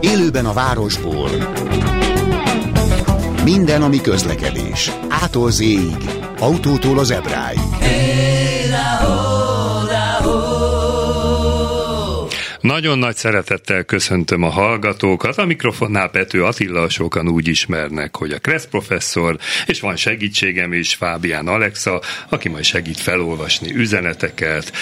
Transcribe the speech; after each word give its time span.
Élőben 0.00 0.46
a 0.46 0.52
városból. 0.52 1.30
Minden, 3.44 3.82
ami 3.82 4.00
közlekedés. 4.00 4.90
Ától 5.08 5.50
z 5.50 5.62
autótól 6.38 6.98
az 6.98 7.10
ebráig 7.10 7.60
Nagyon 12.82 12.98
nagy 12.98 13.16
szeretettel 13.16 13.84
köszöntöm 13.84 14.42
a 14.42 14.48
hallgatókat. 14.48 15.38
A 15.38 15.44
mikrofonnál 15.44 16.08
Pető 16.08 16.44
Attila 16.44 16.88
sokan 16.88 17.28
úgy 17.28 17.48
ismernek, 17.48 18.16
hogy 18.16 18.32
a 18.32 18.38
Kressz 18.38 18.66
professzor, 18.66 19.36
és 19.66 19.80
van 19.80 19.96
segítségem 19.96 20.72
is, 20.72 20.94
Fábián 20.94 21.48
Alexa, 21.48 22.00
aki 22.28 22.48
majd 22.48 22.64
segít 22.64 23.00
felolvasni 23.00 23.74
üzeneteket, 23.74 24.72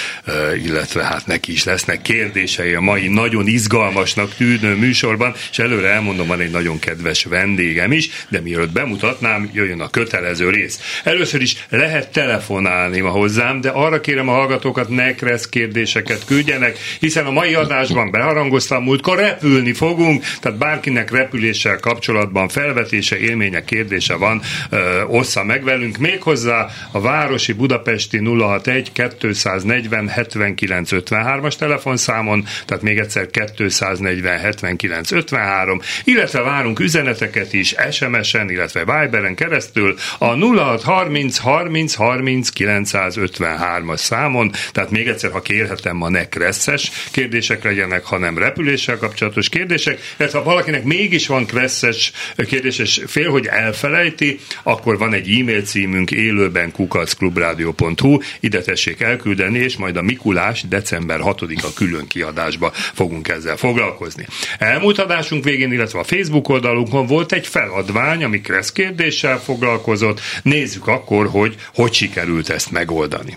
illetve 0.64 1.04
hát 1.04 1.26
neki 1.26 1.52
is 1.52 1.64
lesznek 1.64 2.02
kérdései 2.02 2.74
a 2.74 2.80
mai 2.80 3.08
nagyon 3.08 3.46
izgalmasnak 3.46 4.34
tűnő 4.34 4.74
műsorban, 4.74 5.34
és 5.50 5.58
előre 5.58 5.88
elmondom, 5.88 6.26
van 6.26 6.40
egy 6.40 6.50
nagyon 6.50 6.78
kedves 6.78 7.24
vendégem 7.24 7.92
is, 7.92 8.08
de 8.28 8.40
mielőtt 8.40 8.72
bemutatnám, 8.72 9.50
jöjjön 9.52 9.80
a 9.80 9.90
kötelező 9.90 10.50
rész. 10.50 11.00
Először 11.04 11.40
is 11.40 11.66
lehet 11.68 12.12
telefonálni 12.12 13.00
ma 13.00 13.10
hozzám, 13.10 13.60
de 13.60 13.68
arra 13.68 14.00
kérem 14.00 14.28
a 14.28 14.32
hallgatókat, 14.32 14.88
ne 14.88 15.14
Kressz 15.14 15.48
kérdéseket 15.48 16.24
küldjenek, 16.24 16.78
hiszen 17.00 17.26
a 17.26 17.30
mai 17.30 17.54
adásban 17.90 18.10
beharangoztam, 18.10 18.82
múltkor 18.82 19.18
repülni 19.18 19.72
fogunk, 19.72 20.24
tehát 20.40 20.58
bárkinek 20.58 21.10
repüléssel 21.10 21.78
kapcsolatban 21.78 22.48
felvetése, 22.48 23.18
élménye, 23.18 23.64
kérdése 23.64 24.14
van, 24.14 24.42
ö, 24.70 25.02
ossza 25.02 25.44
meg 25.44 25.64
velünk. 25.64 25.96
Méghozzá 25.98 26.66
a 26.92 27.00
Városi 27.00 27.52
Budapesti 27.52 28.18
061 28.18 28.92
240 28.92 30.08
79 30.08 30.90
53-as 30.92 31.56
telefonszámon, 31.56 32.44
tehát 32.66 32.82
még 32.82 32.98
egyszer 32.98 33.26
240 33.66 34.38
79 34.38 35.10
53, 35.10 35.80
illetve 36.04 36.40
várunk 36.40 36.80
üzeneteket 36.80 37.52
is 37.52 37.74
SMS-en, 37.90 38.50
illetve 38.50 38.80
Viberen 38.80 39.34
keresztül 39.34 39.96
a 40.18 40.34
0630 40.34 41.38
30 41.38 41.94
30 41.94 42.48
953-as 42.54 43.96
számon, 43.96 44.52
tehát 44.72 44.90
még 44.90 45.08
egyszer, 45.08 45.30
ha 45.30 45.40
kérhetem, 45.40 45.96
ma 45.96 46.08
ne 46.08 46.28
kresszes 46.28 46.90
kérdések 47.10 47.40
kérdések 47.40 47.64
legyenek, 47.70 48.04
hanem 48.04 48.38
repüléssel 48.38 48.96
kapcsolatos 48.96 49.48
kérdések, 49.48 50.00
illetve 50.18 50.38
ha 50.38 50.44
valakinek 50.44 50.84
mégis 50.84 51.26
van 51.26 51.46
kresszes 51.46 52.12
kérdés, 52.36 52.78
és 52.78 53.02
fél, 53.06 53.30
hogy 53.30 53.46
elfelejti, 53.46 54.38
akkor 54.62 54.98
van 54.98 55.12
egy 55.12 55.38
e-mail 55.40 55.62
címünk 55.62 56.10
élőben 56.10 56.72
kukacklubrádió.hu, 56.72 58.18
ide 58.40 58.60
tessék 58.60 59.00
elküldeni, 59.00 59.58
és 59.58 59.76
majd 59.76 59.96
a 59.96 60.02
Mikulás 60.02 60.62
december 60.68 61.20
6-a 61.22 61.72
külön 61.74 62.06
kiadásba 62.06 62.70
fogunk 62.74 63.28
ezzel 63.28 63.56
foglalkozni. 63.56 64.26
Elmúlt 64.58 64.98
adásunk 64.98 65.44
végén, 65.44 65.72
illetve 65.72 65.98
a 65.98 66.04
Facebook 66.04 66.48
oldalunkon 66.48 67.06
volt 67.06 67.32
egy 67.32 67.46
feladvány, 67.46 68.24
ami 68.24 68.40
kressz 68.40 68.72
kérdéssel 68.72 69.40
foglalkozott. 69.40 70.20
Nézzük 70.42 70.86
akkor, 70.86 71.28
hogy 71.28 71.54
hogy 71.74 71.92
sikerült 71.92 72.48
ezt 72.48 72.70
megoldani. 72.70 73.36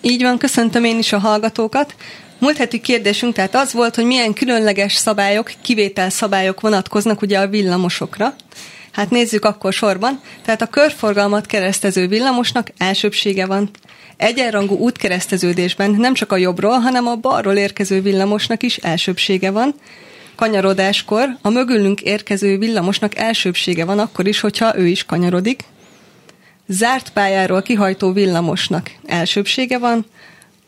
Így 0.00 0.22
van, 0.22 0.38
köszöntöm 0.38 0.84
én 0.84 0.98
is 0.98 1.12
a 1.12 1.18
hallgatókat. 1.18 1.94
Múlt 2.40 2.56
heti 2.56 2.80
kérdésünk 2.80 3.34
tehát 3.34 3.54
az 3.54 3.72
volt, 3.72 3.94
hogy 3.94 4.04
milyen 4.04 4.32
különleges 4.32 4.94
szabályok, 4.94 5.52
kivétel 5.62 6.10
szabályok 6.10 6.60
vonatkoznak 6.60 7.22
ugye 7.22 7.38
a 7.38 7.48
villamosokra. 7.48 8.34
Hát 8.92 9.10
nézzük 9.10 9.44
akkor 9.44 9.72
sorban. 9.72 10.20
Tehát 10.44 10.62
a 10.62 10.66
körforgalmat 10.66 11.46
keresztező 11.46 12.08
villamosnak 12.08 12.70
elsőbsége 12.78 13.46
van. 13.46 13.70
Egyenrangú 14.16 14.76
útkereszteződésben 14.76 15.90
nem 15.90 16.14
csak 16.14 16.32
a 16.32 16.36
jobbról, 16.36 16.78
hanem 16.78 17.06
a 17.06 17.16
balról 17.16 17.56
érkező 17.56 18.00
villamosnak 18.00 18.62
is 18.62 18.76
elsőbsége 18.76 19.50
van. 19.50 19.74
Kanyarodáskor 20.36 21.28
a 21.42 21.50
mögülünk 21.50 22.00
érkező 22.00 22.58
villamosnak 22.58 23.16
elsőbsége 23.16 23.84
van 23.84 23.98
akkor 23.98 24.26
is, 24.26 24.40
hogyha 24.40 24.78
ő 24.78 24.86
is 24.86 25.04
kanyarodik. 25.04 25.64
Zárt 26.66 27.10
pályáról 27.10 27.62
kihajtó 27.62 28.12
villamosnak 28.12 28.90
elsőbsége 29.06 29.78
van, 29.78 30.06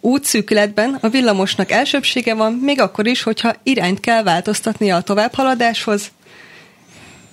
útszűkületben 0.05 0.99
a 1.01 1.09
villamosnak 1.09 1.71
elsőbsége 1.71 2.35
van, 2.35 2.53
még 2.53 2.81
akkor 2.81 3.07
is, 3.07 3.23
hogyha 3.23 3.55
irányt 3.63 4.01
kell 4.01 4.23
változtatnia 4.23 4.97
a 4.97 5.03
továbbhaladáshoz, 5.03 6.11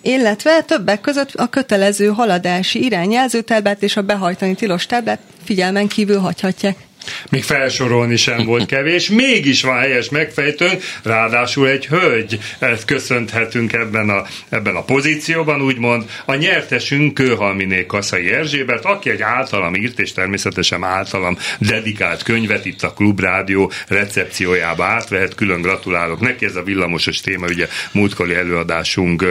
illetve 0.01 0.61
többek 0.61 1.01
között 1.01 1.33
a 1.33 1.47
kötelező 1.47 2.07
haladási 2.07 2.83
irányjelzőtáblát 2.83 3.83
és 3.83 3.97
a 3.97 4.01
behajtani 4.01 4.55
tilos 4.55 4.85
táblát 4.85 5.19
figyelmen 5.43 5.87
kívül 5.87 6.19
hagyhatják. 6.19 6.88
Még 7.29 7.43
felsorolni 7.43 8.15
sem 8.15 8.45
volt 8.45 8.65
kevés, 8.75 9.09
mégis 9.09 9.61
van 9.61 9.77
helyes 9.77 10.09
megfejtőnk, 10.09 10.83
ráadásul 11.03 11.67
egy 11.67 11.85
hölgy, 11.85 12.39
ezt 12.59 12.85
köszönhetünk 12.85 13.73
ebben 13.73 14.09
a, 14.09 14.23
ebben 14.49 14.75
a 14.75 14.83
pozícióban, 14.83 15.61
úgymond 15.61 16.09
a 16.25 16.35
nyertesünk 16.35 17.13
Kőhalminé 17.13 17.85
Kaszai 17.85 18.31
Erzsébet, 18.31 18.85
aki 18.85 19.09
egy 19.09 19.21
általam 19.21 19.75
írt, 19.75 19.99
és 19.99 20.11
természetesen 20.11 20.83
általam 20.83 21.37
dedikált 21.57 22.23
könyvet 22.23 22.65
itt 22.65 22.83
a 22.83 22.93
Klubrádió 22.93 23.71
recepciójába 23.87 24.83
átvehet, 24.83 25.35
külön 25.35 25.61
gratulálok 25.61 26.19
neki, 26.19 26.45
ez 26.45 26.55
a 26.55 26.63
villamosos 26.63 27.21
téma, 27.21 27.45
ugye 27.45 27.67
múltkori 27.91 28.33
előadásunk 28.33 29.25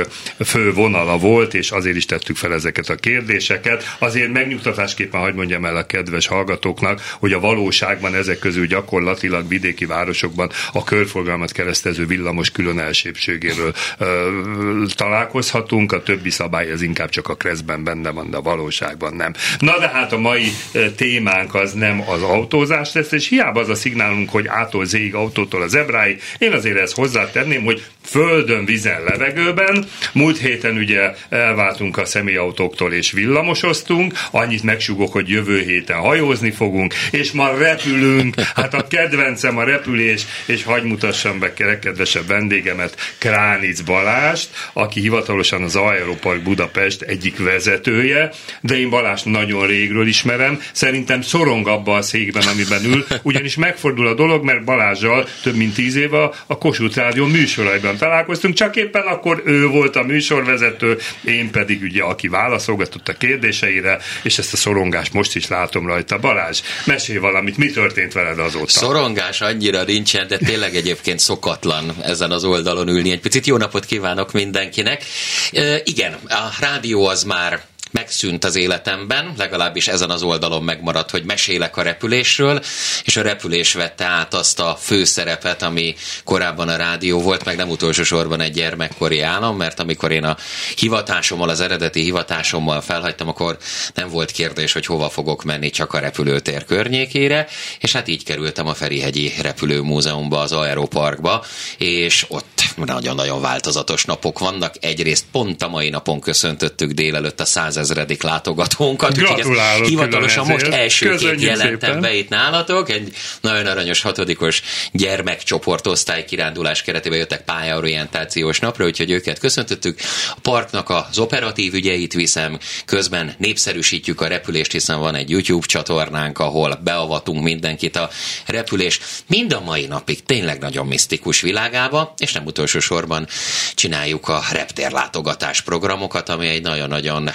fő 0.44 0.72
vonala 0.72 1.18
volt, 1.18 1.54
és 1.54 1.70
azért 1.70 1.96
is 1.96 2.04
tettük 2.04 2.36
fel 2.36 2.52
ezeket 2.52 2.88
a 2.88 2.94
kérdéseket. 2.94 3.96
Azért 3.98 4.32
megnyugtatásképpen 4.32 5.20
hagyd 5.20 5.34
mondjam 5.34 5.64
el 5.64 5.76
a 5.76 5.86
kedves 5.86 6.26
hallgatóknak, 6.26 7.00
hogy 7.18 7.32
a 7.32 7.40
való 7.40 7.57
valóságban 7.58 8.14
ezek 8.14 8.38
közül 8.38 8.66
gyakorlatilag 8.66 9.48
vidéki 9.48 9.86
városokban 9.86 10.50
a 10.72 10.84
körforgalmat 10.84 11.52
keresztező 11.52 12.06
villamos 12.06 12.50
külön 12.50 12.78
elsőbségéről 12.78 13.74
ö, 13.98 14.84
találkozhatunk, 14.94 15.92
a 15.92 16.02
többi 16.02 16.30
szabály 16.30 16.70
ez 16.70 16.82
inkább 16.82 17.08
csak 17.08 17.28
a 17.28 17.34
kreszben 17.34 17.84
benne 17.84 18.10
van, 18.10 18.30
de 18.30 18.36
a 18.36 18.42
valóságban 18.42 19.14
nem. 19.14 19.34
Na 19.58 19.78
de 19.78 19.88
hát 19.88 20.12
a 20.12 20.18
mai 20.18 20.52
témánk 20.96 21.54
az 21.54 21.72
nem 21.72 22.02
az 22.08 22.22
autózás 22.22 22.92
lesz, 22.92 23.12
és 23.12 23.28
hiába 23.28 23.60
az 23.60 23.68
a 23.68 23.74
szignálunk, 23.74 24.30
hogy 24.30 24.46
ától 24.46 24.84
zéig 24.84 25.14
autótól 25.14 25.62
az 25.62 25.74
ebráig, 25.74 26.22
én 26.38 26.52
azért 26.52 26.78
ezt 26.78 26.94
hozzátenném, 26.94 27.64
hogy 27.64 27.84
földön, 28.10 28.64
vizen, 28.64 29.02
levegőben. 29.04 29.84
Múlt 30.12 30.38
héten 30.38 30.76
ugye 30.76 31.14
elváltunk 31.28 31.98
a 31.98 32.04
személyautóktól 32.04 32.92
és 32.92 33.12
villamosoztunk, 33.12 34.12
annyit 34.30 34.62
megsugok, 34.62 35.12
hogy 35.12 35.28
jövő 35.28 35.60
héten 35.60 35.96
hajózni 35.96 36.50
fogunk, 36.50 36.94
és 37.10 37.32
ma 37.32 37.50
repülünk. 37.58 38.34
Hát 38.54 38.74
a 38.74 38.86
kedvencem 38.86 39.58
a 39.58 39.64
repülés, 39.64 40.26
és 40.46 40.64
hagy 40.64 40.82
mutassam 40.82 41.38
be 41.38 41.52
kedvesebb 41.54 42.26
vendégemet, 42.26 42.96
Kránic 43.18 43.80
Balást, 43.80 44.48
aki 44.72 45.00
hivatalosan 45.00 45.62
az 45.62 45.76
Aeropark 45.76 46.42
Budapest 46.42 47.02
egyik 47.02 47.38
vezetője, 47.38 48.30
de 48.60 48.78
én 48.78 48.90
Balást 48.90 49.24
nagyon 49.24 49.66
régről 49.66 50.06
ismerem, 50.06 50.60
szerintem 50.72 51.22
szorong 51.22 51.68
abba 51.68 51.96
a 51.96 52.02
székben, 52.02 52.46
amiben 52.52 52.84
ül, 52.84 53.06
ugyanis 53.22 53.56
megfordul 53.56 54.06
a 54.06 54.14
dolog, 54.14 54.44
mert 54.44 54.64
Balázsjal 54.64 55.28
több 55.42 55.56
mint 55.56 55.74
tíz 55.74 55.96
éve 55.96 56.30
a 56.46 56.58
Kossuth 56.58 56.96
Rádió 56.96 57.26
műsoraiban 57.26 57.96
találkoztunk, 57.98 58.54
csak 58.54 58.76
éppen 58.76 59.02
akkor 59.02 59.42
ő 59.44 59.66
volt 59.66 59.96
a 59.96 60.02
műsorvezető, 60.02 60.98
én 61.24 61.50
pedig 61.50 61.82
ugye, 61.82 62.02
aki 62.02 62.28
válaszolgatott 62.28 63.08
a 63.08 63.12
kérdéseire, 63.12 63.98
és 64.22 64.38
ezt 64.38 64.52
a 64.52 64.56
szorongást 64.56 65.12
most 65.12 65.36
is 65.36 65.48
látom 65.48 65.86
rajta. 65.86 66.18
Balázs, 66.18 66.60
mesélj 66.84 67.18
valamit, 67.18 67.56
mi 67.56 67.70
történt 67.70 68.12
veled 68.12 68.38
azóta? 68.38 68.70
Szorongás 68.70 69.40
annyira 69.40 69.84
nincsen, 69.84 70.26
de 70.28 70.38
tényleg 70.38 70.76
egyébként 70.76 71.18
szokatlan 71.18 71.96
ezen 72.02 72.30
az 72.30 72.44
oldalon 72.44 72.88
ülni. 72.88 73.10
Egy 73.10 73.20
picit 73.20 73.46
jó 73.46 73.56
napot 73.56 73.84
kívánok 73.84 74.32
mindenkinek. 74.32 75.04
E, 75.52 75.80
igen, 75.84 76.12
a 76.12 76.48
rádió 76.60 77.06
az 77.06 77.22
már 77.22 77.60
megszűnt 77.90 78.44
az 78.44 78.56
életemben, 78.56 79.34
legalábbis 79.36 79.88
ezen 79.88 80.10
az 80.10 80.22
oldalon 80.22 80.62
megmaradt, 80.62 81.10
hogy 81.10 81.24
mesélek 81.24 81.76
a 81.76 81.82
repülésről, 81.82 82.60
és 83.04 83.16
a 83.16 83.22
repülés 83.22 83.72
vette 83.72 84.04
át 84.04 84.34
azt 84.34 84.60
a 84.60 84.76
főszerepet, 84.80 85.62
ami 85.62 85.94
korábban 86.24 86.68
a 86.68 86.76
rádió 86.76 87.20
volt, 87.20 87.44
meg 87.44 87.56
nem 87.56 87.68
utolsó 87.68 88.02
sorban 88.02 88.40
egy 88.40 88.52
gyermekkori 88.52 89.20
állam, 89.20 89.56
mert 89.56 89.80
amikor 89.80 90.12
én 90.12 90.24
a 90.24 90.36
hivatásommal, 90.76 91.48
az 91.48 91.60
eredeti 91.60 92.00
hivatásommal 92.00 92.80
felhagytam, 92.80 93.28
akkor 93.28 93.56
nem 93.94 94.08
volt 94.08 94.30
kérdés, 94.30 94.72
hogy 94.72 94.86
hova 94.86 95.08
fogok 95.08 95.42
menni, 95.44 95.70
csak 95.70 95.92
a 95.92 95.98
repülőtér 95.98 96.64
környékére, 96.64 97.48
és 97.80 97.92
hát 97.92 98.08
így 98.08 98.24
kerültem 98.24 98.66
a 98.66 98.74
Ferihegyi 98.74 99.32
Repülőmúzeumba, 99.42 100.40
az 100.40 100.52
Aeroparkba, 100.52 101.44
és 101.78 102.24
ott 102.28 102.62
nagyon-nagyon 102.76 103.40
változatos 103.40 104.04
napok 104.04 104.38
vannak. 104.38 104.74
Egyrészt 104.80 105.24
pont 105.32 105.62
a 105.62 105.68
mai 105.68 105.88
napon 105.88 106.20
köszöntöttük 106.20 106.90
délelőtt 106.90 107.40
a 107.40 107.44
100 107.44 107.76
százezredik 107.78 108.22
látogatónkat. 108.22 109.16
Gratulálok 109.16 109.86
hivatalosan 109.86 110.46
most 110.46 110.66
elsőként 110.66 111.20
Köszönjük 111.20 111.42
jelentem 111.42 111.78
szépen. 111.80 112.00
be 112.00 112.14
itt 112.14 112.28
nálatok. 112.28 112.90
Egy 112.90 113.12
nagyon 113.40 113.66
aranyos 113.66 114.02
hatodikos 114.02 114.62
gyermekcsoport 114.92 115.86
osztály 115.86 116.24
kirándulás 116.24 116.82
keretében 116.82 117.18
jöttek 117.18 117.44
pályaorientációs 117.44 118.58
napra, 118.58 118.84
úgyhogy 118.84 119.10
őket 119.10 119.38
köszöntöttük. 119.38 119.98
A 120.30 120.38
parknak 120.42 120.90
az 120.90 121.18
operatív 121.18 121.74
ügyeit 121.74 122.12
viszem, 122.12 122.58
közben 122.84 123.34
népszerűsítjük 123.38 124.20
a 124.20 124.26
repülést, 124.26 124.72
hiszen 124.72 124.98
van 125.00 125.14
egy 125.14 125.30
YouTube 125.30 125.66
csatornánk, 125.66 126.38
ahol 126.38 126.80
beavatunk 126.84 127.42
mindenkit 127.42 127.96
a 127.96 128.10
repülés 128.46 129.00
mind 129.26 129.52
a 129.52 129.60
mai 129.60 129.86
napig 129.86 130.22
tényleg 130.22 130.60
nagyon 130.60 130.86
misztikus 130.86 131.40
világába, 131.40 132.14
és 132.16 132.32
nem 132.32 132.44
utolsó 132.44 132.78
sorban 132.78 133.26
csináljuk 133.74 134.28
a 134.28 134.42
reptérlátogatás 134.52 135.60
programokat, 135.60 136.28
ami 136.28 136.48
egy 136.48 136.62
nagyon-nagyon 136.62 137.30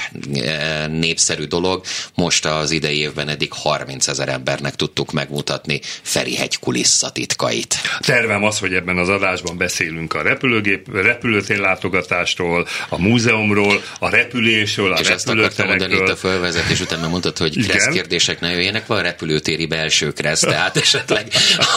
népszerű 0.88 1.44
dolog. 1.44 1.83
Most 2.15 2.45
az 2.45 2.71
idei 2.71 2.97
évben 2.97 3.27
eddig 3.27 3.50
30 3.51 4.07
ezer 4.07 4.30
embernek 4.30 4.75
tudtuk 4.75 5.12
megmutatni 5.12 5.80
Ferihegy 6.01 6.59
kulisszatitkait. 6.59 7.75
Tervem 8.00 8.44
az, 8.44 8.59
hogy 8.59 8.74
ebben 8.74 8.97
az 8.97 9.09
adásban 9.09 9.57
beszélünk 9.57 10.13
a 10.13 10.21
repülőgép, 10.21 10.88
repülőtér 10.94 11.57
látogatásról, 11.57 12.68
a 12.89 13.01
múzeumról, 13.01 13.81
a 14.00 14.09
repülésről, 14.09 14.94
a 14.94 15.00
És 15.00 15.07
ezt 15.07 15.30
akartam 15.30 15.68
mondani 15.68 15.94
itt 15.94 16.09
a 16.09 16.15
fölvezetés 16.15 16.79
után, 16.79 17.00
mert 17.00 17.12
mondtad, 17.12 17.38
hogy 17.38 17.57
Igen. 17.57 17.69
kressz 17.69 17.88
kérdések 17.94 18.39
ne 18.39 18.51
jöjjenek, 18.51 18.88
van 18.88 19.01
repülőtéri 19.01 19.65
belső 19.65 20.12
kressz, 20.12 20.39
tehát 20.39 20.77
esetleg 20.77 21.27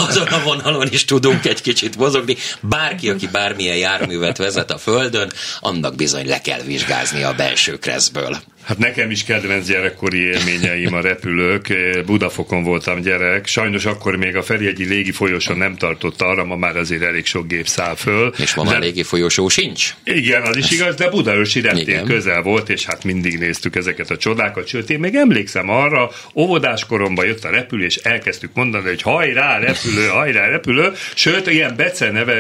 azon 0.09 0.27
a 0.27 0.43
vonalon 0.43 0.89
is 0.91 1.05
tudunk 1.05 1.45
egy 1.45 1.63
kicsit 1.63 1.97
mozogni. 1.97 2.37
Bárki, 2.61 3.09
aki 3.09 3.29
bármilyen 3.29 3.77
járművet 3.77 4.37
vezet 4.37 4.71
a 4.71 4.79
Földön, 4.79 5.33
annak 5.61 5.95
bizony 5.95 6.27
le 6.27 6.41
kell 6.41 6.61
vizsgázni 6.61 7.23
a 7.23 7.35
belső 7.35 7.79
kresszből. 7.79 8.39
Hát 8.67 8.79
nekem 8.79 9.11
is 9.11 9.25
kedvenc 9.25 9.67
gyerekkori 9.67 10.19
élményeim 10.19 10.95
a 10.95 11.01
repülők. 11.01 11.75
Budafokon 12.07 12.63
voltam 12.63 13.01
gyerek. 13.01 13.47
Sajnos 13.47 13.85
akkor 13.85 14.17
még 14.17 14.37
a 14.37 14.43
Ferihegyi 14.43 14.85
légi 14.85 15.13
folyosón 15.13 15.57
nem 15.57 15.77
tartott 15.77 16.23
arra, 16.23 16.45
ma 16.45 16.57
már 16.57 16.77
azért 16.77 17.03
elég 17.03 17.27
sok 17.27 17.47
gép 17.47 17.67
száll 17.67 17.95
föl. 17.95 18.33
És 18.39 18.55
ma 18.55 18.63
már 18.63 18.79
De- 18.79 18.85
légi 18.85 19.03
folyosó 19.03 19.49
sincs. 19.49 19.95
Igen, 20.05 20.43
az 20.43 20.57
is 20.57 20.71
igaz, 20.71 20.95
de 20.95 21.09
Budaörsi 21.11 21.61
reptér 21.61 22.03
közel 22.03 22.43
volt, 22.43 22.69
és 22.69 22.85
hát 22.85 23.05
mindig 23.05 23.39
néztük 23.39 23.77
ezeket 23.77 24.11
a 24.11 24.17
csodákat. 24.17 24.67
Sőt, 24.67 24.91
én 24.91 24.99
még 24.99 25.15
emlékszem 25.15 25.69
arra, 25.69 26.11
óvodás 26.35 26.87
koromban 26.87 27.27
jött 27.27 27.45
a 27.45 27.51
repülés, 27.51 27.97
elkezdtük 27.97 28.51
mondani, 28.55 28.89
hogy 28.89 29.03
hajrá, 29.03 29.59
repülő, 29.59 30.07
hajrá, 30.07 30.49
repülő. 30.49 30.93
Sőt, 31.15 31.47
ilyen 31.47 31.77
Bece 31.77 32.11
neve, 32.11 32.35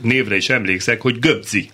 névre 0.00 0.36
is 0.36 0.48
emlékszek, 0.48 1.00
hogy 1.00 1.18
Göbzi. 1.18 1.70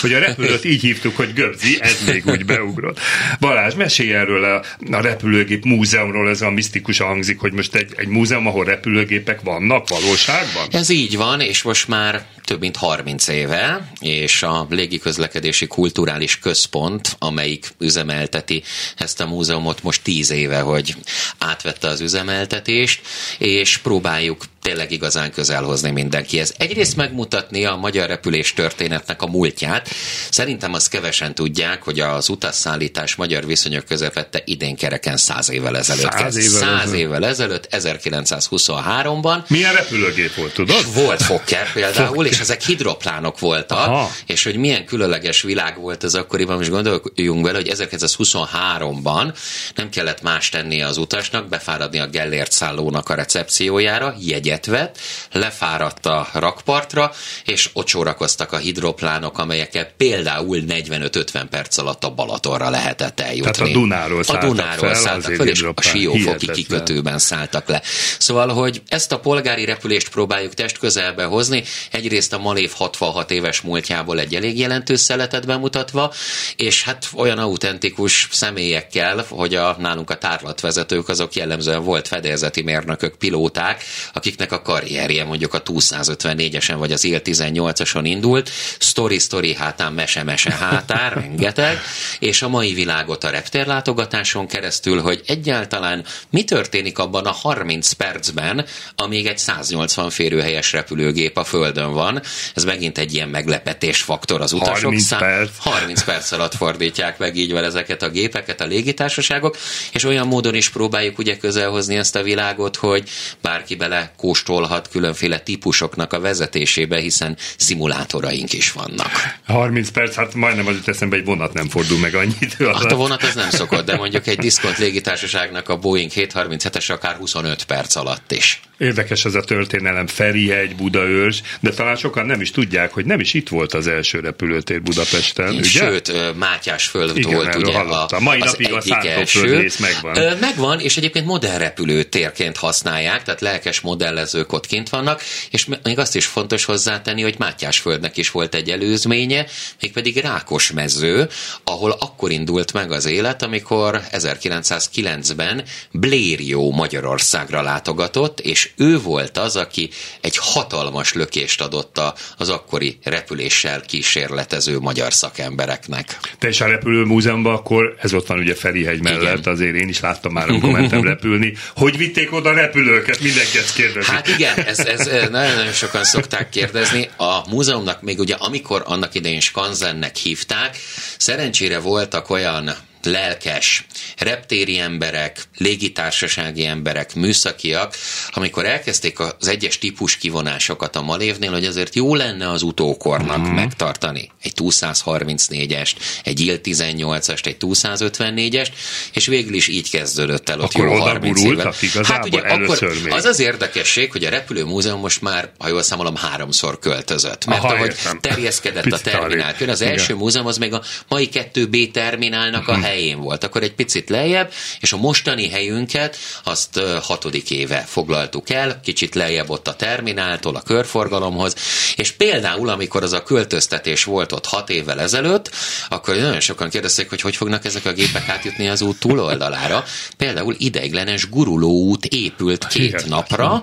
Hogy 0.00 0.12
a 0.12 0.18
repülőt 0.18 0.64
így 0.64 0.80
hívtuk, 0.80 1.16
hogy 1.16 1.32
Göbzi, 1.32 1.78
ez 1.80 2.04
még 2.06 2.26
úgy 2.26 2.44
beugrott. 2.44 3.00
Balázs, 3.40 3.74
mesélj 3.74 4.14
erről 4.14 4.44
a, 4.44 4.62
a 4.90 5.00
repülőgép 5.00 5.64
múzeumról, 5.64 6.28
ez 6.28 6.42
a 6.42 6.50
misztikusan 6.50 7.06
hangzik, 7.06 7.38
hogy 7.38 7.52
most 7.52 7.74
egy, 7.74 7.92
egy 7.96 8.08
múzeum, 8.08 8.46
ahol 8.46 8.64
repülőgépek 8.64 9.40
vannak 9.40 9.88
valóságban? 9.88 10.66
Ez 10.70 10.88
így 10.88 11.16
van, 11.16 11.40
és 11.40 11.62
most 11.62 11.88
már 11.88 12.24
több 12.44 12.60
mint 12.60 12.76
30 12.76 13.28
éve, 13.28 13.92
és 14.00 14.42
a 14.42 14.66
Légiközlekedési 14.70 15.66
Kulturális 15.66 16.38
Központ, 16.38 17.16
amelyik 17.18 17.68
üzemelteti 17.78 18.62
ezt 18.96 19.20
a 19.20 19.26
múzeumot 19.26 19.82
most 19.82 20.02
10 20.02 20.30
éve, 20.30 20.60
hogy 20.60 20.94
átvette 21.38 21.88
az 21.88 22.00
üzemeltetést, 22.00 23.00
és 23.38 23.78
próbáljuk 23.78 24.44
tényleg 24.64 24.90
igazán 24.90 25.32
közel 25.32 25.62
hozni 25.62 25.90
mindenkihez. 25.90 26.54
Egyrészt 26.58 26.96
megmutatni 26.96 27.64
a 27.64 27.76
magyar 27.76 28.08
repülés 28.08 28.52
történetnek 28.52 29.22
a 29.22 29.26
múltját. 29.26 29.88
Szerintem 30.30 30.74
azt 30.74 30.88
kevesen 30.88 31.34
tudják, 31.34 31.82
hogy 31.82 32.00
az 32.00 32.28
utasszállítás 32.28 33.14
magyar 33.14 33.46
viszonyok 33.46 33.84
közepette 33.84 34.42
idén 34.44 34.76
kereken 34.76 35.16
100 35.16 35.50
évvel 35.50 35.76
ezelőtt. 35.76 36.12
Száz 36.12 36.36
évvel 36.36 36.60
100 36.60 36.80
ezelőtt. 36.82 37.00
évvel 37.00 37.24
ezelőtt, 37.24 37.68
1923-ban, 37.70 39.46
Milyen 39.48 39.72
repülőgép 39.72 40.34
volt, 40.34 40.54
tudod? 40.54 40.94
volt 40.94 41.22
Fokker 41.22 41.72
például, 41.74 42.26
és 42.26 42.40
ezek 42.40 42.62
hidroplánok 42.62 43.38
voltak, 43.38 43.78
Aha. 43.78 44.10
és 44.26 44.44
hogy 44.44 44.56
milyen 44.56 44.84
különleges 44.84 45.42
világ 45.42 45.80
volt 45.80 46.04
ez 46.04 46.14
akkoriban, 46.14 46.56
most 46.56 46.70
gondoljunk 46.70 47.42
bele, 47.42 47.56
hogy 47.56 47.72
1923-ban 47.74 49.34
nem 49.74 49.88
kellett 49.88 50.22
más 50.22 50.48
tenni 50.48 50.82
az 50.82 50.96
utasnak, 50.96 51.48
befáradni 51.48 51.98
a 51.98 52.06
Gellért 52.06 52.52
szállónak 52.52 53.08
a 53.08 53.14
recepciójára, 53.14 54.14
jegyet 54.20 54.52
vett, 54.62 54.98
lefáradt 55.32 56.06
a 56.06 56.28
rakpartra, 56.32 57.12
és 57.44 57.70
ott 57.72 57.86
sorakoztak 57.86 58.52
a 58.52 58.56
hidroplánok, 58.56 59.38
amelyekkel 59.38 59.84
például 59.96 60.62
45-50 60.68 61.46
perc 61.50 61.76
alatt 61.76 62.04
a 62.04 62.10
Balatonra 62.10 62.70
lehetett 62.70 63.20
eljutni. 63.20 63.52
Tehát 63.52 63.70
a 63.70 63.72
Dunáról 63.72 64.18
a 64.18 64.22
szálltak 64.22 64.48
Dunáról 64.48 64.88
fel, 64.88 64.94
szálltak 64.94 65.34
fel, 65.34 65.46
és 65.46 65.62
a. 65.62 65.72
Siófoki 65.80 66.50
kikötőben 66.50 67.18
szálltak 67.18 67.68
le. 67.68 67.82
Szóval, 68.18 68.48
hogy 68.48 68.82
ezt 68.88 69.12
a 69.12 69.18
polgári 69.18 69.64
repülést 69.64 70.08
próbáljuk 70.08 70.54
test 70.54 70.78
közelbe 70.78 71.24
hozni, 71.24 71.62
egyrészt 71.90 72.32
a 72.32 72.38
Malév 72.38 72.72
66 72.72 73.30
éves 73.30 73.60
múltjából 73.60 74.18
egy 74.20 74.34
elég 74.34 74.58
jelentős 74.58 75.00
szeletet 75.00 75.46
bemutatva, 75.46 76.12
és 76.56 76.82
hát 76.82 77.08
olyan 77.14 77.38
autentikus 77.38 78.28
személyekkel, 78.30 79.24
hogy 79.28 79.54
a, 79.54 79.76
nálunk 79.78 80.10
a 80.10 80.18
tárlatvezetők 80.18 81.08
azok 81.08 81.34
jellemzően 81.34 81.84
volt 81.84 82.08
fedélzeti 82.08 82.62
mérnökök, 82.62 83.16
pilóták, 83.16 83.84
akiknek 84.12 84.43
a 84.52 84.62
karrierje 84.62 85.24
mondjuk 85.24 85.54
a 85.54 85.62
254-esen 85.62 86.74
vagy 86.78 86.92
az 86.92 87.04
IL-18-ason 87.04 88.02
indult, 88.04 88.50
story-story 88.78 89.54
hátán, 89.54 89.92
mese-mese 89.92 90.52
hátán, 90.52 91.10
rengeteg, 91.20 91.80
és 92.18 92.42
a 92.42 92.48
mai 92.48 92.72
világot 92.72 93.24
a 93.24 93.30
reptérlátogatáson 93.30 94.46
keresztül, 94.46 95.00
hogy 95.00 95.22
egyáltalán 95.26 96.04
mi 96.30 96.44
történik 96.44 96.98
abban 96.98 97.26
a 97.26 97.32
30 97.32 97.92
percben, 97.92 98.66
amíg 98.96 99.26
egy 99.26 99.38
180 99.38 100.10
férőhelyes 100.10 100.72
repülőgép 100.72 101.36
a 101.36 101.44
Földön 101.44 101.92
van. 101.92 102.22
Ez 102.54 102.64
megint 102.64 102.98
egy 102.98 103.14
ilyen 103.14 103.28
meglepetés 103.28 104.02
faktor 104.02 104.40
az 104.40 104.52
utasok. 104.52 104.74
30 104.74 105.02
szám- 105.02 105.22
perc. 105.22 105.50
30 105.58 106.04
perc 106.04 106.32
alatt 106.32 106.54
fordítják 106.54 107.18
meg 107.18 107.36
így 107.36 107.52
vele 107.52 107.66
ezeket 107.66 108.02
a 108.02 108.08
gépeket 108.08 108.60
a 108.60 108.64
légitársaságok, 108.64 109.56
és 109.92 110.04
olyan 110.04 110.26
módon 110.26 110.54
is 110.54 110.68
próbáljuk 110.68 111.18
ugye 111.18 111.36
közelhozni 111.36 111.96
ezt 111.96 112.16
a 112.16 112.22
világot, 112.22 112.76
hogy 112.76 113.08
bárki 113.40 113.74
bele 113.74 114.12
kóstolhat 114.34 114.88
különféle 114.88 115.38
típusoknak 115.38 116.12
a 116.12 116.20
vezetésébe, 116.20 117.00
hiszen 117.00 117.36
szimulátoraink 117.56 118.52
is 118.52 118.72
vannak. 118.72 119.10
30 119.46 119.90
perc, 119.90 120.14
hát 120.14 120.34
majdnem 120.34 120.66
az 120.66 120.74
jut 120.74 120.88
eszembe, 120.88 121.16
egy 121.16 121.24
vonat 121.24 121.52
nem 121.52 121.68
fordul 121.68 121.98
meg 121.98 122.14
annyi 122.14 122.34
idő 122.40 122.66
Hát 122.66 122.92
a 122.92 122.96
vonat 122.96 123.22
az 123.22 123.34
nem 123.34 123.50
szokott, 123.50 123.84
de 123.84 123.96
mondjuk 123.96 124.26
egy 124.26 124.38
diszkont 124.38 124.78
légitársaságnak 124.78 125.68
a 125.68 125.76
Boeing 125.76 126.10
737-es 126.14 126.90
akár 126.90 127.16
25 127.16 127.64
perc 127.64 127.96
alatt 127.96 128.32
is. 128.32 128.60
Érdekes 128.78 129.24
ez 129.24 129.34
a 129.34 129.40
történelem, 129.40 130.06
Ferihegy, 130.06 130.76
Budaörs, 130.76 131.42
de 131.60 131.70
talán 131.70 131.96
sokan 131.96 132.26
nem 132.26 132.40
is 132.40 132.50
tudják, 132.50 132.92
hogy 132.92 133.04
nem 133.04 133.20
is 133.20 133.34
itt 133.34 133.48
volt 133.48 133.72
az 133.74 133.86
első 133.86 134.20
repülőtér 134.20 134.82
Budapesten, 134.82 135.54
ugye? 135.54 135.68
Sőt, 135.68 136.12
Mátyás 136.36 136.86
föld 136.86 137.16
Igen, 137.16 137.34
volt 137.34 137.54
ugye 137.54 137.72
hallottam. 137.72 138.22
Mai 138.22 138.40
az 138.40 138.50
napig 138.50 138.72
a 138.72 138.76
egyik 138.76 138.92
szántóföld 138.92 139.62
első. 139.64 139.70
megvan. 139.78 140.38
Megvan, 140.40 140.80
és 140.80 140.96
egyébként 140.96 141.26
modern 141.26 141.58
repülőtérként 141.58 142.56
használják, 142.56 143.22
tehát 143.22 143.40
lelkes 143.40 143.80
modellezők 144.14 144.52
ott 144.52 144.66
kint 144.66 144.88
vannak, 144.88 145.22
és 145.50 145.66
még 145.82 145.98
azt 145.98 146.16
is 146.16 146.26
fontos 146.26 146.64
hozzátenni, 146.64 147.22
hogy 147.22 147.34
Mátyás 147.38 147.78
földnek 147.78 148.16
is 148.16 148.30
volt 148.30 148.54
egy 148.54 148.70
előzménye, 148.70 149.46
mégpedig 149.80 150.16
Rákos 150.16 150.72
mező, 150.72 151.28
ahol 151.64 151.96
akkor 152.00 152.30
indult 152.30 152.72
meg 152.72 152.90
az 152.92 153.04
élet, 153.06 153.42
amikor 153.42 154.00
1909-ben 154.12 155.64
Blérió 155.92 156.72
Magyarországra 156.72 157.62
látogatott, 157.62 158.40
és 158.40 158.70
ő 158.76 158.98
volt 158.98 159.38
az, 159.38 159.56
aki 159.56 159.90
egy 160.20 160.36
hatalmas 160.40 161.12
lökést 161.12 161.60
adott 161.60 161.98
a- 161.98 162.14
az 162.38 162.48
akkori 162.48 162.98
repüléssel 163.02 163.80
kísérletező 163.80 164.78
magyar 164.78 165.12
szakembereknek. 165.12 166.18
Te 166.38 166.48
is 166.48 166.60
a 166.60 166.66
repülőmúzeumban, 166.66 167.54
akkor 167.54 167.94
ez 168.00 168.12
ott 168.14 168.26
van 168.26 168.38
ugye 168.38 168.54
Ferihegy 168.54 169.02
mellett, 169.02 169.38
Igen. 169.38 169.52
azért 169.52 169.74
én 169.74 169.88
is 169.88 170.00
láttam 170.00 170.32
már, 170.32 170.48
amikor 170.48 170.70
mentem 170.70 171.02
repülni. 171.04 171.52
Hogy 171.76 171.96
vitték 171.96 172.32
oda 172.32 172.48
a 172.50 172.54
repülőket? 172.54 173.20
Mindenki 173.20 173.58
ezt 173.58 173.74
kérdezi. 173.74 174.03
Hát 174.06 174.28
igen, 174.28 174.58
ez, 174.58 174.78
ez 174.78 175.06
ez 175.06 175.28
nagyon-nagyon 175.30 175.72
sokan 175.72 176.04
szokták 176.04 176.48
kérdezni. 176.48 177.10
A 177.16 177.48
múzeumnak 177.48 178.02
még 178.02 178.18
ugye, 178.18 178.34
amikor 178.38 178.82
annak 178.86 179.14
idején 179.14 179.40
Skanzennek 179.40 180.16
hívták, 180.16 180.76
szerencsére 181.18 181.78
voltak 181.78 182.30
olyan 182.30 182.74
lelkes, 183.04 183.86
reptéri 184.18 184.78
emberek, 184.78 185.42
légitársasági 185.58 186.64
emberek, 186.66 187.14
műszakiak, 187.14 187.94
amikor 188.30 188.66
elkezdték 188.66 189.18
az 189.18 189.48
egyes 189.48 189.78
típus 189.78 190.16
kivonásokat 190.16 190.96
a 190.96 191.02
Malévnél, 191.02 191.50
hogy 191.52 191.64
azért 191.64 191.94
jó 191.94 192.14
lenne 192.14 192.50
az 192.50 192.62
utókornak 192.62 193.38
Mhm. 193.38 193.48
mm. 193.50 193.54
megtartani 193.54 194.30
egy 194.42 194.52
234-est, 194.56 195.92
egy 196.24 196.40
IL-18-ast, 196.40 197.46
egy 197.46 197.56
254-est, 197.60 198.68
és 199.12 199.26
végül 199.26 199.54
is 199.54 199.68
így 199.68 199.90
kezdődött 199.90 200.48
el 200.48 200.60
ott 200.60 200.72
Akkor 200.74 200.86
jó 200.86 200.94
oda 200.94 201.02
30 201.02 201.40
gurultak 201.40 201.82
éven. 201.82 201.88
igazából 201.90 202.16
Hát 202.16 202.24
ugye 202.26 202.38
akkor 202.38 202.98
még. 203.04 203.12
az 203.12 203.24
az 203.24 203.38
érdekesség, 203.40 204.12
hogy 204.12 204.24
a 204.24 204.28
repülőmúzeum 204.30 205.00
most 205.00 205.20
már, 205.20 205.50
ha 205.58 205.68
jól 205.68 205.82
számolom, 205.82 206.16
háromszor 206.16 206.78
költözött. 206.78 207.44
Mert 207.46 207.62
Aha, 207.64 207.74
ahogy 207.74 207.86
értem. 207.86 208.20
terjeszkedett 208.20 208.82
Picit 208.82 209.06
a 209.06 209.10
terminál 209.10 209.54
az 209.68 209.80
Igen. 209.80 209.92
első 209.92 210.14
múzeum 210.14 210.46
az 210.46 210.58
még 210.58 210.72
a 210.72 210.82
mai 211.08 211.28
2B 211.32 211.90
terminálnak 211.90 212.68
a 212.68 212.72
Mhm. 212.72 212.82
Elején 212.94 213.20
volt, 213.20 213.44
akkor 213.44 213.62
egy 213.62 213.74
picit 213.74 214.08
lejjebb, 214.10 214.52
és 214.80 214.92
a 214.92 214.96
mostani 214.96 215.48
helyünket 215.48 216.16
azt 216.44 216.80
hatodik 217.02 217.50
éve 217.50 217.84
foglaltuk 217.86 218.50
el, 218.50 218.80
kicsit 218.80 219.14
lejjebb 219.14 219.50
ott 219.50 219.68
a 219.68 219.74
termináltól, 219.74 220.56
a 220.56 220.60
körforgalomhoz, 220.62 221.54
és 221.96 222.10
például, 222.10 222.68
amikor 222.68 223.02
az 223.02 223.12
a 223.12 223.22
költöztetés 223.22 224.04
volt 224.04 224.32
ott 224.32 224.46
hat 224.46 224.70
évvel 224.70 225.00
ezelőtt, 225.00 225.50
akkor 225.88 226.16
nagyon 226.16 226.40
sokan 226.40 226.70
kérdezték, 226.70 227.08
hogy 227.08 227.20
hogy 227.20 227.36
fognak 227.36 227.64
ezek 227.64 227.86
a 227.86 227.92
gépek 227.92 228.28
átjutni 228.28 228.68
az 228.68 228.82
út 228.82 228.98
túloldalára. 228.98 229.84
Például 230.16 230.54
ideiglenes 230.58 231.28
gurulóút 231.28 232.04
épült 232.04 232.66
két 232.66 233.06
napra, 233.06 233.62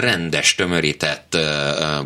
rendes 0.00 0.54
tömörített 0.54 1.38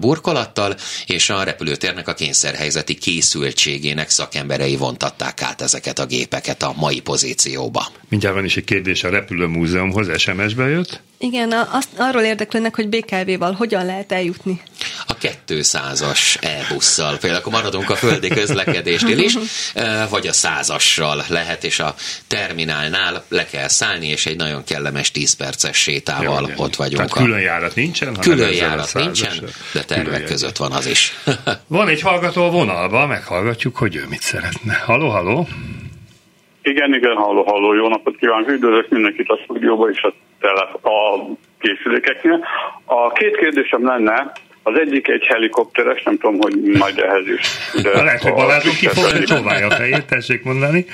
burkolattal, 0.01 0.77
és 1.07 1.31
a 1.31 1.43
repülőtérnek 1.43 2.09
a 2.09 2.15
kényszerhelyzeti 2.15 2.95
készültségének 2.95 4.11
szakemberei 4.11 4.77
vontatták 4.77 5.43
át 5.43 5.63
ezeket 5.63 5.99
a 5.99 6.07
gépeket 6.07 6.46
a 6.62 6.73
mai 6.76 7.00
pozícióba. 7.00 7.87
Mindjárt 8.09 8.35
van 8.35 8.45
is 8.45 8.57
egy 8.57 8.65
kérdés 8.65 9.05
a 9.05 9.09
repülőmúzeumhoz, 9.09 10.21
SMS-be 10.21 10.69
jött. 10.69 11.00
Igen, 11.19 11.53
azt, 11.71 11.88
arról 11.97 12.23
érdeklődnek, 12.23 12.75
hogy 12.75 12.88
BKV-val 12.88 13.53
hogyan 13.53 13.85
lehet 13.85 14.12
eljutni. 14.12 14.61
A 15.07 15.17
200-as 15.17 16.45
e-busszal, 16.45 17.17
például 17.19 17.41
akkor 17.41 17.53
maradunk 17.53 17.91
a 17.91 17.97
földi 17.97 18.29
közlekedésnél 18.29 19.19
is, 19.19 19.35
vagy 20.11 20.26
a 20.26 20.33
százassal 20.33 21.25
lehet, 21.29 21.65
és 21.65 21.79
a 21.79 21.95
terminálnál 22.26 23.25
le 23.29 23.47
kell 23.47 23.69
szállni, 23.69 24.07
és 24.07 24.26
egy 24.26 24.37
nagyon 24.37 24.65
kellemes 24.65 25.11
10 25.11 25.33
perces 25.35 25.76
sétával 25.76 26.53
Jó, 26.57 26.65
ott 26.65 26.76
vagyunk. 26.76 26.97
Tehát 26.97 27.12
külön 27.12 27.41
járat 27.41 27.75
nincsen? 27.75 28.17
Külön 28.21 28.53
járat 28.53 28.95
nincsen, 28.95 29.45
de 29.73 29.85
tervek 29.85 30.25
között 30.25 30.57
van 30.57 30.73
az 30.73 30.87
is. 30.87 31.17
van 31.67 31.88
egy 31.88 32.00
hallgató 32.00 32.45
a 32.45 32.50
vonalba, 32.50 33.07
meghallgatjuk, 33.07 33.76
hogy 33.76 33.97
ő 33.97 34.07
mit 34.09 34.23
szeretne. 34.23 34.75
Haló, 34.75 35.09
haló! 35.09 35.49
Igen, 36.66 36.94
igen, 36.94 37.16
halló, 37.16 37.42
halló, 37.42 37.75
jó 37.75 37.88
napot 37.88 38.16
kívánok, 38.16 38.49
üdvözlök 38.49 38.88
mindenkit 38.88 39.28
a 39.28 39.37
stúdióba 39.42 39.88
és 39.90 40.02
a, 40.02 40.12
tele, 40.40 40.62
a 40.82 41.25
készülékeknél. 41.58 42.44
A 42.85 43.12
két 43.12 43.37
kérdésem 43.37 43.87
lenne, 43.87 44.32
az 44.62 44.78
egyik 44.78 45.08
egy 45.08 45.25
helikopteres, 45.25 46.02
nem 46.02 46.18
tudom, 46.18 46.38
hogy 46.40 46.54
majd 46.78 46.99
ehhez 46.99 47.26
is. 47.26 47.40
De 47.82 48.02
Lehet, 48.02 48.23
hogy 48.23 48.32
Balázsunk 48.32 48.76
ki 48.76 48.87
fogja 48.87 49.25
csóválja 49.25 49.66
a 49.66 49.70
fejét, 49.70 50.06
tessék 50.06 50.44
mondani. 50.44 50.85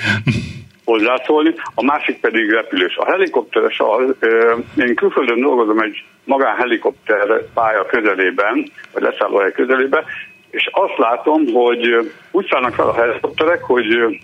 Hozzászólni. 0.84 1.54
A 1.74 1.84
másik 1.84 2.20
pedig 2.20 2.50
repülős. 2.50 2.96
A 2.96 3.10
helikopteres 3.10 3.78
az, 3.78 4.16
én 4.76 4.94
külföldön 4.94 5.40
dolgozom 5.40 5.78
egy 5.78 6.04
magánhelikopter 6.24 7.44
pálya 7.54 7.86
közelében, 7.86 8.70
vagy 8.92 9.02
leszállóhely 9.02 9.52
közelében, 9.52 10.04
és 10.50 10.68
azt 10.72 10.98
látom, 10.98 11.52
hogy 11.52 12.12
úgy 12.30 12.46
szállnak 12.50 12.74
fel 12.74 12.88
a 12.88 12.94
helikopterek, 12.94 13.62
hogy 13.62 14.20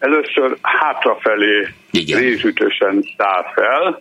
először 0.00 0.56
hátrafelé 0.62 1.66
rézütősen 1.92 3.04
száll 3.16 3.44
fel, 3.54 4.00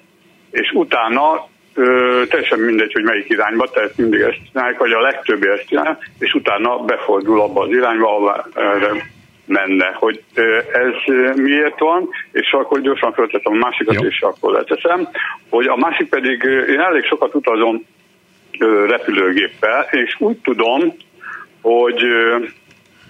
és 0.52 0.72
utána 0.74 1.48
ö, 1.74 2.22
teljesen 2.30 2.60
mindegy, 2.60 2.94
hogy 2.94 3.04
melyik 3.04 3.30
irányba, 3.30 3.70
tehát 3.70 3.98
mindig 3.98 4.20
ezt 4.20 4.40
csinálják, 4.52 4.80
vagy 4.80 4.92
a 4.92 5.02
legtöbbi 5.02 5.48
ezt 5.48 5.68
csinál, 5.68 5.98
és 6.20 6.34
utána 6.34 6.78
befordul 6.78 7.42
abba 7.42 7.62
az 7.62 7.70
irányba, 7.70 8.16
ahol 8.16 8.48
menne, 9.46 9.92
hogy 9.94 10.24
ez 10.72 11.14
miért 11.36 11.80
van, 11.80 12.10
és 12.32 12.52
akkor 12.52 12.82
gyorsan 12.82 13.14
föltettem 13.14 13.54
a 13.54 13.58
másikat, 13.58 13.94
Jó. 13.94 14.08
és 14.08 14.22
akkor 14.22 14.52
leteszem, 14.52 15.08
hogy 15.50 15.68
a 15.68 15.76
másik 15.76 16.10
pedig, 16.10 16.44
én 16.68 16.80
elég 16.80 17.04
sokat 17.04 17.36
utazom 17.36 17.86
repülőgéppel, 18.88 19.88
és 19.92 20.16
úgy 20.20 20.38
tudom, 20.38 20.94
hogy 21.62 22.02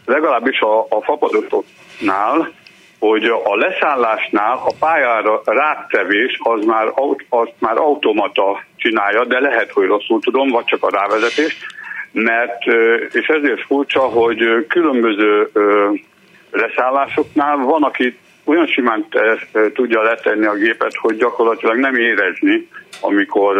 legalábbis 0.06 0.60
a, 0.60 0.80
a 0.80 1.02
fapadotoknál 1.02 2.52
hogy 3.00 3.24
a 3.26 3.56
leszállásnál 3.56 4.58
a 4.66 4.74
pályára 4.80 5.42
rátevés 5.46 6.40
az 6.44 6.66
már, 6.66 6.94
azt 7.30 7.54
már 7.60 7.78
automata 7.78 8.64
csinálja, 8.76 9.26
de 9.26 9.40
lehet, 9.40 9.72
hogy 9.72 9.88
rosszul 9.88 10.20
tudom, 10.20 10.50
vagy 10.50 10.66
csak 10.66 10.84
a 10.84 10.90
rávezetés, 10.90 11.58
mert, 12.12 12.66
és 13.12 13.28
ezért 13.28 13.62
furcsa, 13.66 14.00
hogy 14.00 14.66
különböző 14.68 15.52
leszállásoknál 16.52 17.58
van, 17.58 17.84
aki 17.84 18.18
olyan 18.50 18.68
simán 18.68 19.08
tudja 19.74 20.02
letenni 20.02 20.46
a 20.46 20.54
gépet, 20.54 20.96
hogy 20.96 21.16
gyakorlatilag 21.18 21.78
nem 21.78 21.96
érezni, 21.96 22.68
amikor, 23.02 23.56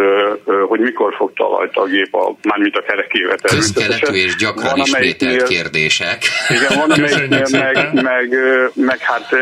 hogy 0.68 0.80
mikor 0.80 1.14
fog 1.14 1.32
talajt 1.34 1.76
a 1.76 1.84
gép, 1.84 2.14
a, 2.14 2.36
mármint 2.42 2.76
a 2.76 2.82
kerekével 2.82 3.36
Közkeletű 3.42 4.12
és 4.12 4.36
gyakran 4.36 4.72
van, 4.76 4.86
ismételt 4.86 5.42
kérdések. 5.42 6.22
Igen, 6.48 6.78
van 6.78 6.90
amelyiknél 6.90 7.46
meg, 7.50 7.92
meg, 7.92 8.28
meg, 8.74 8.98
hát 8.98 9.34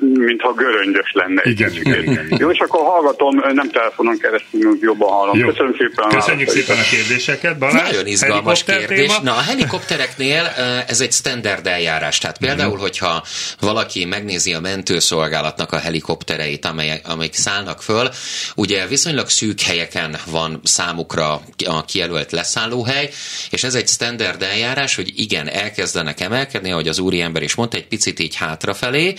mintha 0.00 0.52
göröngyös 0.52 1.12
lenne. 1.12 1.42
Igen, 1.44 1.70
igen, 1.70 2.02
igen, 2.02 2.24
igen. 2.24 2.38
Jó, 2.38 2.50
és 2.50 2.58
akkor 2.58 2.80
hallgatom, 2.80 3.36
nem 3.52 3.70
telefonon 3.70 4.18
keresztül, 4.18 4.78
jobban 4.80 5.08
hallom. 5.08 5.38
Jó. 5.38 5.48
Köszönöm 5.48 5.74
szépen. 5.78 6.08
Köszönjük 6.08 6.48
szépen 6.48 6.76
a 6.76 6.88
kérdéseket, 6.90 7.58
Balázs. 7.58 7.82
Nagyon 7.82 8.06
izgalmas 8.06 8.64
kérdés. 8.64 9.06
Téma. 9.06 9.22
Na, 9.22 9.32
a 9.36 9.40
helikoptereknél 9.40 10.42
ez 10.86 11.00
egy 11.00 11.12
standard 11.12 11.66
eljárás. 11.66 12.18
Tehát 12.18 12.38
például, 12.38 12.76
mm. 12.76 12.80
hogyha 12.80 13.22
valaki 13.60 14.04
megnézi 14.04 14.54
a 14.54 14.60
mentőszolgálatnak 14.68 15.72
a 15.72 15.78
helikoptereit, 15.78 16.64
amelyek, 16.64 17.08
amelyek 17.08 17.34
szállnak 17.34 17.82
föl, 17.82 18.10
ugye 18.54 18.86
viszonylag 18.86 19.28
szűk 19.28 19.60
helyeken 19.60 20.16
van 20.26 20.60
számukra 20.64 21.42
a 21.64 21.84
kijelölt 21.84 22.32
leszállóhely, 22.32 23.10
és 23.50 23.64
ez 23.64 23.74
egy 23.74 23.88
standard 23.88 24.42
eljárás, 24.42 24.94
hogy 24.94 25.12
igen, 25.14 25.48
elkezdenek 25.48 26.20
emelkedni, 26.20 26.72
ahogy 26.72 26.88
az 26.88 26.98
úriember 26.98 27.42
is 27.42 27.54
mondta, 27.54 27.76
egy 27.76 27.86
picit 27.86 28.20
így 28.20 28.34
hátrafelé, 28.34 29.14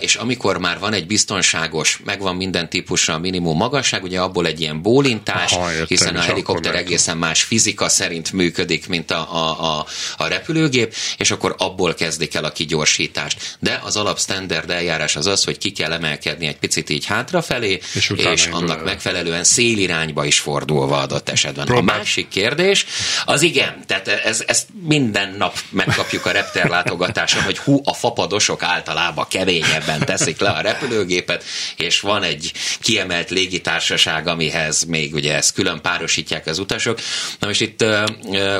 és 0.00 0.14
amikor 0.14 0.58
már 0.58 0.78
van 0.78 0.92
egy 0.92 1.06
biztonságos, 1.06 2.00
megvan 2.04 2.36
minden 2.36 2.68
típusra 2.68 3.14
a 3.14 3.18
minimum 3.18 3.56
magasság, 3.56 4.02
ugye 4.02 4.20
abból 4.20 4.46
egy 4.46 4.60
ilyen 4.60 4.82
bólintás, 4.82 5.52
Aha, 5.52 5.70
jöttem, 5.70 5.86
hiszen 5.88 6.16
a 6.16 6.20
helikopter 6.20 6.74
egészen 6.74 7.16
más 7.16 7.42
fizika 7.42 7.88
szerint 7.88 8.32
működik, 8.32 8.88
mint 8.88 9.10
a, 9.10 9.34
a, 9.34 9.78
a, 9.78 9.86
a 10.16 10.26
repülőgép, 10.26 10.94
és 11.16 11.30
akkor 11.30 11.54
abból 11.58 11.94
kezdik 11.94 12.34
el 12.34 12.44
a 12.44 12.52
kigyorsítást. 12.52 13.56
De 13.60 13.80
az 13.84 13.96
alap 13.96 14.18
standard 14.50 14.70
eljárás 14.70 15.16
az 15.16 15.26
az, 15.26 15.44
hogy 15.44 15.58
ki 15.58 15.70
kell 15.70 15.92
emelkedni 15.92 16.46
egy 16.46 16.58
picit 16.58 16.90
így 16.90 17.06
hátrafelé, 17.06 17.80
és, 17.94 18.12
és 18.16 18.46
annak 18.46 18.84
megfelelően 18.84 19.10
megfelelően 19.10 19.44
szélirányba 19.44 20.24
is 20.24 20.38
fordulva 20.38 20.98
adott 20.98 21.28
esetben. 21.28 21.64
Próbál. 21.64 21.94
A 21.94 21.98
másik 21.98 22.28
kérdés, 22.28 22.86
az 23.24 23.42
igen, 23.42 23.82
tehát 23.86 24.08
ez, 24.08 24.44
ezt 24.46 24.66
minden 24.82 25.34
nap 25.38 25.58
megkapjuk 25.70 26.26
a 26.26 26.30
repter 26.30 26.68
látogatáson, 26.68 27.42
hogy 27.42 27.58
hú, 27.58 27.80
a 27.84 27.94
fapadosok 27.94 28.62
általában 28.62 29.26
keményebben 29.28 30.00
teszik 30.04 30.40
le 30.40 30.48
a 30.48 30.60
repülőgépet, 30.60 31.44
és 31.76 32.00
van 32.00 32.22
egy 32.22 32.52
kiemelt 32.80 33.30
légitársaság, 33.30 34.26
amihez 34.26 34.84
még 34.84 35.14
ugye 35.14 35.34
ezt 35.34 35.54
külön 35.54 35.80
párosítják 35.80 36.46
az 36.46 36.58
utasok. 36.58 36.98
Na 37.38 37.46
most 37.46 37.60
itt 37.60 37.84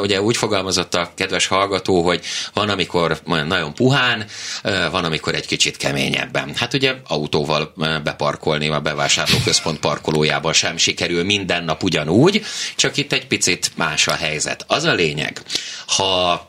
ugye 0.01 0.23
úgy 0.23 0.37
fogalmazott 0.37 0.95
a 0.95 1.13
kedves 1.17 1.47
hallgató, 1.47 2.03
hogy 2.03 2.25
van, 2.53 2.69
amikor 2.69 3.21
nagyon 3.25 3.75
puhán, 3.75 4.27
van, 4.63 5.05
amikor 5.05 5.35
egy 5.35 5.47
kicsit 5.47 5.77
keményebben. 5.81 6.55
Hát 6.55 6.75
ugye 6.75 6.95
autóval 7.07 7.73
beparkolni 8.05 8.69
a 8.69 8.81
bevásárlóközpont 8.81 9.79
parkolójában 9.79 10.53
sem 10.53 10.77
sikerül 10.77 11.25
minden 11.25 11.65
nap 11.65 11.83
ugyanúgy, 11.83 12.43
csak 12.77 12.97
itt 12.97 13.13
egy 13.13 13.27
picit 13.27 13.73
más 13.77 14.07
a 14.09 14.15
helyzet. 14.15 14.65
Az 14.67 14.85
a 14.85 14.93
lényeg, 14.93 15.43
ha 15.87 16.49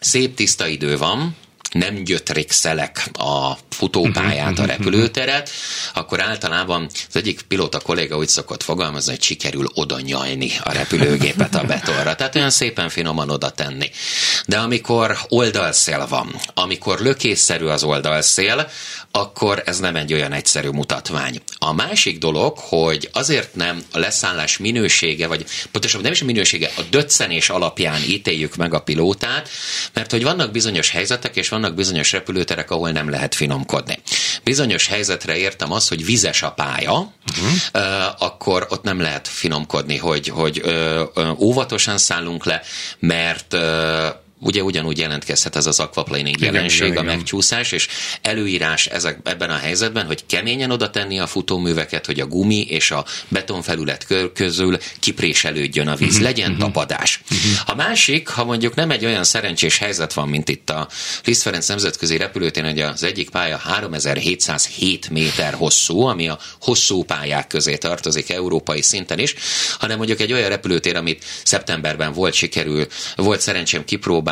szép 0.00 0.34
tiszta 0.34 0.66
idő 0.66 0.96
van, 0.96 1.36
nem 1.70 2.04
gyötrixelek 2.04 3.10
a 3.12 3.58
futópályát, 3.70 4.46
a 4.46 4.50
mhm, 4.50 4.60
mhm, 4.60 4.70
repülőteret, 4.70 5.50
akkor 5.94 6.22
általában 6.22 6.88
az 7.08 7.16
egyik 7.16 7.42
pilóta 7.42 7.80
kolléga 7.80 8.16
úgy 8.16 8.28
szokott 8.28 8.62
fogalmazni, 8.62 9.12
hogy 9.12 9.22
sikerül 9.22 9.66
oda 9.74 10.00
nyalni 10.00 10.50
a 10.62 10.72
repülőgépet 10.72 11.54
a 11.54 11.64
betonra. 11.64 12.14
Tehát 12.14 12.34
olyan 12.34 12.50
szépen 12.50 12.88
finoman 12.88 13.30
oda 13.30 13.50
tenni. 13.50 13.90
De 14.46 14.58
amikor 14.58 15.18
oldalszél 15.28 16.06
van, 16.08 16.34
amikor 16.54 17.00
lökésszerű 17.00 17.64
az 17.64 17.82
oldalszél, 17.82 18.68
akkor 19.10 19.62
ez 19.66 19.78
nem 19.78 19.96
egy 19.96 20.12
olyan 20.12 20.32
egyszerű 20.32 20.68
mutatvány. 20.68 21.40
A 21.58 21.72
másik 21.72 22.18
dolog, 22.18 22.58
hogy 22.58 23.08
azért 23.12 23.54
nem 23.54 23.82
a 23.92 23.98
leszállás 23.98 24.58
minősége, 24.58 25.26
vagy 25.26 25.44
pontosabban 25.70 26.04
nem 26.04 26.12
is 26.12 26.20
a 26.20 26.24
minősége, 26.24 26.70
a 26.76 26.82
döccenés 26.90 27.48
alapján 27.48 28.00
ítéljük 28.08 28.56
meg 28.56 28.74
a 28.74 28.80
pilótát, 28.80 29.48
mert 29.92 30.10
hogy 30.10 30.22
vannak 30.22 30.50
bizonyos 30.50 30.90
helyzetek, 30.90 31.36
és 31.36 31.48
vannak 31.60 31.74
bizonyos 31.74 32.12
repülőterek, 32.12 32.70
ahol 32.70 32.90
nem 32.90 33.10
lehet 33.10 33.34
finomkodni. 33.34 33.98
Bizonyos 34.44 34.86
helyzetre 34.86 35.36
értem 35.36 35.72
az, 35.72 35.88
hogy 35.88 36.04
vizes 36.04 36.42
a 36.42 36.50
pálya, 36.52 36.92
uh-huh. 36.92 37.82
akkor 38.18 38.66
ott 38.70 38.82
nem 38.82 39.00
lehet 39.00 39.28
finomkodni, 39.28 39.96
hogy, 39.96 40.28
hogy 40.28 40.62
óvatosan 41.38 41.98
szállunk 41.98 42.44
le, 42.44 42.62
mert 42.98 43.56
ugye 44.40 44.62
ugyanúgy 44.62 44.98
jelentkezhet 44.98 45.56
ez 45.56 45.66
az 45.66 45.80
aquaplaning 45.80 46.40
jelenség, 46.40 46.78
igen, 46.78 46.92
igen, 46.92 47.04
a 47.04 47.16
megcsúszás, 47.16 47.72
és 47.72 47.88
előírás 48.22 48.86
ezek, 48.86 49.18
ebben 49.24 49.50
a 49.50 49.56
helyzetben, 49.56 50.06
hogy 50.06 50.26
keményen 50.26 50.70
oda 50.70 50.90
tenni 50.90 51.18
a 51.18 51.26
futóműveket, 51.26 52.06
hogy 52.06 52.20
a 52.20 52.26
gumi 52.26 52.66
és 52.66 52.90
a 52.90 53.04
betonfelület 53.28 54.06
közül 54.34 54.78
kipréselődjön 55.00 55.88
a 55.88 55.94
víz, 55.94 56.08
uh-huh, 56.08 56.22
legyen 56.22 56.50
uh-huh. 56.50 56.64
tapadás. 56.66 57.20
Uh-huh. 57.30 57.70
A 57.70 57.74
másik, 57.74 58.28
ha 58.28 58.44
mondjuk 58.44 58.74
nem 58.74 58.90
egy 58.90 59.04
olyan 59.04 59.24
szerencsés 59.24 59.78
helyzet 59.78 60.12
van, 60.12 60.28
mint 60.28 60.48
itt 60.48 60.70
a 60.70 60.88
Liszt 61.24 61.42
Ferenc 61.42 61.68
nemzetközi 61.68 62.16
repülőtén, 62.16 62.64
hogy 62.64 62.80
az 62.80 63.02
egyik 63.02 63.30
pálya 63.30 63.56
3707 63.56 65.10
méter 65.10 65.54
hosszú, 65.54 66.00
ami 66.00 66.28
a 66.28 66.38
hosszú 66.60 67.04
pályák 67.04 67.46
közé 67.46 67.76
tartozik 67.76 68.30
európai 68.30 68.82
szinten 68.82 69.18
is, 69.18 69.34
hanem 69.78 69.96
mondjuk 69.96 70.20
egy 70.20 70.32
olyan 70.32 70.48
repülőtér, 70.48 70.96
amit 70.96 71.24
szeptemberben 71.44 72.12
volt 72.12 72.34
sikerül, 72.34 72.86
volt 73.16 73.40
szerencsém 73.40 73.84
kipróbálni, 73.84 74.26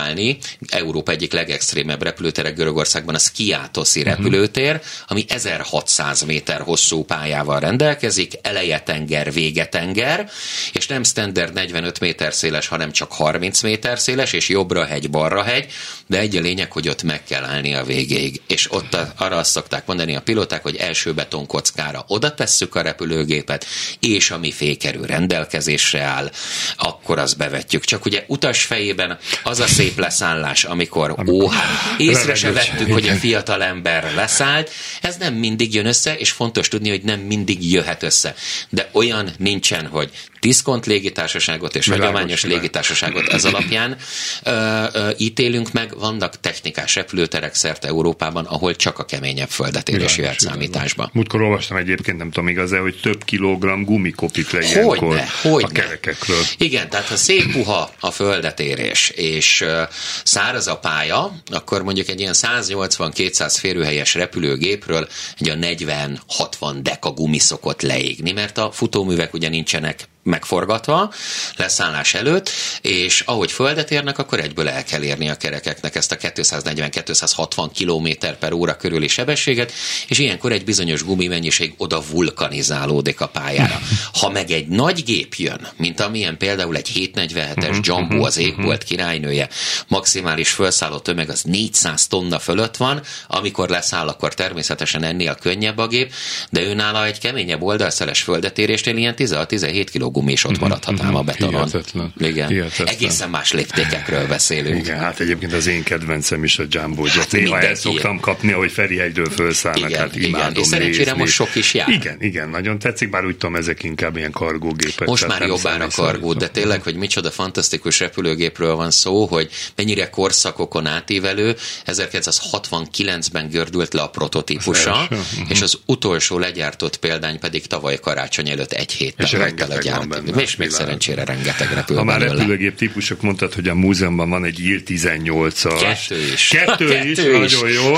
Európa 0.68 1.12
egyik 1.12 1.32
legextrémebb 1.32 2.02
repülőtere 2.02 2.50
Görögországban 2.50 3.14
a 3.14 3.18
Skiatoszi 3.18 4.00
uh-huh. 4.00 4.14
repülőtér, 4.16 4.80
ami 5.06 5.24
1600 5.28 6.22
méter 6.22 6.60
hosszú 6.60 7.04
pályával 7.04 7.60
rendelkezik, 7.60 8.32
eleje 8.42 8.80
tenger, 8.80 9.32
vége 9.32 9.66
tenger, 9.66 10.30
és 10.72 10.86
nem 10.86 11.02
standard 11.04 11.52
45 11.52 12.00
méter 12.00 12.34
széles, 12.34 12.66
hanem 12.68 12.92
csak 12.92 13.12
30 13.12 13.62
méter 13.62 13.98
széles, 13.98 14.32
és 14.32 14.48
jobbra 14.48 14.84
hegy, 14.84 15.10
balra 15.10 15.42
hegy, 15.42 15.66
de 16.06 16.18
egy 16.18 16.36
a 16.36 16.40
lényeg, 16.40 16.72
hogy 16.72 16.88
ott 16.88 17.02
meg 17.02 17.24
kell 17.24 17.44
állni 17.44 17.74
a 17.74 17.84
végéig. 17.84 18.40
És 18.46 18.72
ott 18.72 18.96
arra 19.16 19.36
azt 19.36 19.50
szokták 19.50 19.86
mondani 19.86 20.16
a 20.16 20.20
pilóták, 20.20 20.62
hogy 20.62 20.76
első 20.76 21.14
betonkockára 21.14 22.04
oda 22.08 22.34
tesszük 22.34 22.74
a 22.74 22.80
repülőgépet, 22.80 23.66
és 24.00 24.30
ami 24.30 24.52
fékerül 24.52 25.06
rendelkezésre 25.06 26.00
áll, 26.02 26.30
akkor 26.76 27.18
azt 27.18 27.36
bevetjük. 27.36 27.84
Csak 27.84 28.04
ugye 28.04 28.24
utas 28.26 28.64
fejében 28.64 29.18
az 29.42 29.60
a 29.60 29.66
szép 29.66 29.85
leszállás, 29.96 30.64
amikor 30.64 31.16
ó, 31.28 31.50
észre 31.98 32.34
se 32.34 32.52
vettük, 32.52 32.92
hogy 32.92 33.08
a 33.08 33.14
fiatal 33.14 33.62
ember 33.62 34.14
leszállt, 34.14 34.70
ez 35.00 35.16
nem 35.16 35.34
mindig 35.34 35.74
jön 35.74 35.86
össze, 35.86 36.16
és 36.16 36.30
fontos 36.30 36.68
tudni, 36.68 36.88
hogy 36.88 37.02
nem 37.02 37.20
mindig 37.20 37.72
jöhet 37.72 38.02
össze. 38.02 38.34
De 38.68 38.88
olyan 38.92 39.30
nincsen, 39.38 39.86
hogy 39.86 40.10
diszkont 40.40 40.86
légitársaságot 40.86 41.76
és 41.76 41.84
Világos, 41.84 42.06
hagyományos 42.06 42.42
világos. 42.42 42.62
légitársaságot 42.62 43.28
ez 43.28 43.44
alapján 43.44 43.96
ö, 44.42 44.84
ö, 44.92 45.10
ítélünk 45.16 45.72
meg. 45.72 45.98
Vannak 45.98 46.40
technikás 46.40 46.94
repülőterek 46.94 47.54
szerte 47.54 47.88
Európában, 47.88 48.44
ahol 48.44 48.76
csak 48.76 48.98
a 48.98 49.04
keményebb 49.04 49.48
földet 49.48 49.88
jöhet 50.16 50.40
számításba. 50.40 51.10
Múltkor 51.12 51.42
olvastam 51.42 51.76
egyébként, 51.76 52.18
nem 52.18 52.30
tudom 52.30 52.48
igaz 52.48 52.70
hogy 52.70 53.00
több 53.02 53.24
kilogramm 53.24 53.82
gumikopik 53.82 54.50
le 54.50 54.64
ilyenkor 54.64 55.22
a 55.42 55.66
kerekekről. 55.66 56.42
Igen, 56.58 56.88
tehát 56.88 57.06
ha 57.06 57.16
szép 57.16 57.52
puha 57.52 57.90
a 58.00 58.10
földetérés, 58.10 59.08
és 59.08 59.60
uh, 59.60 59.82
száraz 60.24 60.66
a 60.66 60.78
pálya, 60.78 61.32
akkor 61.50 61.82
mondjuk 61.82 62.08
egy 62.08 62.20
ilyen 62.20 62.34
180-200 62.36 63.56
férőhelyes 63.58 64.14
repülőgépről 64.14 65.08
egy 65.38 65.48
a 65.48 65.54
40-60 65.54 66.76
deka 66.82 67.10
gumi 67.10 67.38
szokott 67.38 67.82
leégni, 67.82 68.32
mert 68.32 68.58
a 68.58 68.70
futóművek 68.70 69.34
ugye 69.34 69.48
nincsenek 69.48 70.08
megforgatva 70.26 71.12
leszállás 71.56 72.14
előtt, 72.14 72.50
és 72.80 73.20
ahogy 73.20 73.52
földet 73.52 73.90
érnek, 73.90 74.18
akkor 74.18 74.40
egyből 74.40 74.68
el 74.68 74.84
kell 74.84 75.02
érni 75.02 75.28
a 75.28 75.36
kerekeknek 75.36 75.94
ezt 75.94 76.12
a 76.12 76.16
240-260 76.16 77.70
km 77.78 78.26
per 78.38 78.52
óra 78.52 78.76
körüli 78.76 79.08
sebességet, 79.08 79.72
és 80.08 80.18
ilyenkor 80.18 80.52
egy 80.52 80.64
bizonyos 80.64 81.04
gumimennyiség 81.04 81.74
oda 81.76 82.02
vulkanizálódik 82.10 83.20
a 83.20 83.28
pályára. 83.28 83.78
Ha 84.12 84.30
meg 84.30 84.50
egy 84.50 84.68
nagy 84.68 85.02
gép 85.04 85.34
jön, 85.34 85.68
mint 85.76 86.00
amilyen 86.00 86.36
például 86.36 86.76
egy 86.76 87.10
747-es 87.14 87.70
mhm, 87.70 87.80
Jumbo 87.82 88.14
mhm, 88.14 88.24
az 88.24 88.38
égbolt 88.38 88.78
mhm. 88.78 88.86
királynője, 88.86 89.48
maximális 89.88 90.50
felszálló 90.50 90.98
tömeg 90.98 91.30
az 91.30 91.42
400 91.42 92.06
tonna 92.06 92.38
fölött 92.38 92.76
van, 92.76 93.02
amikor 93.26 93.68
leszáll, 93.68 94.08
akkor 94.08 94.34
természetesen 94.34 95.02
ennél 95.02 95.34
könnyebb 95.34 95.78
a 95.78 95.86
gép, 95.86 96.12
de 96.50 96.62
őnála 96.62 97.06
egy 97.06 97.18
keményebb 97.18 97.62
oldalszeles 97.62 98.22
földetérésnél 98.22 98.96
ilyen 98.96 99.14
16-17 99.18 99.86
kg 99.92 100.15
gumi 100.16 100.32
is 100.32 100.44
ott 100.44 100.52
mhm, 100.52 100.60
maradhat 100.60 101.00
ám 101.00 101.14
a 101.14 101.18
mhm. 101.18 101.26
betonon. 101.26 101.64
Hihetetlen. 101.64 102.12
Igen. 102.18 102.48
Hihetetlen. 102.48 102.88
Egészen 102.88 103.30
más 103.30 103.52
léptékekről 103.52 104.26
beszélünk. 104.26 104.84
Igen, 104.84 104.98
hát 104.98 105.20
egyébként 105.20 105.52
az 105.52 105.66
én 105.66 105.82
kedvencem 105.82 106.44
is 106.44 106.58
a 106.58 106.64
Jumbo 106.68 107.04
Jet. 107.04 107.14
Hát 107.14 107.32
Néha 107.32 107.60
el 107.60 107.74
szoktam 107.74 108.20
kapni, 108.20 108.52
hogy 108.52 108.72
Ferihegyről 108.72 109.30
felszállnak, 109.30 109.90
igen, 109.90 110.00
hát 110.00 110.16
imádom 110.16 110.50
igen. 110.50 110.62
És 110.62 110.66
szerencsére 110.66 111.04
nézni. 111.04 111.18
most 111.18 111.32
sok 111.32 111.54
is 111.54 111.74
jár. 111.74 111.88
Igen, 111.88 112.16
igen, 112.20 112.48
nagyon 112.48 112.78
tetszik, 112.78 113.10
bár 113.10 113.24
úgy 113.24 113.36
tudom, 113.36 113.56
ezek 113.56 113.82
inkább 113.82 114.16
ilyen 114.16 114.30
kargógépek. 114.30 115.08
Most 115.08 115.26
már 115.26 115.42
jobbán 115.42 115.80
a 115.80 115.88
kargó, 115.88 116.32
de 116.32 116.48
tényleg, 116.48 116.82
hogy 116.82 116.94
micsoda 116.94 117.30
fantasztikus 117.30 118.00
repülőgépről 118.00 118.74
van 118.74 118.90
szó, 118.90 119.26
hogy 119.26 119.50
mennyire 119.74 120.10
korszakokon 120.10 120.86
átívelő. 120.86 121.56
1969-ben 121.86 123.48
gördült 123.48 123.92
le 123.92 124.02
a 124.02 124.08
prototípusa, 124.08 125.02
uh-huh. 125.02 125.18
és 125.48 125.62
az 125.62 125.78
utolsó 125.86 126.38
legyártott 126.38 126.96
példány 126.96 127.38
pedig 127.38 127.66
tavaly 127.66 127.98
karácsony 128.00 128.48
előtt 128.48 128.72
egy 128.72 128.92
héttel 128.92 129.42
el 129.42 129.70
a 129.70 129.78
gyárt 129.78 130.05
van 130.08 130.24
benne. 130.24 130.42
És 130.42 130.56
még 130.56 130.70
szerencsére 130.70 131.24
rengeteg 131.24 131.72
repül. 131.74 131.96
Ha 131.96 132.04
már 132.04 132.20
repülőgép 132.20 132.74
típusok 132.74 133.22
mondtad, 133.22 133.54
hogy 133.54 133.68
a 133.68 133.74
múzeumban 133.74 134.30
van 134.30 134.44
egy 134.44 134.60
IR 134.60 134.82
18-as. 134.86 135.78
Kettő 135.80 136.22
is. 136.32 136.48
Kettő, 136.48 136.86
Kettő 136.86 137.10
is, 137.10 137.18
is, 137.18 137.60
nagyon 137.60 137.70
jó. 137.70 137.94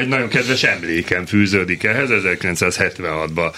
egy 0.00 0.08
nagyon 0.08 0.28
kedves 0.28 0.62
emlékem 0.62 1.26
fűződik 1.26 1.84
ehhez. 1.84 2.08
1976-ban 2.12 3.54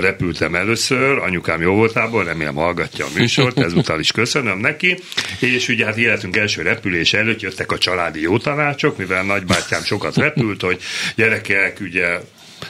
repültem 0.00 0.54
először, 0.54 1.18
anyukám 1.18 1.60
jó 1.60 1.74
voltából, 1.74 2.24
remélem 2.24 2.54
hallgatja 2.54 3.04
a 3.04 3.08
műsort, 3.14 3.58
ezúttal 3.58 4.00
is 4.00 4.12
köszönöm 4.12 4.58
neki. 4.58 4.98
És 5.38 5.68
ugye 5.68 5.84
hát 5.84 5.96
életünk 5.96 6.36
első 6.36 6.62
repülés 6.62 7.12
előtt 7.12 7.40
jöttek 7.40 7.72
a 7.72 7.78
családi 7.78 8.20
jó 8.20 8.38
tanácsok, 8.38 8.96
mivel 8.96 9.22
nagybátyám 9.22 9.82
sokat 9.84 10.16
repült, 10.16 10.62
hogy 10.62 10.80
gyerekek, 11.14 11.78
ugye 11.80 12.18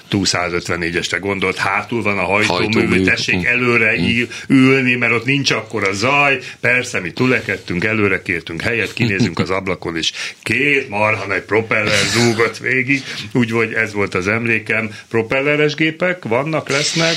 túl 0.08 0.24
154-esre 0.24 1.18
gondolt, 1.20 1.56
hátul 1.56 2.02
van 2.02 2.18
a 2.18 2.24
hajtómű, 2.24 2.88
Hajtó 2.88 3.04
tessék 3.04 3.44
előre 3.44 4.00
mm. 4.00 4.22
ülni, 4.48 4.94
mert 4.94 5.12
ott 5.12 5.24
nincs 5.24 5.50
akkor 5.50 5.88
a 5.88 5.92
zaj. 5.92 6.38
Persze, 6.60 7.00
mi 7.00 7.10
tulekedtünk, 7.10 7.84
előre 7.84 8.22
kértünk 8.22 8.60
helyet, 8.60 8.92
kinézünk 8.92 9.38
az 9.38 9.50
ablakon, 9.50 9.96
és 9.96 10.12
két 10.42 10.88
marha 10.88 11.26
nagy 11.26 11.42
propeller 11.42 12.04
zúgott 12.12 12.58
végig, 12.58 13.02
úgyhogy 13.32 13.72
ez 13.72 13.92
volt 13.92 14.14
az 14.14 14.28
emlékem. 14.28 14.90
Propelleres 15.08 15.74
gépek 15.74 16.24
vannak, 16.24 16.68
lesznek? 16.68 17.16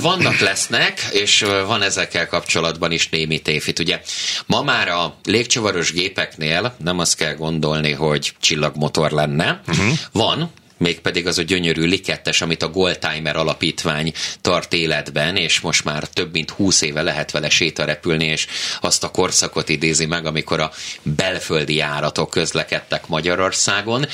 Vannak, 0.00 0.38
lesznek, 0.38 1.08
és 1.12 1.44
van 1.66 1.82
ezekkel 1.82 2.28
kapcsolatban 2.28 2.92
is 2.92 3.08
némi 3.08 3.38
tévhit. 3.38 3.78
Ugye 3.78 4.00
ma 4.46 4.62
már 4.62 4.88
a 4.88 5.18
légcsavaros 5.24 5.92
gépeknél 5.92 6.76
nem 6.84 6.98
azt 6.98 7.16
kell 7.16 7.34
gondolni, 7.34 7.92
hogy 7.92 8.32
csillagmotor 8.40 9.10
lenne. 9.10 9.60
Uh-huh. 9.66 9.92
Van, 10.12 10.52
mégpedig 10.76 11.26
az 11.26 11.38
a 11.38 11.42
gyönyörű 11.42 11.84
likettes, 11.84 12.40
amit 12.40 12.62
a 12.62 12.68
Goldtimer 12.68 13.36
alapítvány 13.36 14.12
tart 14.40 14.72
életben, 14.72 15.36
és 15.36 15.60
most 15.60 15.84
már 15.84 16.08
több 16.08 16.32
mint 16.32 16.50
húsz 16.50 16.80
éve 16.80 17.02
lehet 17.02 17.30
vele 17.30 17.48
sétarepülni, 17.48 18.24
és 18.24 18.46
azt 18.80 19.04
a 19.04 19.10
korszakot 19.10 19.68
idézi 19.68 20.06
meg, 20.06 20.26
amikor 20.26 20.60
a 20.60 20.72
belföldi 21.02 21.74
járatok 21.74 22.30
közlekedtek 22.30 23.06
Magyarországon. 23.06 24.06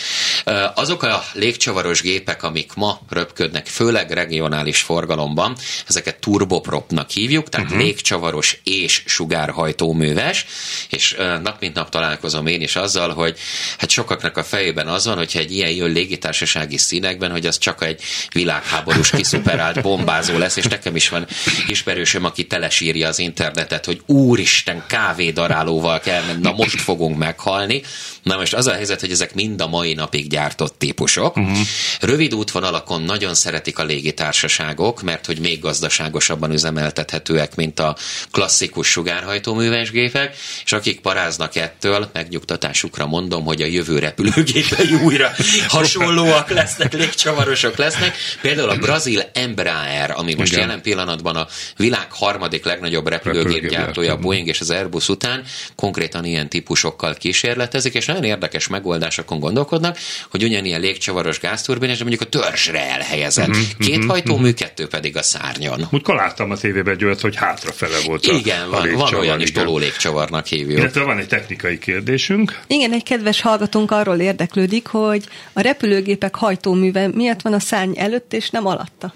Azok 0.74 1.02
a 1.02 1.24
légcsavaros 1.32 2.02
gépek, 2.02 2.42
amik 2.42 2.74
ma 2.74 3.00
röpködnek, 3.08 3.66
főleg 3.66 4.10
regionális 4.10 4.80
forgalomban, 4.80 5.56
ezeket 5.88 6.20
turbopropnak 6.20 7.10
hívjuk, 7.10 7.48
tehát 7.48 7.66
uh-huh. 7.66 7.82
légcsavaros 7.82 8.60
és 8.64 9.02
sugárhajtóműves, 9.06 10.46
és 10.88 11.16
nap 11.42 11.60
mint 11.60 11.74
nap 11.74 11.88
találkozom 11.90 12.46
én 12.46 12.60
is 12.60 12.76
azzal, 12.76 13.14
hogy 13.14 13.38
hát 13.78 13.90
sokaknak 13.90 14.36
a 14.36 14.44
fejében 14.44 14.88
az 14.88 15.04
van, 15.04 15.16
hogyha 15.16 15.38
egy 15.38 15.52
ilyen 15.52 15.70
jön 15.70 15.92
légitársaság 15.92 16.48
gazdasági 16.52 16.76
színekben, 16.76 17.30
hogy 17.30 17.46
az 17.46 17.58
csak 17.58 17.84
egy 17.84 18.02
világháborús 18.32 19.10
kiszuperált 19.10 19.82
bombázó 19.82 20.38
lesz, 20.38 20.56
és 20.56 20.64
nekem 20.64 20.96
is 20.96 21.08
van 21.08 21.26
ismerősöm, 21.66 22.24
aki 22.24 22.46
telesírja 22.46 23.08
az 23.08 23.18
internetet, 23.18 23.84
hogy 23.84 24.02
úristen, 24.06 24.84
kávédarálóval 24.86 26.00
kell, 26.00 26.22
na 26.42 26.52
most 26.52 26.80
fogunk 26.80 27.18
meghalni. 27.18 27.82
Na 28.22 28.36
most 28.36 28.54
az 28.54 28.66
a 28.66 28.72
helyzet, 28.72 29.00
hogy 29.00 29.10
ezek 29.10 29.34
mind 29.34 29.60
a 29.60 29.66
mai 29.66 29.94
napig 29.94 30.28
gyártott 30.28 30.78
típusok. 30.78 31.36
Uh-huh. 31.36 31.58
Rövid 32.00 32.34
útvonalakon 32.34 33.02
nagyon 33.02 33.34
szeretik 33.34 33.78
a 33.78 33.84
légitársaságok, 33.84 35.02
mert 35.02 35.26
hogy 35.26 35.38
még 35.38 35.60
gazdaságosabban 35.60 36.52
üzemeltethetőek, 36.52 37.54
mint 37.54 37.80
a 37.80 37.96
klasszikus 38.30 38.88
sugárhajtóműves 38.88 39.90
gépek, 39.90 40.36
és 40.64 40.72
akik 40.72 41.00
paráznak 41.00 41.56
ettől, 41.56 42.10
megnyugtatásukra 42.12 43.06
mondom, 43.06 43.44
hogy 43.44 43.62
a 43.62 43.66
jövő 43.66 43.98
repülőgépei 43.98 44.94
újra 45.04 45.30
hasonlóan 45.68 46.40
utak 46.40 46.56
lesznek, 46.56 46.92
légcsavarosok 46.92 47.76
lesznek. 47.76 48.16
Például 48.40 48.68
a 48.68 48.76
brazil 48.76 49.22
Embraer, 49.32 50.10
ami 50.16 50.34
most 50.34 50.52
Igen. 50.52 50.64
jelen 50.64 50.82
pillanatban 50.82 51.36
a 51.36 51.46
világ 51.76 52.06
harmadik 52.10 52.64
legnagyobb 52.64 53.08
repülőgép 53.08 53.68
gyártója, 53.68 54.12
a 54.12 54.16
Boeing 54.16 54.48
és 54.48 54.60
az 54.60 54.70
Airbus 54.70 55.08
után, 55.08 55.44
konkrétan 55.74 56.24
ilyen 56.24 56.48
típusokkal 56.48 57.14
kísérletezik, 57.14 57.94
és 57.94 58.08
nagyon 58.10 58.24
érdekes 58.24 58.68
megoldásokon 58.68 59.38
gondolkodnak, 59.38 59.98
hogy 60.30 60.44
ugyanilyen 60.44 60.80
légcsavaros 60.80 61.40
gázturbinás, 61.40 61.98
de 61.98 62.04
mondjuk 62.04 62.28
a 62.28 62.38
törzsre 62.38 62.90
elhelyezett. 62.90 63.48
Uh-huh, 63.48 63.64
Két 63.78 63.96
uh-huh, 63.96 64.10
hajtómű, 64.10 64.40
uh-huh. 64.40 64.58
kettő 64.58 64.86
pedig 64.86 65.16
a 65.16 65.22
szárnyon. 65.22 65.86
Múltkor 65.90 66.14
láttam 66.14 66.50
a 66.50 66.56
tévében 66.56 66.94
egy 66.94 67.04
olyat, 67.04 67.20
hogy 67.20 67.36
hátrafele 67.36 67.96
volt 68.06 68.26
a 68.26 68.32
Igen, 68.32 68.62
a 68.62 68.70
van, 68.70 68.92
van 68.92 69.14
olyan 69.14 69.40
is 69.40 69.52
toló 69.52 69.78
légcsavarnak 69.78 70.46
hívjuk. 70.46 70.78
Illetve 70.78 71.02
van 71.02 71.18
egy 71.18 71.28
technikai 71.28 71.78
kérdésünk. 71.78 72.60
Igen, 72.66 72.92
egy 72.92 73.02
kedves 73.02 73.40
hallgatónk 73.40 73.90
arról 73.90 74.18
érdeklődik, 74.18 74.86
hogy 74.86 75.24
a 75.52 75.60
repülőgépek 75.60 76.34
hajtóműve 76.34 77.08
miatt 77.08 77.42
van 77.42 77.52
a 77.52 77.60
szárny 77.60 77.98
előtt 77.98 78.32
és 78.32 78.50
nem 78.50 78.66
alatta. 78.66 79.14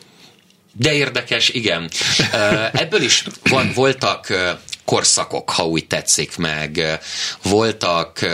De 0.76 0.94
érdekes, 0.94 1.48
igen. 1.48 1.88
Ebből 2.72 3.02
is 3.02 3.24
voltak 3.74 4.26
korszakok, 4.84 5.50
ha 5.50 5.66
úgy 5.66 5.86
tetszik 5.86 6.36
meg. 6.36 7.00
Voltak 7.42 8.26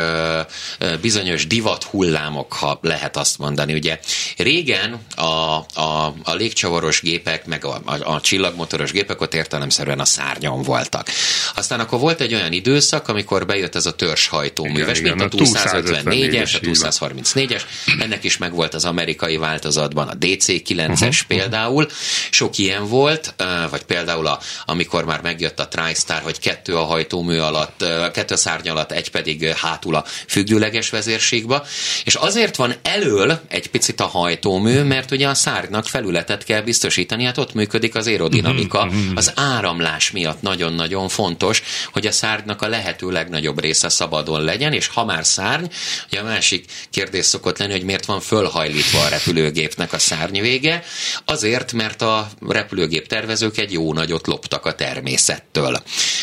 bizonyos 1.01 1.47
divat 1.47 1.85
hullámok, 1.85 2.53
ha 2.53 2.79
lehet 2.83 3.17
azt 3.17 3.39
mondani. 3.39 3.75
Ugye 3.75 3.99
régen 4.37 5.01
a, 5.17 5.23
a, 5.23 6.15
a 6.23 6.35
légcsavaros 6.35 7.01
gépek, 7.01 7.47
meg 7.47 7.65
a, 7.65 7.81
a, 7.85 8.15
a 8.15 8.21
csillagmotoros 8.21 8.93
gépek 8.93 9.21
ott 9.21 9.35
értelemszerűen 9.35 10.01
a 10.01 10.05
szárnyon 10.05 10.63
voltak. 10.63 11.09
Aztán 11.55 11.81
akkor 11.81 11.99
volt 11.99 12.21
egy 12.21 12.35
olyan 12.35 12.53
időszak, 12.53 13.09
amikor 13.09 13.47
bejött 13.47 13.75
ez 13.75 13.87
a 13.87 13.95
törzshajtóműves, 13.95 15.01
mint 15.01 15.21
a 15.21 15.29
254-es, 15.29 16.55
a 16.55 16.59
234-es, 16.59 17.63
ennek 18.01 18.25
is 18.25 18.37
megvolt 18.37 18.75
az 18.75 18.85
amerikai 18.85 19.37
változatban 19.37 20.09
a 20.09 20.15
DC-9-es 20.15 20.93
uh-huh, 20.93 21.15
például. 21.27 21.89
Sok 22.31 22.59
ilyen 22.59 22.89
volt, 22.89 23.35
vagy 23.71 23.83
például 23.83 24.27
a, 24.27 24.41
amikor 24.65 25.05
már 25.05 25.21
megjött 25.21 25.61
a 25.61 25.69
TriStar, 25.69 26.21
hogy 26.23 26.39
kettő 26.41 26.77
a 26.77 26.85
hajtómű 26.85 27.39
alatt, 27.39 27.85
kettő 28.13 28.35
a 28.35 28.37
szárny 28.37 28.69
alatt, 28.69 28.93
egy 28.93 29.11
pedig 29.11 29.49
hátul 29.49 29.95
a 29.95 30.05
függőleges 30.27 30.91
vezérségbe. 30.91 31.63
És 32.05 32.15
azért 32.15 32.57
van 32.57 32.75
elől 32.83 33.41
egy 33.49 33.71
picit 33.71 34.01
a 34.01 34.07
hajtómű, 34.07 34.83
mert 34.83 35.11
ugye 35.11 35.29
a 35.29 35.35
szárnynak 35.35 35.87
felületet 35.87 36.45
kell 36.45 36.61
biztosítani, 36.61 37.25
hát 37.25 37.39
ott 37.39 37.55
működik 37.55 37.95
az 37.95 38.07
aerodinamika. 38.07 38.85
Mhm, 38.85 38.97
mhm. 38.97 39.17
Az 39.17 39.33
áramlás 39.35 40.11
miatt 40.11 40.43
nagyon-nagyon 40.43 41.09
fontos, 41.09 41.63
hogy 41.93 42.07
a 42.07 42.13
szárnynak 42.13 42.63
a 42.63 42.69
lehető 42.69 43.11
legnagyobb 43.11 43.61
része 43.61 43.89
szabadon 43.89 44.45
legyen, 44.45 44.73
és 44.73 44.87
ha 44.87 45.05
már 45.05 45.27
szárny, 45.27 45.65
ugye 46.07 46.21
a 46.21 46.25
másik 46.25 46.65
kérdés 46.91 47.25
szokott 47.25 47.59
lenni, 47.59 47.73
hogy 47.73 47.85
miért 47.85 48.05
van 48.05 48.21
fölhajlítva 48.21 49.01
a 49.01 49.09
repülőgépnek 49.09 49.93
a 49.93 49.99
szárnyvége, 49.99 50.83
azért, 51.25 51.73
mert 51.73 52.03
a 52.03 52.29
repülőgép 52.49 53.07
tervezők 53.07 53.59
egy 53.59 53.73
jó 53.73 53.93
nagyot 53.93 54.27
loptak 54.27 54.67
a 54.67 54.75
természettől 54.75 55.83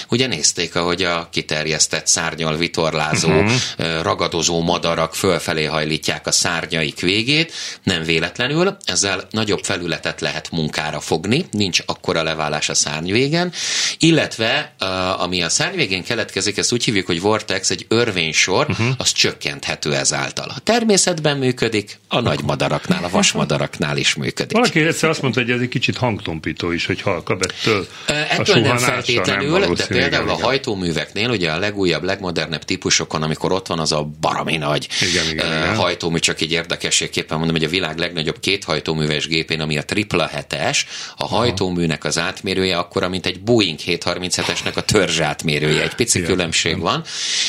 ugye 0.10 0.28
nézték, 0.28 0.76
ahogy 0.76 1.04
a 1.04 1.28
kiterjesztett 1.32 2.08
szárnyal 2.08 2.58
vitorlázó, 2.58 3.30
uh-huh. 3.30 4.02
ragadozó 4.02 4.62
madarak 4.62 5.16
fölfelé 5.16 5.64
hajlítják 5.64 6.28
a 6.28 6.32
szárnyaik 6.32 7.00
végét, 7.00 7.54
nem 7.84 8.04
véletlenül, 8.04 8.78
ezzel 8.86 9.28
nagyobb 9.32 9.64
felületet 9.64 10.22
lehet 10.22 10.52
munkára 10.52 11.00
fogni, 11.00 11.46
nincs 11.52 11.80
akkora 11.86 12.24
leválás 12.24 12.70
a 12.70 12.74
szárnyvégen, 12.74 13.52
illetve 14.00 14.76
ami 15.18 15.44
a 15.44 15.50
szárnyvégén 15.50 16.04
keletkezik, 16.04 16.58
ezt 16.58 16.74
úgy 16.74 16.84
hívjuk, 16.84 17.06
hogy 17.06 17.22
vortex, 17.22 17.70
egy 17.70 17.86
örvénysor, 17.88 18.66
uh-huh. 18.70 18.88
az 18.98 19.12
csökkenthető 19.12 19.96
ezáltal. 19.96 20.52
A 20.56 20.60
természetben 20.60 21.38
működik, 21.38 22.00
a 22.08 22.20
nagy 22.20 22.44
madaraknál, 22.44 23.04
a 23.04 23.10
vasmadaraknál 23.10 23.98
is 23.98 24.16
működik. 24.16 24.58
Valaki 24.58 24.80
egyszer 24.80 25.10
azt 25.10 25.22
mondta, 25.22 25.42
hogy 25.42 25.52
ez 25.52 25.60
egy 25.60 25.70
kicsit 25.70 25.98
hangtompító 25.98 26.72
is, 26.72 26.86
hogy 26.86 27.02
halkabb 27.02 27.42
ettől. 27.42 27.88
Ettől 28.30 28.62
nem 28.62 28.78
feltétlenül, 28.78 29.60
nem 29.60 29.74
de 29.74 29.97
például 30.00 30.30
a 30.30 30.46
hajtóműveknél, 30.46 31.30
ugye 31.30 31.52
a 31.52 31.60
legújabb, 31.60 32.04
legmodernebb 32.04 32.64
típusokon, 32.64 33.24
amikor 33.24 33.52
ott 33.52 33.68
van 33.68 33.80
az 33.80 33.92
a 33.92 34.04
barami 34.22 34.58
nagy 34.58 34.88
igen, 35.02 35.30
igen, 35.30 35.46
igen. 35.46 35.76
hajtómű, 35.76 36.18
csak 36.20 36.42
így 36.42 36.52
érdekességképpen 36.52 37.38
mondom, 37.38 37.56
hogy 37.56 37.66
a 37.66 37.70
világ 37.70 37.98
legnagyobb 37.98 38.40
két 38.40 38.64
hajtóműves 38.64 39.28
gépén, 39.28 39.62
ami 39.62 39.78
a 39.78 39.86
tripla 39.86 40.28
hetes, 40.28 40.86
a 41.18 41.28
hajtóműnek 41.28 42.04
az 42.04 42.18
átmérője 42.18 42.78
akkora, 42.78 43.10
mint 43.10 43.26
egy 43.26 43.42
Boeing 43.42 43.80
737-esnek 43.86 44.74
a 44.76 44.82
törzs 44.82 45.20
átmérője. 45.20 45.82
Egy 45.82 45.96
pici 45.96 46.18
igen, 46.18 46.30
különbség 46.30 46.72
igen. 46.72 46.84
van, 46.84 47.04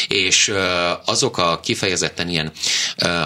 és 0.09 0.53
azok 1.05 1.39
a 1.39 1.61
kifejezetten 1.61 2.29
ilyen 2.29 2.53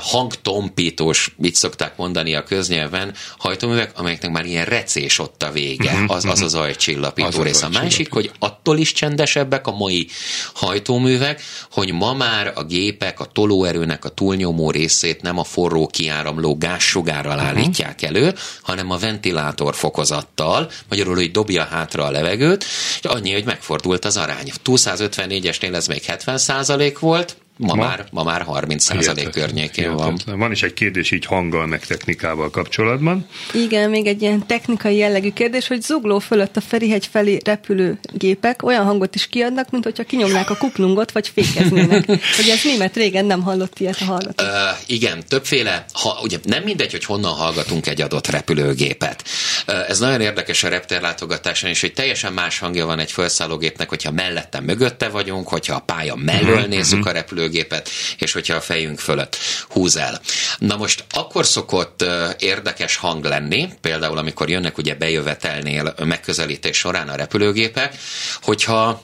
hangtompítós, 0.01 1.35
így 1.43 1.55
szokták 1.55 1.97
mondani 1.97 2.35
a 2.35 2.43
köznyelven, 2.43 3.15
hajtóművek, 3.39 3.99
amelyeknek 3.99 4.31
már 4.31 4.45
ilyen 4.45 4.65
recés 4.65 5.19
ott 5.19 5.43
a 5.43 5.51
vége, 5.51 5.93
mhm, 5.93 6.11
az 6.11 6.25
az, 6.25 6.41
az 6.41 6.53
mhm. 6.53 6.63
ajcsillapító 6.63 7.43
rész. 7.43 7.63
A 7.63 7.69
másik, 7.69 8.13
hogy 8.13 8.31
attól 8.39 8.79
is 8.79 8.93
csendesebbek 9.13 9.67
a 9.67 9.77
mai 9.77 10.09
hajtóművek, 10.55 11.43
hogy 11.71 11.93
ma 11.93 12.13
már 12.13 12.53
a 12.55 12.65
gépek 12.65 13.21
a 13.21 13.25
tolóerőnek 13.25 14.05
a 14.05 14.09
túlnyomó 14.09 14.71
részét 14.71 15.23
nem 15.23 15.39
a 15.39 15.45
forró 15.45 15.87
kiáramló 15.87 16.57
gássugárral 16.59 17.37
uh-huh. 17.37 17.49
állítják 17.49 18.03
elő, 18.03 18.35
hanem 18.63 18.91
a 18.91 18.99
ventilátor 18.99 19.75
fokozattal, 19.75 20.71
magyarul, 20.89 21.15
hogy 21.15 21.31
dobja 21.31 21.65
hátra 21.65 22.05
a 22.05 22.11
levegőt, 22.11 22.65
és 23.03 23.05
annyi, 23.05 23.33
hogy 23.33 23.45
megfordult 23.45 24.05
az 24.05 24.17
arány. 24.17 24.53
254-esnél 24.65 25.75
ez 25.75 25.87
még 25.87 26.03
70% 26.07 26.97
volt, 27.01 27.37
Ma, 27.67 27.75
ma, 27.75 27.85
már, 27.85 28.07
ma 28.11 28.23
már 28.23 28.43
30 28.43 28.85
százalék 28.85 29.29
környékén 29.31 29.85
hihetetlen. 29.85 30.19
van. 30.27 30.39
Van 30.39 30.51
is 30.51 30.63
egy 30.63 30.75
kérdés 30.75 31.11
így 31.11 31.25
hanggal 31.25 31.67
meg 31.67 31.87
technikával 31.87 32.51
kapcsolatban. 32.51 33.27
Igen, 33.53 33.91
még 33.91 34.07
egy 34.07 34.23
ilyen 34.23 34.47
technikai 34.47 34.97
jellegű 34.97 35.31
kérdés, 35.31 35.67
hogy 35.67 35.83
zugló 35.83 36.19
fölött 36.19 36.57
a 36.57 36.61
Ferihegy 36.61 37.07
felé 37.07 37.39
repülő 37.45 37.99
gépek 38.13 38.63
olyan 38.63 38.85
hangot 38.85 39.15
is 39.15 39.27
kiadnak, 39.27 39.71
mint 39.71 39.85
hogyha 39.85 40.05
kinyomnák 40.05 40.51
a 40.51 40.57
kuplungot, 40.57 41.13
vagy 41.13 41.29
fékeznének. 41.29 42.07
hogy 42.37 42.49
ez 42.51 42.65
mi, 42.65 42.77
mert 42.79 42.97
régen 42.97 43.25
nem 43.25 43.43
hallott 43.43 43.79
ilyet 43.79 44.01
a 44.01 44.05
hallgató. 44.05 44.45
Uh, 44.45 44.51
igen, 44.87 45.23
többféle, 45.29 45.85
ha, 45.93 46.19
ugye 46.23 46.39
nem 46.43 46.63
mindegy, 46.63 46.91
hogy 46.91 47.05
honnan 47.05 47.33
hallgatunk 47.33 47.87
egy 47.87 48.01
adott 48.01 48.27
repülőgépet. 48.27 49.25
Uh, 49.67 49.91
ez 49.91 49.99
nagyon 49.99 50.21
érdekes 50.21 50.65
a 50.65 50.69
repterlátogatáson 50.69 51.71
is, 51.71 51.81
hogy 51.81 51.93
teljesen 51.93 52.33
más 52.33 52.59
hangja 52.59 52.87
van 52.87 52.99
egy 52.99 53.13
felszállógépnek, 53.13 53.89
hogyha 53.89 54.11
mellette 54.11 54.61
mögötte 54.61 55.09
vagyunk, 55.09 55.49
hogyha 55.49 55.75
a 55.75 55.81
pálya 55.81 56.15
mellől 56.15 56.55
uh-huh, 56.55 56.69
nézzük 56.69 56.99
uh-huh. 56.99 57.11
a 57.11 57.15
repülőgépet, 57.15 57.52
repülőgépet, 57.53 57.89
és 58.19 58.33
hogyha 58.33 58.55
a 58.55 58.61
fejünk 58.61 58.99
fölött 58.99 59.37
húz 59.69 59.97
el. 59.97 60.21
Na 60.59 60.77
most 60.77 61.05
akkor 61.11 61.47
szokott 61.47 62.05
érdekes 62.39 62.97
hang 62.97 63.25
lenni, 63.25 63.69
például 63.81 64.19
amikor 64.19 64.49
jönnek 64.51 64.79
ugye 64.79 64.95
bejövetelnél 64.95 65.95
megközelítés 66.05 66.77
során 66.77 67.09
a 67.09 67.17
repülőgépek, 67.17 67.95
hogyha 68.43 69.03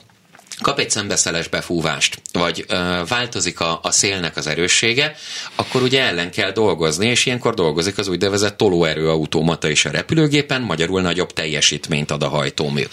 kap 0.61 0.79
egy 0.79 0.89
szembeszeles 0.89 1.47
befúvást, 1.47 2.21
vagy 2.31 2.65
ö, 2.67 3.01
változik 3.07 3.59
a, 3.59 3.79
a 3.83 3.91
szélnek 3.91 4.37
az 4.37 4.47
erőssége, 4.47 5.15
akkor 5.55 5.81
ugye 5.81 6.03
ellen 6.03 6.31
kell 6.31 6.51
dolgozni, 6.51 7.07
és 7.07 7.25
ilyenkor 7.25 7.53
dolgozik 7.53 7.97
az 7.97 8.07
úgynevezett 8.07 8.57
tolóerő 8.57 9.09
automata 9.09 9.69
is 9.69 9.85
a 9.85 9.91
repülőgépen, 9.91 10.61
magyarul 10.61 11.01
nagyobb 11.01 11.33
teljesítményt 11.33 12.11
ad 12.11 12.23
a 12.23 12.27
hajtómű. 12.27 12.83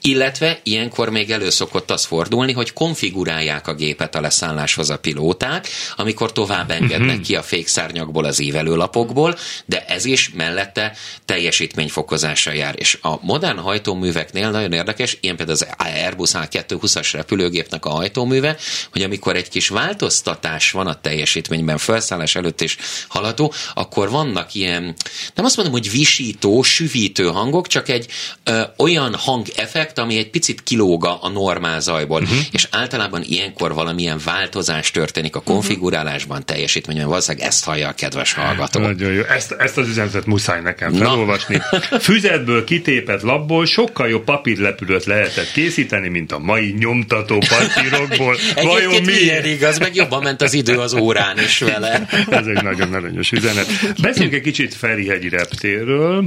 Illetve 0.00 0.60
ilyenkor 0.62 1.10
még 1.10 1.30
elő 1.30 1.50
szokott 1.50 1.90
az 1.90 2.04
fordulni, 2.04 2.52
hogy 2.52 2.72
konfigurálják 2.72 3.68
a 3.68 3.74
gépet 3.74 4.14
a 4.14 4.20
leszálláshoz 4.20 4.90
a 4.90 4.98
pilóták, 4.98 5.68
amikor 5.96 6.32
tovább 6.32 6.70
engednek 6.70 7.20
ki 7.20 7.36
a 7.36 7.42
fékszárnyakból, 7.42 8.24
az 8.24 8.40
ívelőlapokból, 8.40 9.36
de 9.66 9.84
ez 9.86 10.04
is 10.04 10.30
mellette 10.34 10.96
teljesítményfokozással 11.24 12.54
jár. 12.54 12.74
És 12.78 12.98
a 13.02 13.18
modern 13.20 13.58
hajtóműveknél 13.58 14.50
nagyon 14.50 14.72
érdekes, 14.72 15.18
ilyen 15.20 15.36
például 15.36 15.58
az 15.60 15.66
Airbus 15.78 16.30
A220-as 16.32 17.13
repülőgépnek 17.14 17.84
a 17.84 17.90
hajtóműve, 17.90 18.56
hogy 18.92 19.02
amikor 19.02 19.36
egy 19.36 19.48
kis 19.48 19.68
változtatás 19.68 20.70
van 20.70 20.86
a 20.86 21.00
teljesítményben, 21.00 21.78
felszállás 21.78 22.36
előtt 22.36 22.60
is 22.60 22.76
haladó, 23.08 23.52
akkor 23.74 24.10
vannak 24.10 24.54
ilyen, 24.54 24.94
nem 25.34 25.44
azt 25.44 25.56
mondom, 25.56 25.74
hogy 25.74 25.90
visító, 25.90 26.62
süvítő 26.62 27.24
hangok, 27.24 27.66
csak 27.66 27.88
egy 27.88 28.06
ö, 28.44 28.62
olyan 28.76 29.14
hangeffekt, 29.14 29.98
ami 29.98 30.16
egy 30.16 30.30
picit 30.30 30.62
kilóg 30.62 31.04
a 31.04 31.28
normál 31.28 31.80
zajból. 31.80 32.22
Uh-huh. 32.22 32.38
És 32.50 32.68
általában 32.70 33.22
ilyenkor 33.26 33.74
valamilyen 33.74 34.20
változás 34.24 34.90
történik 34.90 35.36
a 35.36 35.38
mhm. 35.38 35.50
konfigurálásban, 35.50 36.46
teljesítményben. 36.46 37.08
Valószínűleg 37.08 37.46
ezt 37.46 37.64
hallja 37.64 37.88
a 37.88 37.92
kedves 37.92 38.32
hallgató. 38.32 38.80
Nagyon 38.80 39.12
jó. 39.12 39.22
Ezt, 39.22 39.52
ezt 39.52 39.78
az 39.78 39.88
üzenetet 39.88 40.26
muszáj 40.26 40.60
nekem 40.60 40.92
felolvasni. 40.92 41.60
Füzetből 42.00 42.64
kitépett 42.64 43.22
labból 43.22 43.66
sokkal 43.66 44.08
jobb 44.08 44.24
papírlepülőt 44.24 45.04
lehetett 45.04 45.52
készíteni, 45.52 46.08
mint 46.08 46.32
a 46.32 46.38
mai 46.38 46.74
nyom 46.78 47.03
nyomtató 47.08 47.38
papírokból. 47.38 48.36
Vajon 48.54 49.02
miért? 49.02 49.46
igaz, 49.46 49.78
meg 49.78 49.94
jobban 49.94 50.22
ment 50.22 50.42
az 50.42 50.54
idő 50.54 50.78
az 50.78 50.94
órán 50.94 51.38
is 51.38 51.58
vele. 51.58 52.06
Ez 52.30 52.46
egy 52.46 52.62
nagyon 52.62 52.92
aranyos 52.92 53.32
üzenet. 53.32 53.66
Beszéljünk 54.02 54.34
egy 54.34 54.42
kicsit 54.42 54.74
Ferihegyi 54.74 55.28
reptérről. 55.28 56.24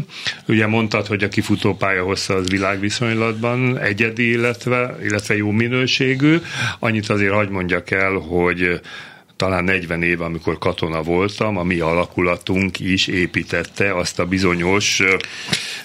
Ugye 0.47 0.67
mondtad, 0.67 1.07
hogy 1.07 1.23
a 1.23 1.27
kifutópálya 1.27 2.03
hossza 2.03 2.33
az 2.33 2.49
világviszonylatban 2.49 3.79
egyedi, 3.79 4.29
illetve, 4.29 4.97
illetve 5.03 5.35
jó 5.35 5.51
minőségű. 5.51 6.37
Annyit 6.79 7.09
azért 7.09 7.33
hagy 7.33 7.49
mondjak 7.49 7.91
el, 7.91 8.11
hogy 8.11 8.79
talán 9.37 9.63
40 9.63 10.03
év, 10.03 10.21
amikor 10.21 10.57
katona 10.57 11.01
voltam, 11.01 11.57
a 11.57 11.63
mi 11.63 11.79
alakulatunk 11.79 12.79
is 12.79 13.07
építette 13.07 13.95
azt 13.95 14.19
a 14.19 14.25
bizonyos 14.25 14.99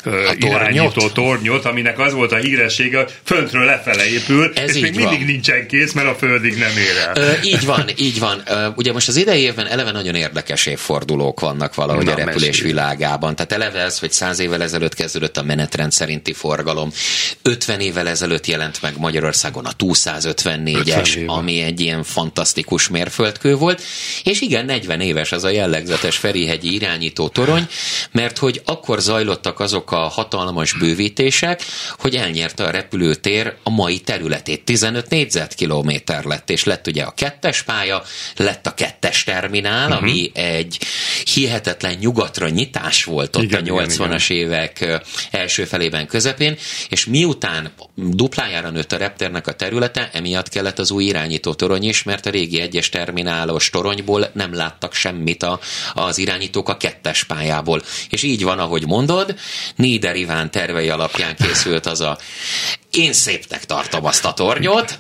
a 0.05 0.35
irányító 0.39 1.09
tornyot, 1.09 1.65
aminek 1.65 1.99
az 1.99 2.13
volt 2.13 2.33
a 2.33 2.37
híressége, 2.37 3.05
föntről 3.23 3.65
lefele 3.65 4.09
épül, 4.11 4.53
Ez 4.55 4.77
és 4.77 4.83
még 4.83 4.95
van. 4.95 5.09
mindig 5.09 5.27
nincsen 5.27 5.67
kész, 5.67 5.93
mert 5.93 6.09
a 6.09 6.15
földig 6.15 6.59
nem 6.59 6.77
ér 6.77 6.97
el. 7.07 7.13
Ö, 7.17 7.33
így 7.43 7.65
van, 7.65 7.85
így 7.97 8.19
van. 8.19 8.43
Ö, 8.47 8.67
ugye 8.77 8.93
most 8.93 9.09
az 9.09 9.17
idei 9.17 9.41
évben 9.41 9.67
eleve 9.67 9.91
nagyon 9.91 10.15
érdekes 10.15 10.67
évfordulók 10.67 11.41
vannak 11.41 11.75
valahogy 11.75 12.05
Na, 12.05 12.13
a 12.13 12.17
repülés 12.17 12.47
mesélj. 12.47 12.69
világában. 12.69 13.37
Tehát 13.37 13.53
eleve 13.53 13.79
ez, 13.81 13.99
hogy 13.99 14.13
száz 14.13 14.39
évvel 14.39 14.63
ezelőtt 14.63 14.95
kezdődött 14.95 15.37
a 15.37 15.43
menetrend 15.43 15.93
szerinti 15.93 16.33
forgalom. 16.33 16.91
50 17.43 17.81
évvel 17.81 18.09
ezelőtt 18.09 18.47
jelent 18.47 18.83
meg 18.83 18.93
Magyarországon 18.99 19.65
a 19.65 19.71
254-es, 19.79 21.27
ami 21.27 21.61
egy 21.61 21.81
ilyen 21.81 22.03
fantasztikus 22.03 22.89
mérföldkő 23.43 23.55
volt. 23.55 23.83
És 24.25 24.41
igen, 24.41 24.65
40 24.65 25.01
éves 25.01 25.33
az 25.33 25.45
a 25.45 25.49
jellegzetes 25.49 26.17
Ferihegyi 26.17 26.75
irányító 26.75 27.29
torony, 27.29 27.67
mert 28.11 28.39
hogy 28.39 28.63
akkor 28.65 29.01
zajlottak 29.01 29.61
azok 29.61 29.93
a 29.93 29.97
hatalmas 29.97 30.73
bővítések, 30.73 31.63
hogy 31.99 32.17
elnyerte 32.17 32.65
a 32.65 32.71
repülőtér 32.71 33.55
a 33.63 33.71
mai 33.71 33.99
területét. 33.99 34.65
15 34.65 35.09
négyzetkilométer 35.09 36.25
lett, 36.25 36.51
és 36.51 36.65
lett 36.65 36.87
ugye 36.87 37.03
a 37.03 37.11
kettes 37.11 37.63
pálya, 37.63 38.03
lett 38.37 38.67
a 38.67 38.75
kettes 38.75 39.25
terminál, 39.25 39.89
uh-huh. 39.89 40.03
ami 40.03 40.31
egy 40.35 40.79
hihetetlen 41.35 41.97
nyugatra 42.01 42.49
nyitás 42.49 43.05
volt 43.05 43.37
ott 43.37 43.43
igen, 43.43 43.67
a 43.67 43.83
80-as 43.83 44.25
igen, 44.29 44.43
évek 44.43 45.01
első 45.31 45.65
felében 45.65 46.07
közepén, 46.07 46.57
és 46.89 47.07
miután 47.07 47.73
duplájára 47.95 48.71
nőtt 48.71 48.93
a 48.93 48.97
repternek 48.97 49.47
a 49.47 49.53
területe, 49.53 50.11
emiatt 50.13 50.49
kellett 50.49 50.79
az 50.79 50.91
új 50.91 51.05
irányító 51.05 51.55
torony 51.55 51.85
is, 51.85 52.03
mert 52.03 52.27
a 52.27 52.31
régi 52.31 52.61
egyes 52.61 52.89
terminálos 53.33 53.71
toronyból 53.71 54.31
nem 54.33 54.55
láttak 54.55 54.95
semmit 54.95 55.43
a, 55.43 55.61
az 55.95 56.19
irányítók 56.19 56.69
a 56.69 56.77
kettes 56.77 57.25
pályából. 57.25 57.83
És 58.11 58.23
így 58.23 58.43
van, 58.43 58.59
ahogy 58.59 58.87
mondod, 58.87 59.35
Nieder 59.77 60.17
Iván 60.17 60.51
tervei 60.51 60.89
alapján 60.89 61.37
készült 61.37 61.87
az 61.87 62.01
a 62.01 62.19
én 62.93 63.13
szépnek 63.13 63.65
tartom 63.65 64.05
azt 64.05 64.25
a 64.25 64.33
tornyot, 64.33 64.99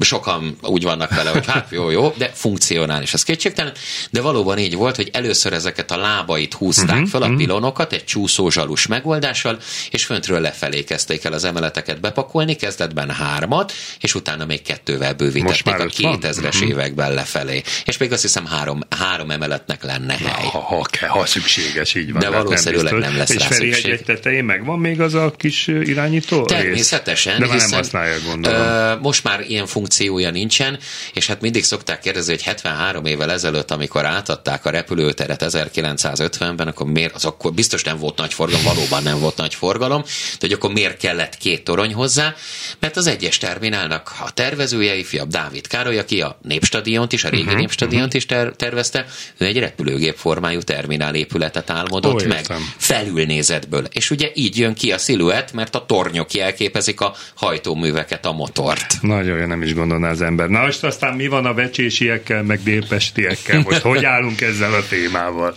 sokan 0.00 0.56
úgy 0.62 0.82
vannak 0.82 1.14
vele, 1.14 1.30
hogy 1.30 1.46
hát 1.46 1.66
jó, 1.70 1.90
jó, 1.90 2.14
de 2.16 2.30
funkcionális, 2.34 3.14
az 3.14 3.22
kétségtelen, 3.22 3.72
de 4.10 4.20
valóban 4.20 4.58
így 4.58 4.74
volt, 4.74 4.96
hogy 4.96 5.10
először 5.12 5.52
ezeket 5.52 5.90
a 5.90 5.96
lábait 5.96 6.54
húzták 6.54 6.90
uh-huh, 6.90 7.08
fel, 7.08 7.22
a 7.22 7.24
uh-huh. 7.24 7.40
pilonokat 7.40 7.92
egy 7.92 8.04
csúszózsalus 8.04 8.86
megoldással, 8.86 9.58
és 9.90 10.04
föntről 10.04 10.40
lefelé 10.40 10.84
kezdték 10.84 11.24
el 11.24 11.32
az 11.32 11.44
emeleteket 11.44 12.00
bepakolni, 12.00 12.54
kezdetben 12.54 13.10
hármat, 13.10 13.72
és 14.00 14.14
utána 14.14 14.44
még 14.44 14.62
kettővel 14.62 15.14
bővítették 15.14 15.74
a 15.74 15.86
2000-es 15.86 16.44
uh-huh. 16.44 16.68
években 16.68 17.14
lefelé. 17.14 17.62
És 17.84 17.96
még 17.96 18.12
azt 18.12 18.22
hiszem 18.22 18.46
három, 18.46 18.80
három 19.00 19.30
emeletnek 19.30 19.84
lenne 19.84 20.16
hely. 20.16 20.44
Ha, 20.50 20.58
ha, 20.58 20.86
ha 21.08 21.26
szükséges, 21.26 21.94
így 21.94 22.12
van. 22.12 22.20
De 22.20 22.30
valószínűleg 22.30 22.92
nem, 22.92 23.00
nem 23.00 23.16
lesz 23.16 23.30
és 23.30 23.48
rá 23.48 23.48
szükség. 23.48 23.92
egy 23.92 24.04
tetején 24.04 24.44
megvan 24.44 24.78
még 24.78 25.00
az 25.00 25.14
a 25.14 25.30
kis 25.36 25.66
irányító 25.66 26.44
Természetesen 26.44 26.91
Természetesen. 26.92 27.40
De 27.40 27.46
már 27.46 27.54
hiszen, 27.54 27.68
nem 27.70 27.78
használják, 27.78 28.24
gondolom. 28.24 28.98
most 29.00 29.24
már 29.24 29.40
ilyen 29.40 29.66
funkciója 29.66 30.30
nincsen, 30.30 30.78
és 31.12 31.26
hát 31.26 31.40
mindig 31.40 31.64
szokták 31.64 32.00
kérdezni, 32.00 32.32
hogy 32.32 32.42
73 32.42 33.04
évvel 33.04 33.30
ezelőtt, 33.30 33.70
amikor 33.70 34.04
átadták 34.04 34.64
a 34.64 34.70
repülőteret 34.70 35.44
1950-ben, 35.44 36.68
akkor 36.68 36.86
miért, 36.86 37.14
az 37.14 37.24
akkor 37.24 37.52
biztos 37.52 37.84
nem 37.84 37.98
volt 37.98 38.16
nagy 38.16 38.34
forgalom, 38.34 38.64
valóban 38.64 39.02
nem 39.02 39.18
volt 39.18 39.36
nagy 39.36 39.54
forgalom, 39.54 40.02
de 40.02 40.36
hogy 40.40 40.52
akkor 40.52 40.72
miért 40.72 40.96
kellett 40.96 41.36
két 41.36 41.64
torony 41.64 41.94
hozzá, 41.94 42.34
mert 42.78 42.96
az 42.96 43.06
egyes 43.06 43.38
terminálnak 43.38 44.14
a 44.20 44.30
tervezője, 44.30 44.96
ifjabb 44.96 45.28
Dávid 45.28 45.66
Károly, 45.66 45.98
aki 45.98 46.20
a 46.20 46.38
Népstadiont 46.42 47.12
is, 47.12 47.24
a 47.24 47.28
régi 47.28 47.42
uh-huh, 47.42 47.58
Népstadiont 47.58 48.04
uh-huh. 48.04 48.20
is 48.20 48.26
ter- 48.26 48.56
tervezte, 48.56 49.06
ő 49.36 49.44
egy 49.44 49.58
repülőgép 49.58 50.16
formájú 50.16 50.60
terminál 50.60 51.14
épületet 51.14 51.70
álmodott 51.70 52.22
oh, 52.22 52.26
meg, 52.26 52.46
felülnézetből. 52.76 53.84
És 53.90 54.10
ugye 54.10 54.30
így 54.34 54.58
jön 54.58 54.74
ki 54.74 54.92
a 54.92 54.98
sziluett, 54.98 55.52
mert 55.52 55.74
a 55.74 55.86
tornyok 55.86 56.32
jelképez 56.32 56.81
képezik 56.82 57.00
a 57.00 57.14
hajtóműveket, 57.34 58.26
a 58.26 58.32
motort. 58.32 58.98
Nagyon 59.00 59.38
jó, 59.38 59.46
nem 59.46 59.62
is 59.62 59.74
gondolná 59.74 60.10
az 60.10 60.22
ember. 60.22 60.48
Na 60.48 60.60
most 60.60 60.84
aztán 60.84 61.14
mi 61.14 61.26
van 61.26 61.46
a 61.46 61.54
vecsésiekkel, 61.54 62.42
meg 62.42 62.62
délpestiekkel? 62.62 63.60
Most 63.64 63.80
hogy 63.80 64.04
állunk 64.04 64.40
ezzel 64.40 64.74
a 64.74 64.86
témával? 64.88 65.56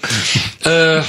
Ö, 0.63 0.99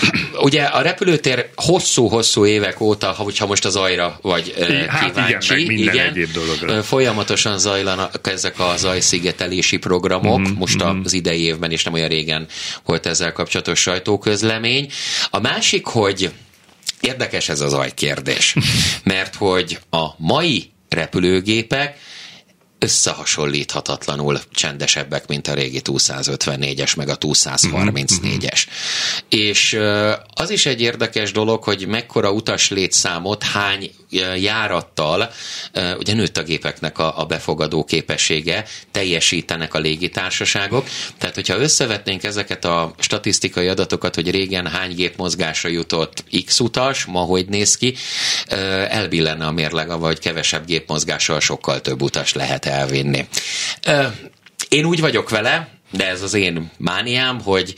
ugye 0.41 0.63
a 0.63 0.83
repülőtér 0.83 1.49
hosszú-hosszú 1.55 2.47
évek 2.47 2.81
óta, 2.81 3.11
hogyha 3.11 3.47
most 3.47 3.65
az 3.65 3.77
ajra 3.77 4.19
vagy 4.23 4.55
hát 4.89 5.05
kíváncsi, 5.05 5.55
igen, 5.55 5.67
meg 5.67 5.77
minden 5.77 5.95
igen, 5.95 6.07
egyéb 6.07 6.33
dologra. 6.33 6.83
folyamatosan 6.83 7.59
zajlanak 7.59 8.29
ezek 8.29 8.59
a 8.59 8.75
zajszigetelési 8.77 9.77
programok, 9.77 10.39
mm, 10.39 10.53
most 10.59 10.85
mm. 10.85 11.01
az 11.05 11.13
idei 11.13 11.41
évben 11.41 11.71
is 11.71 11.85
nem 11.85 11.93
olyan 11.93 12.09
régen 12.09 12.47
volt 12.85 13.07
ezzel 13.07 13.33
kapcsolatos 13.33 13.81
sajtóközlemény. 13.81 14.91
A 15.31 15.41
másik, 15.41 15.87
hogy 15.87 16.31
Érdekes 17.01 17.49
ez 17.49 17.61
az 17.61 17.73
ajkérdés, 17.73 18.57
mert 19.03 19.35
hogy 19.35 19.79
a 19.91 20.07
mai 20.17 20.71
repülőgépek 20.89 21.99
összehasonlíthatatlanul 22.79 24.41
csendesebbek, 24.51 25.27
mint 25.27 25.49
a 25.49 25.55
régi 25.55 25.81
254-es, 25.85 26.97
meg 26.97 27.09
a 27.09 27.19
234-es. 27.19 28.67
És 29.29 29.79
az 30.35 30.51
is 30.51 30.67
egy 30.67 30.81
érdekes 30.81 31.33
dolog, 31.33 31.63
hogy 31.63 31.87
mekkora 31.87 32.33
utas 32.33 32.71
létszámot, 32.71 33.43
hány 33.43 33.91
járattal, 34.37 35.31
ugye 35.99 36.15
nőtt 36.15 36.37
a 36.37 36.43
gépeknek 36.43 36.99
a, 36.99 37.21
a 37.21 37.25
befogadó 37.25 37.85
képessége, 37.85 38.65
teljesítenek 38.91 39.75
a 39.75 39.79
légitársaságok. 39.79 40.87
Tehát, 41.19 41.35
hogyha 41.35 41.59
összevetnénk 41.59 42.25
ezeket 42.25 42.65
a 42.65 42.95
statisztikai 42.99 43.69
adatokat, 43.69 44.15
hogy 44.15 44.31
régen 44.31 44.67
hány 44.67 44.95
gép 44.95 45.17
mozgásra 45.17 45.69
jutott 45.69 46.25
X 46.47 46.61
utas, 46.61 47.05
ma 47.05 47.21
hogy 47.21 47.47
néz 47.49 47.77
ki, 47.77 47.95
elbillenne 48.89 49.47
a 49.47 49.51
mérleg, 49.51 49.99
vagy 49.99 50.19
kevesebb 50.19 50.67
gépmozgással 50.67 51.41
sokkal 51.41 51.81
több 51.81 52.03
utas 52.03 52.33
lehet 52.35 52.67
elvinni. 52.67 53.29
Én 54.69 54.85
úgy 54.85 55.01
vagyok 55.01 55.31
vele, 55.31 55.76
de 55.97 56.09
ez 56.09 56.23
az 56.23 56.35
én 56.35 56.71
mániám, 56.77 57.41
hogy 57.41 57.75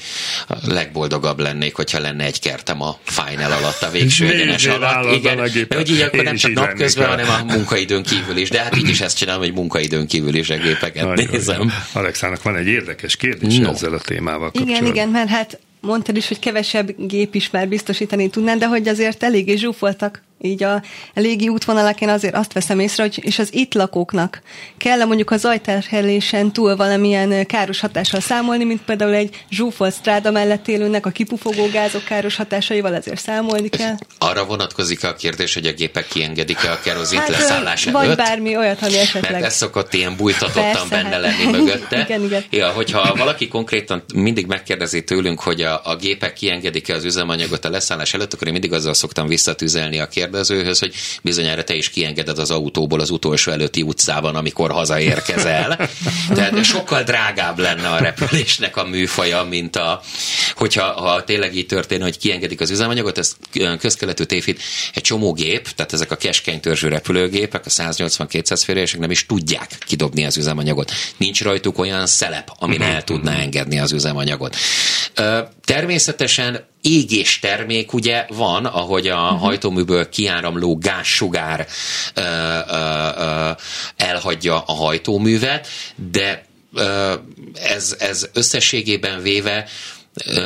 legboldogabb 0.65 1.39
lennék, 1.41 1.75
hogyha 1.75 2.01
lenne 2.01 2.25
egy 2.25 2.41
kertem 2.41 2.83
a 2.83 2.99
final 3.05 3.53
alatt, 3.53 3.83
a 3.83 3.91
végső 3.91 4.29
egyenes 4.29 4.67
alatt. 4.67 5.15
Igen, 5.15 5.37
de 5.69 5.77
hogy 5.77 5.91
így 5.91 6.01
akkor 6.01 6.25
nem 6.25 6.37
csak 6.37 6.53
napközben, 6.53 7.09
hanem 7.09 7.27
a 7.29 7.53
munkaidőn 7.53 8.03
kívül 8.03 8.37
is. 8.37 8.51
De 8.51 8.63
hát 8.63 8.77
így 8.77 8.89
is 8.89 9.01
ezt 9.01 9.17
csinálom, 9.17 9.43
hogy 9.43 9.53
munkaidőn 9.53 10.07
kívül 10.07 10.35
is 10.35 10.51
a 10.51 10.57
gépeket 10.57 11.05
Nagyon 11.05 11.27
nézem. 11.31 11.63
Jó. 11.63 12.01
Alexának 12.01 12.43
van 12.43 12.57
egy 12.57 12.67
érdekes 12.67 13.17
kérdés 13.17 13.59
no. 13.59 13.71
ezzel 13.71 13.93
a 13.93 13.99
témával 13.99 14.51
kapcsolatban. 14.51 14.77
Igen, 14.77 14.95
igen, 14.95 15.09
mert 15.09 15.29
hát 15.29 15.59
mondtad 15.81 16.17
is, 16.17 16.29
hogy 16.29 16.39
kevesebb 16.39 17.07
gép 17.07 17.35
is 17.35 17.51
már 17.51 17.69
biztosítani 17.69 18.31
tudnán, 18.31 18.59
de 18.59 18.67
hogy 18.67 18.89
azért 18.89 19.23
eléggé 19.23 19.57
zsúfoltak 19.57 20.23
így 20.40 20.62
a, 20.62 20.83
légi 21.14 21.48
útvonalak, 21.48 22.01
én 22.01 22.09
azért 22.09 22.35
azt 22.35 22.53
veszem 22.53 22.79
észre, 22.79 23.03
hogy 23.03 23.18
és 23.22 23.38
az 23.38 23.55
itt 23.55 23.74
lakóknak 23.74 24.42
kell 24.77 25.05
mondjuk 25.05 25.31
a 25.31 25.37
zajterhelésen 25.37 26.53
túl 26.53 26.77
valamilyen 26.77 27.46
káros 27.46 27.81
hatással 27.81 28.20
számolni, 28.20 28.64
mint 28.64 28.83
például 28.83 29.14
egy 29.14 29.44
zsúfolt 29.51 29.94
stráda 29.94 30.31
mellett 30.31 30.68
élőnek 30.68 31.07
a 31.07 31.11
kipufogó 31.11 31.68
gázok 31.72 32.05
káros 32.05 32.37
hatásaival 32.37 32.94
ezért 32.94 33.20
számolni 33.20 33.68
kell. 33.68 33.94
Arra 34.18 34.44
vonatkozik 34.44 35.05
a 35.05 35.14
kérdés, 35.14 35.55
hogy 35.55 35.66
a 35.66 35.72
gépek 35.72 36.07
kiengedik-e 36.09 36.70
a 36.72 36.81
kerozint 36.81 37.20
hát, 37.20 37.31
leszállás 37.31 37.87
előtt? 37.87 38.07
Vagy 38.07 38.16
bármi 38.16 38.57
olyat, 38.57 38.83
ami 38.83 38.98
esetleg. 38.98 39.33
Mert 39.33 39.44
ez 39.44 39.55
szokott 39.55 39.94
ilyen 39.94 40.16
bújtatottan 40.16 40.62
Persze, 40.62 40.88
benne 40.88 41.09
hát. 41.09 41.20
lenni 41.20 41.51
mögötte. 41.59 42.01
igen, 42.01 42.24
igen. 42.24 42.44
Ja, 42.51 42.68
hogyha 42.68 43.14
valaki 43.14 43.48
konkrétan 43.48 44.03
mindig 44.14 44.46
megkérdezi 44.46 45.05
tőlünk, 45.05 45.40
hogy 45.40 45.61
a, 45.61 45.81
a 45.85 45.96
gépek 45.96 46.33
kiengedik-e 46.33 46.94
az 46.94 47.05
üzemanyagot 47.05 47.64
a 47.64 47.70
leszállás 47.70 48.14
előtt, 48.14 48.35
akkor 48.35 48.46
én 48.46 48.53
mindig 48.53 48.72
azzal 48.72 48.94
szoktam 48.94 49.27
visszatüzelni 49.27 49.98
a 49.98 50.07
kérdést, 50.07 50.27
kérdezőhöz, 50.29 50.79
hogy 50.79 50.95
bizonyára 51.23 51.64
te 51.64 51.75
is 51.75 51.91
kiengeded 51.91 52.38
az 52.38 52.51
autóból 52.51 53.01
az 53.01 53.11
utolsó 53.11 53.53
előtti 53.53 53.83
utcában, 53.83 54.37
amikor 54.37 54.71
hazaérkezel. 54.71 55.77
Tehát 56.35 56.64
sokkal 56.64 57.03
drágább 57.03 57.59
lenne 57.59 57.88
a 57.88 57.99
repülésnek 57.99 58.77
a 58.77 58.85
műfaja, 58.85 59.43
mint 59.43 59.77
a, 59.77 60.01
hogyha 60.55 60.93
ha 60.93 61.25
tényleg 61.25 61.57
így 61.57 61.67
történne, 61.67 62.03
hogy 62.03 62.19
kiengedik 62.19 62.61
az 62.61 62.71
üzemanyagot, 62.71 63.19
ez 63.19 63.37
közkeletű 63.79 64.25
tévhit, 64.25 64.62
egy 64.95 65.03
csomó 65.03 65.33
gép, 65.33 65.69
tehát 65.71 65.93
ezek 65.93 66.11
a 66.11 66.17
keskeny 66.17 66.61
törzsű 66.61 66.88
repülőgépek, 66.88 67.67
a 67.67 67.71
180-200 67.71 68.61
férések 68.64 69.01
nem 69.01 69.11
is 69.11 69.27
tudják 69.27 69.79
kidobni 69.87 70.25
az 70.25 70.37
üzemanyagot. 70.37 70.93
Nincs 71.17 71.43
rajtuk 71.43 71.79
olyan 71.79 72.07
szelep, 72.07 72.51
ami 72.59 72.81
el 72.81 73.05
tudná 73.05 73.38
engedni 73.38 73.79
az 73.79 73.93
üzemanyagot. 73.93 74.57
Természetesen 75.64 76.67
égés 76.83 77.38
termék 77.38 77.93
ugye 77.93 78.27
van, 78.29 78.64
ahogy 78.64 79.07
a 79.07 79.23
uh-huh. 79.23 79.41
hajtóműből 79.41 80.09
kiáramló 80.09 80.79
gázsugár 80.79 81.67
ö, 82.14 82.21
ö, 82.21 83.09
ö, 83.19 83.51
elhagyja 83.97 84.61
a 84.67 84.73
hajtóművet, 84.73 85.69
de 86.11 86.45
ö, 86.75 87.14
ez, 87.62 87.97
ez 87.99 88.29
összességében 88.33 89.23
véve 89.23 89.69
ö, 90.27 90.41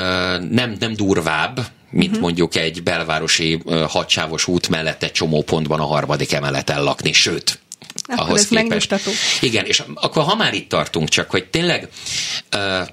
nem, 0.50 0.76
nem 0.78 0.94
durvább, 0.94 1.60
mint 1.90 2.08
uh-huh. 2.08 2.22
mondjuk 2.22 2.56
egy 2.56 2.82
belvárosi 2.82 3.62
hadsávos 3.88 4.46
út 4.46 4.68
mellett 4.68 5.02
egy 5.02 5.12
csomó 5.12 5.42
pontban 5.42 5.80
a 5.80 5.86
harmadik 5.86 6.32
emeleten 6.32 6.82
lakni, 6.82 7.12
sőt, 7.12 7.61
Akkor 8.12 8.26
ahhoz 8.26 8.40
ez 8.40 8.48
képest. 8.48 8.94
Igen, 9.40 9.64
és 9.64 9.82
akkor 9.94 10.22
ha 10.22 10.34
már 10.34 10.54
itt 10.54 10.68
tartunk, 10.68 11.08
csak 11.08 11.30
hogy 11.30 11.44
tényleg 11.44 11.88
uh, 12.56 12.88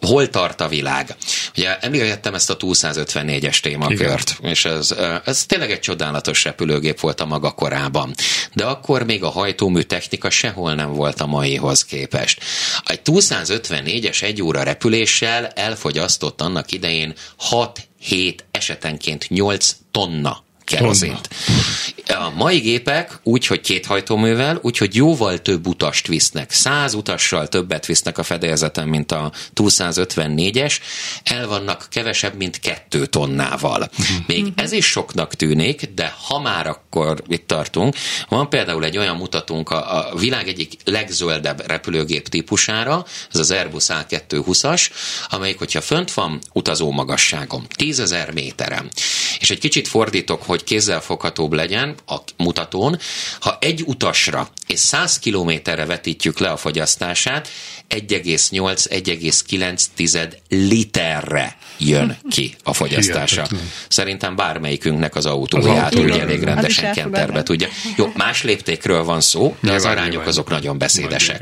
hol 0.00 0.30
tart 0.30 0.60
a 0.60 0.68
világ. 0.68 1.14
Ugye 1.56 1.78
említettem 1.78 2.34
ezt 2.34 2.50
a 2.50 2.56
254-es 2.56 3.60
témakört, 3.60 4.36
Igen. 4.38 4.50
és 4.50 4.64
ez, 4.64 4.94
ez 5.24 5.46
tényleg 5.46 5.70
egy 5.70 5.80
csodálatos 5.80 6.44
repülőgép 6.44 7.00
volt 7.00 7.20
a 7.20 7.26
maga 7.26 7.50
korában. 7.50 8.14
De 8.52 8.64
akkor 8.64 9.04
még 9.04 9.22
a 9.22 9.28
hajtómű 9.28 9.80
technika 9.80 10.30
sehol 10.30 10.74
nem 10.74 10.92
volt 10.92 11.20
a 11.20 11.26
maihoz 11.26 11.84
képest. 11.84 12.40
Egy 12.84 13.00
254-es 13.04 14.22
egy 14.22 14.42
óra 14.42 14.62
repüléssel 14.62 15.46
elfogyasztott 15.46 16.40
annak 16.40 16.72
idején 16.72 17.14
6-7 17.50 18.36
esetenként 18.50 19.28
8 19.28 19.76
tonna 19.90 20.44
kerozint. 20.66 21.28
A 22.06 22.30
mai 22.34 22.58
gépek 22.58 23.18
úgy, 23.22 23.46
hogy 23.46 23.60
két 23.60 23.86
hajtóművel, 23.86 24.58
úgy, 24.62 24.78
hogy 24.78 24.94
jóval 24.94 25.38
több 25.38 25.66
utast 25.66 26.06
visznek. 26.06 26.50
Száz 26.50 26.94
utassal 26.94 27.48
többet 27.48 27.86
visznek 27.86 28.18
a 28.18 28.22
fedélzeten, 28.22 28.88
mint 28.88 29.12
a 29.12 29.32
254-es. 29.54 30.76
El 31.24 31.48
vannak 31.48 31.86
kevesebb, 31.90 32.36
mint 32.36 32.60
kettő 32.60 33.06
tonnával. 33.06 33.90
Még 34.26 34.52
ez 34.56 34.72
is 34.72 34.86
soknak 34.86 35.34
tűnik, 35.34 35.90
de 35.94 36.14
ha 36.26 36.40
már 36.40 36.66
akkor 36.66 37.22
itt 37.28 37.46
tartunk, 37.46 37.96
van 38.28 38.48
például 38.48 38.84
egy 38.84 38.98
olyan 38.98 39.16
mutatónk 39.16 39.70
a, 39.70 40.08
a 40.10 40.16
világ 40.16 40.48
egyik 40.48 40.72
legzöldebb 40.84 41.66
repülőgép 41.66 42.28
típusára, 42.28 43.04
ez 43.32 43.40
az 43.40 43.50
Airbus 43.50 43.86
A220-as, 43.88 44.90
amelyik, 45.28 45.58
hogyha 45.58 45.80
fönt 45.80 46.12
van 46.12 46.40
utazó 46.52 46.90
magasságom, 46.90 47.66
10.000 47.78 48.32
méteren, 48.34 48.90
és 49.38 49.50
egy 49.50 49.58
kicsit 49.58 49.88
fordítok, 49.88 50.42
hogy 50.42 50.55
kézzelfoghatóbb 50.64 51.52
legyen 51.52 51.94
a 52.06 52.16
mutatón, 52.36 52.98
ha 53.40 53.56
egy 53.60 53.82
utasra 53.86 54.48
és 54.66 54.78
100 54.78 55.18
kilométerre 55.18 55.86
vetítjük 55.86 56.38
le 56.38 56.48
a 56.48 56.56
fogyasztását, 56.56 57.48
1,8-1,9 57.88 60.32
literre 60.48 61.56
jön 61.78 62.16
ki 62.34 62.54
a 62.64 62.72
fogyasztása. 62.72 63.46
Szerintem 63.88 64.36
bármelyikünknek 64.36 65.14
az 65.14 65.26
autóját 65.26 65.94
Az 65.94 66.00
úgy 66.00 66.18
elég 66.18 66.42
rendesen 66.42 66.92
kenterbe 66.92 67.42
tudja. 67.42 67.68
Jó, 67.96 68.12
más 68.16 68.42
léptékről 68.42 69.04
van 69.04 69.20
szó, 69.20 69.56
de 69.60 69.72
az 69.72 69.84
arányok 69.84 70.26
azok 70.26 70.50
nagyon 70.50 70.78
beszédesek. 70.78 71.40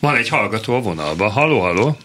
Van 0.00 0.16
egy 0.16 0.28
hallgató 0.28 0.74
a 0.74 0.80
vonalban. 0.80 1.30
Haló, 1.30 1.60
haló. 1.60 1.96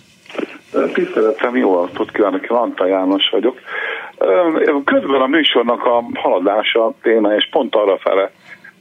Tiszteletem, 0.94 1.56
jó 1.56 1.78
alapot 1.78 2.12
kívánok, 2.12 2.44
én 2.44 2.50
Antal 2.50 2.88
János 2.88 3.30
vagyok. 3.32 3.60
Közben 4.86 5.22
a 5.22 5.28
műsornak 5.28 5.86
a 5.86 6.04
haladása 6.14 6.94
téma, 7.02 7.34
és 7.34 7.48
pont 7.52 7.76
arra 7.76 7.98
fele 7.98 8.32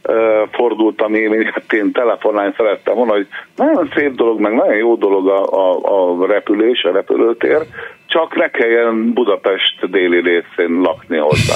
ö, 0.03 0.43
fordultam 0.53 1.15
én, 1.15 1.29
miért 1.29 1.73
én 1.73 1.93
telefonálni 1.93 2.55
szerettem 2.57 2.95
volna, 2.95 3.13
hogy 3.13 3.27
nagyon 3.57 3.91
szép 3.95 4.15
dolog, 4.15 4.41
meg 4.41 4.55
nagyon 4.55 4.77
jó 4.77 4.95
dolog 4.95 5.29
a, 5.29 5.43
a, 5.45 5.79
a 6.21 6.27
repülés, 6.27 6.83
a 6.83 6.93
repülőtér, 6.93 7.59
csak 8.07 8.37
ne 8.37 8.51
kelljen 8.51 9.13
Budapest 9.13 9.91
déli 9.91 10.21
részén 10.21 10.81
lakni 10.81 11.17
hozzá. 11.17 11.55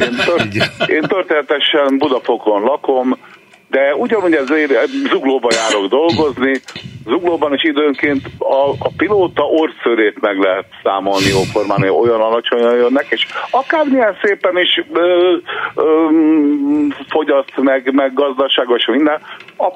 Én, 0.00 0.16
tört, 0.24 0.90
én 0.90 1.02
történetesen 1.02 1.98
Budafokon 1.98 2.62
lakom, 2.62 3.16
de 3.70 3.94
ugyanúgy 3.94 4.34
ezért 4.34 4.88
zuglóba 4.88 5.48
járok 5.52 5.88
dolgozni, 5.88 6.60
zuglóban 7.04 7.54
is 7.54 7.62
időnként 7.64 8.22
a, 8.38 8.70
a 8.78 8.90
pilóta 8.96 9.42
orszörét 9.42 10.20
meg 10.20 10.38
lehet 10.38 10.66
számolni 10.82 11.26
jóformán, 11.26 11.78
hogy 11.78 12.08
olyan 12.08 12.20
alacsonyan 12.20 12.74
jönnek, 12.74 13.06
és 13.08 13.26
akármilyen 13.50 14.16
szépen 14.22 14.58
is 14.58 14.84
ö, 14.92 15.36
ö, 15.74 16.08
fogyaszt, 17.08 17.56
meg, 17.56 17.92
meg 17.94 18.12
gazdaságos 18.14 18.86
minden, 18.86 19.20
a, 19.58 19.68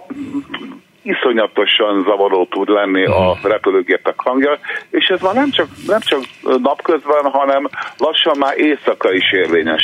iszonyatosan 1.02 2.02
zavaró 2.02 2.46
tud 2.50 2.68
lenni 2.68 3.04
a 3.04 3.36
repülőgépek 3.42 4.14
hangja, 4.16 4.58
és 4.90 5.06
ez 5.06 5.20
már 5.20 5.34
nem 5.34 5.50
csak, 5.50 5.66
nem 5.86 6.00
csak 6.00 6.20
napközben, 6.42 7.24
hanem 7.30 7.68
lassan 7.98 8.38
már 8.38 8.58
éjszaka 8.58 9.12
is 9.12 9.32
érvényes 9.32 9.82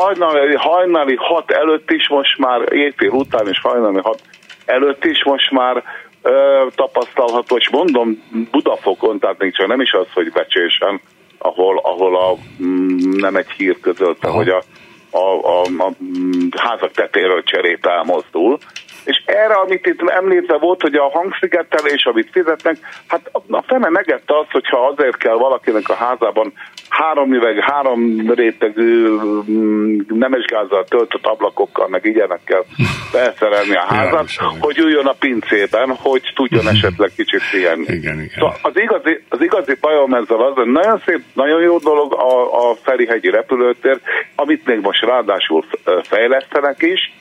hajnali, 0.00 0.54
hajnali 0.54 1.16
hat 1.18 1.50
előtt 1.50 1.90
is 1.90 2.08
most 2.08 2.38
már, 2.38 2.72
éjfél 2.72 3.10
után 3.10 3.48
és 3.48 3.60
hajnali 3.60 4.00
hat 4.02 4.20
előtt 4.64 5.04
is 5.04 5.24
most 5.24 5.50
már 5.50 5.82
ö, 6.22 6.66
tapasztalható, 6.74 7.56
és 7.56 7.70
mondom 7.70 8.22
Budafokon, 8.50 9.18
tehát 9.18 9.38
még 9.38 9.54
csak 9.54 9.66
nem 9.66 9.80
is 9.80 9.92
az, 9.92 10.06
hogy 10.12 10.32
becsésen, 10.32 11.00
ahol, 11.38 11.78
ahol 11.82 12.16
a, 12.16 12.36
mm, 12.62 13.10
nem 13.10 13.36
egy 13.36 13.50
hír 13.50 13.80
közölte, 13.80 14.28
Aha. 14.28 14.36
hogy 14.36 14.48
a, 14.48 14.62
a, 15.10 15.18
a, 15.18 15.60
a 15.62 15.90
mm, 16.02 16.48
házak 16.56 16.90
tetéről 16.90 17.42
cserét 17.42 17.86
elmozdul, 17.86 18.58
és 19.06 19.22
erre, 19.24 19.54
amit 19.54 19.86
itt 19.86 20.10
említve 20.10 20.56
volt, 20.56 20.80
hogy 20.80 20.94
a 20.94 21.10
hangszigetelés, 21.10 22.04
amit 22.04 22.28
fizetnek, 22.32 22.76
hát 23.06 23.30
a 23.48 23.62
fene 23.62 23.88
megette 23.88 24.38
azt, 24.38 24.50
hogyha 24.50 24.86
azért 24.86 25.16
kell 25.16 25.34
valakinek 25.34 25.88
a 25.88 25.94
házában 25.94 26.52
három 26.88 27.34
üveg, 27.34 27.58
három 27.60 28.30
rétegű 28.34 29.08
mm, 29.50 29.98
nemesgázzal 30.08 30.84
töltött 30.84 31.26
ablakokkal, 31.26 31.88
meg 31.88 32.04
ilyenekkel 32.04 32.64
felszerelni 33.10 33.76
a 33.76 33.84
házat, 33.88 34.28
hogy 34.60 34.78
üljön 34.78 35.06
a 35.06 35.12
pincében, 35.18 35.96
hogy 35.96 36.32
tudjon 36.34 36.68
esetleg 36.68 37.10
kicsit 37.16 37.42
pihenni. 37.50 37.82
Igen, 37.82 38.14
igen. 38.14 38.30
Szóval 38.34 38.56
az 38.62 38.72
igazi, 38.74 39.20
az 39.28 39.40
igazi 39.40 39.76
bajom 39.80 40.14
ezzel 40.14 40.40
az, 40.40 40.54
hogy 40.54 40.66
nagyon 40.66 41.02
szép, 41.04 41.20
nagyon 41.32 41.60
jó 41.60 41.78
dolog 41.78 42.12
a, 42.12 42.70
a 42.70 42.74
Ferihegyi 42.82 43.30
repülőtér, 43.30 44.00
amit 44.34 44.66
még 44.66 44.80
most 44.80 45.04
ráadásul 45.04 45.64
fejlesztenek 46.02 46.82
is, 46.82 47.12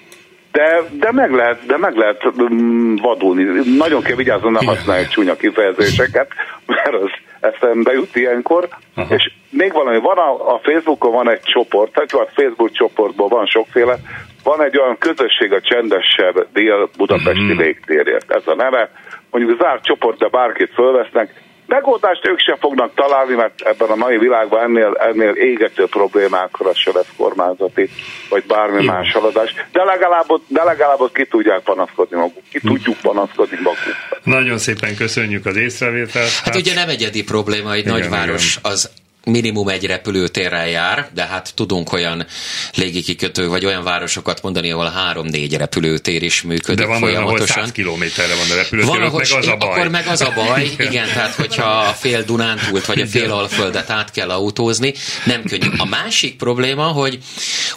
de, 0.56 0.82
de 0.92 1.12
meg 1.12 1.32
lehet, 1.32 1.66
de 1.66 1.78
meg 1.78 1.96
lehet 1.96 2.24
mm, 2.54 2.96
vadulni. 2.96 3.44
Nagyon 3.78 4.02
kell 4.02 4.16
vigyázni, 4.16 4.50
ne 4.50 4.66
használják 4.66 5.08
csúnya 5.08 5.36
kifejezéseket, 5.36 6.28
mert 6.68 6.94
az 6.94 7.10
eszembe 7.40 7.92
jut 7.94 8.16
ilyenkor. 8.16 8.68
Aha. 8.96 9.16
És 9.16 9.32
még 9.50 9.72
valami, 9.74 10.00
van 10.00 10.18
a, 10.18 10.54
a 10.54 10.60
Facebookon 10.64 11.12
van 11.12 11.30
egy 11.30 11.42
csoport, 11.42 11.92
tehát 11.92 12.12
a 12.12 12.32
Facebook 12.34 12.72
csoportból 12.72 13.28
van 13.28 13.46
sokféle, 13.46 13.96
van 14.44 14.64
egy 14.64 14.78
olyan 14.78 14.98
közösség 14.98 15.54
a 15.54 15.62
csendesebb 15.62 16.48
dél-budapesti 16.54 17.52
Mhm. 17.52 17.60
légtérért. 17.60 18.32
Ez 18.32 18.48
a 18.48 18.56
neve. 18.56 18.92
Mondjuk 19.32 19.62
zárt 19.62 19.84
csoport, 19.86 20.18
de 20.18 20.28
bárkit 20.28 20.74
fölvesznek, 20.74 21.44
Megoldást 21.68 22.28
ők 22.28 22.40
sem 22.40 22.56
fognak 22.60 22.94
találni, 22.96 23.34
mert 23.36 23.62
ebben 23.62 23.90
a 23.90 23.96
mai 23.96 24.18
világban 24.18 24.62
ennél, 24.64 24.98
ennél 25.00 25.32
égető 25.32 25.86
problémákra 25.86 26.74
se 26.74 26.92
lesz 26.94 27.10
kormányzati, 27.18 27.90
vagy 28.30 28.44
bármi 28.48 28.84
Jó. 28.84 28.92
más 28.92 29.12
haladás. 29.12 29.54
De 29.72 29.84
legalább, 29.84 30.24
ott- 30.28 30.46
de 30.48 30.64
legalább 30.64 31.00
ott 31.00 31.14
ki 31.14 31.26
tudják 31.26 31.60
panaszkodni 31.60 32.18
maguk. 32.18 32.44
Ki 32.52 32.60
tudjuk 32.60 32.98
panaszkodni 33.02 33.58
maguk. 33.64 33.96
Nagyon 34.24 34.58
szépen 34.58 34.96
köszönjük 34.96 35.46
az 35.46 35.56
észrevételt. 35.56 36.32
Hát 36.44 36.56
ugye 36.56 36.74
nem 36.74 36.90
egyedi 36.90 37.24
probléma, 37.24 37.72
egy 37.74 37.80
Igen, 37.80 37.94
nagyváros 37.94 38.58
igen. 38.58 38.72
az 38.72 38.92
minimum 39.26 39.68
egy 39.68 39.86
repülőtérrel 39.86 40.68
jár, 40.68 41.10
de 41.14 41.26
hát 41.26 41.52
tudunk 41.56 41.94
olyan 41.94 42.26
légikikötő, 42.74 43.48
vagy 43.48 43.66
olyan 43.66 43.84
városokat 43.84 44.42
mondani, 44.42 44.72
ahol 44.72 44.90
három-négy 44.90 45.58
repülőtér 45.58 46.24
is 46.24 46.42
működik 46.42 46.86
de 46.86 46.86
van 46.86 47.04
olyan, 47.04 47.22
folyamatosan. 47.22 47.64
100 47.64 47.72
kilométerre 47.72 48.36
van 48.36 48.52
a 48.52 48.56
repülőtér, 48.56 48.90
Van, 48.90 49.02
ahol, 49.02 49.20
meg 49.20 49.38
az 49.38 49.48
a 49.48 49.56
baj. 49.56 49.70
akkor 49.70 49.88
meg 49.88 50.08
az 50.08 50.22
a 50.22 50.32
baj, 50.36 50.72
igen, 50.90 51.08
tehát 51.08 51.34
hogyha 51.34 51.64
a 51.64 51.94
fél 51.94 52.24
Dunántúlt 52.24 52.86
vagy 52.86 53.02
a 53.02 53.08
fél 53.08 53.32
Alföldet 53.32 53.90
át 53.90 54.12
kell 54.12 54.30
autózni, 54.30 54.94
nem 55.26 55.44
könnyű. 55.44 55.68
A 55.78 55.86
másik 55.86 56.36
probléma, 56.36 56.84
hogy 56.84 57.18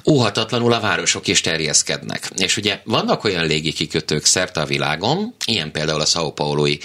óhatatlanul 0.07 0.73
a 0.73 0.81
városok 0.81 1.27
is 1.27 1.41
terjeszkednek. 1.41 2.31
És 2.37 2.57
ugye 2.57 2.81
vannak 2.85 3.25
olyan 3.25 3.47
légikikötők 3.47 4.25
szerte 4.25 4.61
a 4.61 4.65
világon, 4.65 5.35
ilyen 5.47 5.71
például 5.71 6.01
a 6.01 6.07
São 6.07 6.33
Paulói 6.35 6.77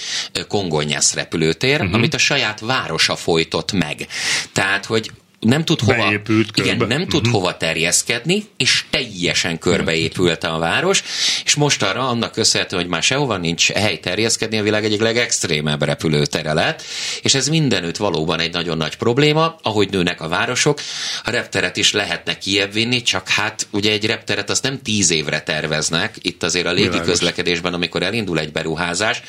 Kongonyász 0.48 1.14
repülőtér, 1.14 1.80
uh-huh. 1.80 1.96
amit 1.96 2.14
a 2.14 2.18
saját 2.18 2.60
városa 2.60 3.16
folytott 3.16 3.72
meg. 3.72 4.08
Tehát, 4.54 4.86
hogy 4.86 5.12
nem 5.40 5.66
tud 5.66 5.80
hova, 5.80 6.06
Beépült 6.08 6.58
igen, 6.58 6.78
körbe. 6.78 6.98
nem 6.98 7.08
tud 7.08 7.22
Mhm. 7.24 7.32
hova 7.32 7.58
terjeszkedni, 7.58 8.44
és 8.58 8.86
teljesen 8.90 9.58
körbeépült 9.60 10.44
a 10.44 10.58
város, 10.58 11.04
és 11.46 11.56
most 11.56 11.84
arra 11.84 12.08
annak 12.08 12.32
köszönhető, 12.32 12.76
hogy 12.76 12.88
már 12.88 13.04
sehova 13.04 13.38
nincs 13.38 13.72
hely 13.72 14.00
terjeszkedni, 14.00 14.58
a 14.58 14.64
világ 14.64 14.86
egyik 14.86 15.00
legextrémebb 15.02 15.82
repülőtere 15.84 16.54
lett, 16.54 16.82
és 17.22 17.34
ez 17.34 17.48
mindenütt 17.48 17.98
valóban 17.98 18.40
egy 18.40 18.52
nagyon 18.54 18.78
nagy 18.78 18.96
probléma, 18.96 19.56
ahogy 19.62 19.90
nőnek 19.90 20.22
a 20.22 20.28
városok, 20.28 20.80
a 21.24 21.30
repteret 21.30 21.78
is 21.78 21.92
lehetne 21.92 22.38
kiebb 22.38 22.74
vinni, 22.74 23.02
csak 23.02 23.30
hát 23.30 23.68
ugye 23.72 23.92
egy 23.92 24.06
repteret 24.06 24.50
azt 24.50 24.64
nem 24.64 24.82
tíz 24.82 25.12
évre 25.12 25.42
terveznek, 25.42 26.16
itt 26.22 26.44
azért 26.44 26.66
a 26.66 26.72
légi 26.72 27.02
közlekedésben, 27.02 27.74
amikor 27.74 28.04
elindul 28.04 28.40
egy 28.40 28.52
beruházás, 28.52 29.22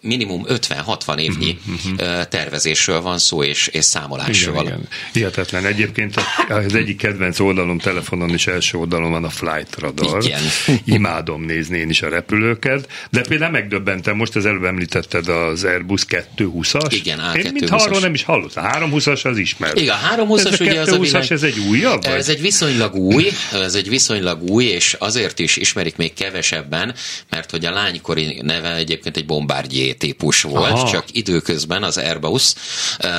minimum 0.00 0.44
50-60 0.48 1.18
évnyi 1.18 1.58
uh-huh. 1.68 2.22
tervezésről 2.22 3.00
van 3.00 3.18
szó, 3.18 3.42
és, 3.42 3.66
és 3.66 3.84
számolásról. 3.84 4.54
Igen, 4.54 4.66
igen. 4.66 4.88
Hihetetlen. 5.12 5.66
Egyébként 5.66 6.14
az 6.48 6.74
egyik 6.74 6.96
kedvenc 6.96 7.40
oldalom 7.40 7.78
telefonon 7.78 8.30
is 8.34 8.46
első 8.46 8.78
oldalon 8.78 9.10
van 9.10 9.24
a 9.24 9.30
Flight 9.30 9.78
Radar. 9.78 10.24
Igen. 10.24 10.40
Imádom 10.84 11.42
nézni 11.42 11.78
én 11.78 11.88
is 11.88 12.02
a 12.02 12.08
repülőket, 12.08 12.88
de 13.10 13.20
például 13.20 13.50
megdöbbentem, 13.50 14.16
most 14.16 14.36
az 14.36 14.46
előbb 14.46 14.64
említetted 14.64 15.28
az 15.28 15.64
Airbus 15.64 16.04
220-as. 16.08 16.88
Igen, 16.90 17.18
A220-as. 17.18 17.44
Én 17.44 17.52
mintha 17.52 17.76
arról 17.76 18.00
nem 18.00 18.14
is 18.14 18.22
hallottam. 18.22 18.64
A 18.64 18.68
320-as 18.68 19.26
az 19.26 19.38
ismert. 19.38 19.80
Igen, 19.80 19.94
a 19.94 20.16
320-as 20.16 20.52
ez 20.52 20.60
ugye 20.60 20.80
az 20.80 20.88
a 20.88 20.98
világ... 20.98 21.32
ez 21.32 21.42
egy 21.42 21.58
újabb? 21.58 22.04
Vagy? 22.04 22.14
Ez 22.14 22.28
egy 22.28 22.40
viszonylag 22.40 22.94
új, 22.94 23.28
ez 23.52 23.74
egy 23.74 23.88
viszonylag 23.88 24.42
új, 24.42 24.64
és 24.64 24.96
azért 24.98 25.38
is 25.38 25.56
ismerik 25.56 25.96
még 25.96 26.14
kevesebben, 26.14 26.94
mert 27.30 27.50
hogy 27.50 27.64
a 27.64 27.70
lánykori 27.70 28.40
neve 28.42 28.74
egyébként 28.74 29.16
egy 29.16 29.26
bombárgyé 29.26 29.85
típus 29.94 30.42
volt, 30.42 30.72
Aha. 30.72 30.90
csak 30.90 31.04
időközben 31.12 31.82
az 31.82 31.96
Airbus 31.98 32.52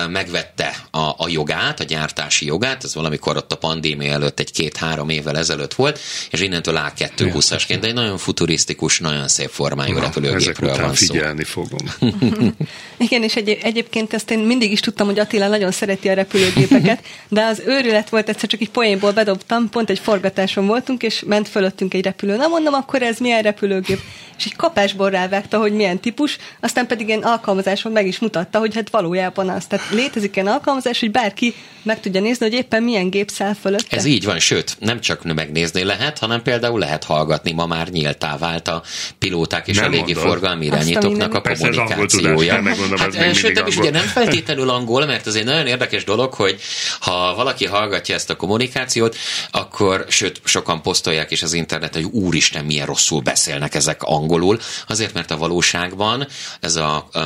megvette 0.10 0.76
a, 0.92 1.00
a 1.00 1.28
jogát, 1.28 1.80
a 1.80 1.84
gyártási 1.84 2.46
jogát, 2.46 2.84
ez 2.84 2.96
valamikor 2.96 3.38
ott 3.38 3.52
a 3.52 3.58
pandémia 3.58 4.12
előtt 4.12 4.40
egy 4.40 4.52
két-három 4.52 5.10
évvel 5.10 5.38
ezelőtt 5.38 5.74
volt, 5.74 6.00
és 6.32 6.42
innentől 6.42 6.80
A220-asként, 6.98 7.78
de 7.82 7.88
egy 7.88 7.94
nagyon 7.94 8.18
futurisztikus, 8.18 9.00
nagyon 9.00 9.28
szép 9.28 9.50
formájú 9.50 9.94
Na, 9.94 10.00
repülőgépről 10.00 10.76
van 10.76 10.96
szó. 10.96 11.14
figyelni 11.14 11.44
fogom. 11.44 11.94
Igen, 12.98 13.24
és 13.24 13.36
egy, 13.36 13.50
egyébként 13.62 14.14
ezt 14.14 14.32
én 14.32 14.40
mindig 14.40 14.72
is 14.72 14.80
tudtam, 14.80 15.08
hogy 15.08 15.20
Attila 15.20 15.48
nagyon 15.48 15.72
szereti 15.72 16.10
a 16.10 16.14
repülőgépeket, 16.14 17.04
de 17.28 17.44
az 17.44 17.62
őrület 17.66 18.10
volt, 18.10 18.30
egyszer 18.30 18.50
csak 18.50 18.62
egy 18.62 18.70
poénból 18.70 19.12
bedobtam, 19.12 19.70
pont 19.70 19.90
egy 19.90 20.00
forgatáson 20.00 20.66
voltunk, 20.66 21.04
és 21.04 21.24
ment 21.26 21.48
fölöttünk 21.48 21.94
egy 21.94 22.04
repülő. 22.04 22.36
Na 22.36 22.48
mondom, 22.48 22.74
akkor 22.74 23.02
ez 23.02 23.18
milyen 23.18 23.42
repülőgép? 23.42 24.00
És 24.38 24.46
egy 24.46 24.56
kapásból 24.56 25.10
rávágta, 25.10 25.58
hogy 25.58 25.74
milyen 25.74 26.00
típus, 26.00 26.38
aztán 26.60 26.88
pedig 26.88 27.10
én 27.10 27.24
alkalmazáson 27.24 27.92
meg 27.92 28.08
is 28.08 28.20
mutatta, 28.20 28.60
hogy 28.60 28.76
hát 28.76 28.90
valójában 28.90 29.50
az. 29.50 29.66
Tehát 29.66 29.86
létezik 29.92 30.36
ilyen 30.36 30.48
alkalmazás, 30.48 31.00
hogy 31.00 31.12
bárki 31.12 31.54
meg 31.84 32.00
tudja 32.00 32.22
nézni, 32.22 32.46
hogy 32.46 32.56
éppen 32.56 32.84
milyen 32.84 33.10
gép 33.10 33.30
száll 33.30 33.54
fölött. 33.54 33.86
Ez 33.90 34.06
így 34.06 34.26
van, 34.26 34.40
sőt, 34.40 34.78
nem 34.80 35.00
csak 35.00 35.24
megnézni 35.24 35.84
lehet, 35.84 36.20
hanem 36.20 36.42
például 36.42 36.80
lehet 36.80 37.04
hallgatni. 37.04 37.52
Ma 37.52 37.66
már 37.66 37.90
nyíltá 37.90 38.38
vált 38.38 38.68
a 38.68 38.84
pilóták 39.20 39.68
és 39.68 39.78
nem 39.78 39.86
a 39.86 39.90
légi 39.90 40.14
forgalmi 40.14 40.66
irányítóknak 40.66 41.34
a 41.34 41.42
kommunikációja. 41.42 42.56
Tudás, 42.56 43.00
hát, 43.00 43.16
ez 43.16 43.38
sőt, 43.38 43.54
nem 43.54 43.68
is 43.68 43.78
ugye 43.78 43.90
nem 43.90 44.06
feltétlenül 44.06 44.70
angol, 44.70 45.06
mert 45.06 45.26
az 45.26 45.36
egy 45.36 45.46
nagyon 45.46 45.68
érdekes 45.68 46.04
dolog, 46.04 46.34
hogy 46.34 46.60
ha 47.00 47.36
valaki 47.36 47.66
hallgatja 47.66 48.16
ezt 48.16 48.30
a 48.30 48.36
kommunikációt, 48.36 49.16
akkor 49.52 50.06
sőt, 50.10 50.42
sokan 50.44 50.82
posztolják 50.82 51.32
is 51.32 51.44
az 51.44 51.54
interneten, 51.54 52.04
hogy 52.04 52.12
úristen, 52.12 52.66
milyen 52.66 52.86
rosszul 52.86 53.22
beszélnek 53.22 53.76
ezek 53.76 54.04
angolul, 54.28 54.60
azért, 54.88 55.14
mert 55.14 55.32
a 55.32 55.38
valóságban 55.38 56.28
ez 56.60 56.76
a, 56.76 57.08
a, 57.12 57.20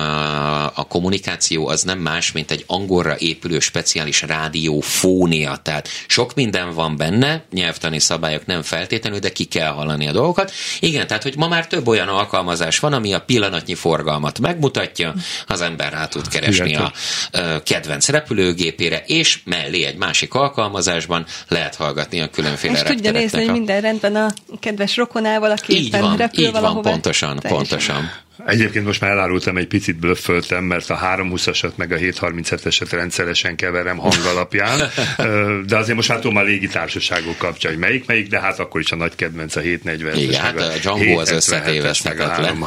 a 0.76 0.84
kommunikáció 0.88 1.68
az 1.68 1.84
nem 1.84 2.00
más, 2.00 2.32
mint 2.32 2.52
egy 2.52 2.64
angolra 2.68 3.16
épülő 3.18 3.60
speciális 3.60 4.22
rádiófónia, 4.22 5.60
tehát 5.64 5.88
sok 6.08 6.34
minden 6.36 6.74
van 6.74 6.96
benne, 6.98 7.44
nyelvtani 7.52 8.00
szabályok 8.00 8.46
nem 8.46 8.62
feltétlenül, 8.62 9.20
de 9.20 9.32
ki 9.32 9.44
kell 9.44 9.72
hallani 9.72 10.08
a 10.08 10.12
dolgokat. 10.12 10.52
Igen, 10.80 11.08
tehát, 11.08 11.24
hogy 11.24 11.38
ma 11.38 11.48
már 11.48 11.68
több 11.68 11.88
olyan 11.88 12.08
alkalmazás 12.08 12.80
van, 12.80 12.94
ami 12.94 13.14
a 13.14 13.20
pillanatnyi 13.20 13.76
forgalmat 13.76 14.40
megmutatja, 14.40 15.14
az 15.48 15.62
ember 15.62 15.92
rá 15.92 16.08
tud 16.08 16.28
keresni 16.28 16.76
a, 16.76 16.92
a 17.32 17.64
kedvenc 17.64 18.10
repülőgépére, 18.10 19.04
és 19.06 19.40
mellé 19.44 19.84
egy 19.84 19.98
másik 19.98 20.34
alkalmazásban 20.34 21.26
lehet 21.48 21.76
hallgatni 21.76 22.22
a 22.22 22.30
különféle 22.30 22.74
És 22.74 22.82
tudja 22.82 23.12
nézni, 23.12 23.44
hogy 23.44 23.52
minden 23.52 23.82
rendben 23.82 24.16
a 24.16 24.28
kedves 24.60 24.96
rokonával, 24.96 25.52
aki 25.52 25.74
így 25.74 25.86
éppen 25.86 26.02
van, 26.02 26.18
repül 26.18 26.46
így 26.46 26.52
valahova. 26.52 26.91
Pontosan, 26.92 27.40
pontosan. 27.40 28.12
Egyébként 28.46 28.86
most 28.86 29.02
már 29.02 29.12
elárultam, 29.12 29.58
egy 29.58 29.68
picit 29.68 29.96
blöfföltem, 29.96 30.64
mert 30.64 30.90
a 30.90 30.98
320-asat 30.98 31.76
meg 31.76 31.92
a 31.92 31.96
737-eset 31.96 32.88
rendszeresen 32.92 33.56
keverem 33.56 33.98
hangalapján, 33.98 34.80
de 35.68 35.78
azért 35.78 35.96
most 35.96 36.10
már 36.10 36.20
tudom 36.20 36.38
a 36.38 36.42
légitársaságok 36.42 37.38
kapcsa, 37.38 37.68
hogy 37.68 37.78
melyik 37.78 38.06
melyik, 38.06 38.28
de 38.28 38.40
hát 38.40 38.60
akkor 38.60 38.82
is 38.82 38.92
a 38.92 38.96
nagy 38.96 39.16
kedvenc 39.16 39.56
a 39.56 39.60
740 39.60 40.18
Igen, 40.18 40.42
hát 40.42 40.60
a 40.60 40.78
Django 40.82 41.20
az 41.20 41.32
összetéveszthetetlen. 41.32 42.66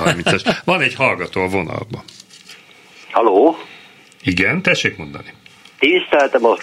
Van 0.64 0.80
egy 0.80 0.94
hallgató 0.94 1.40
a 1.40 1.48
vonalban. 1.48 2.02
Haló? 3.10 3.56
Igen, 4.22 4.62
tessék 4.62 4.96
mondani. 4.96 5.32
Tiszteltem 5.78 6.44
a 6.44 6.56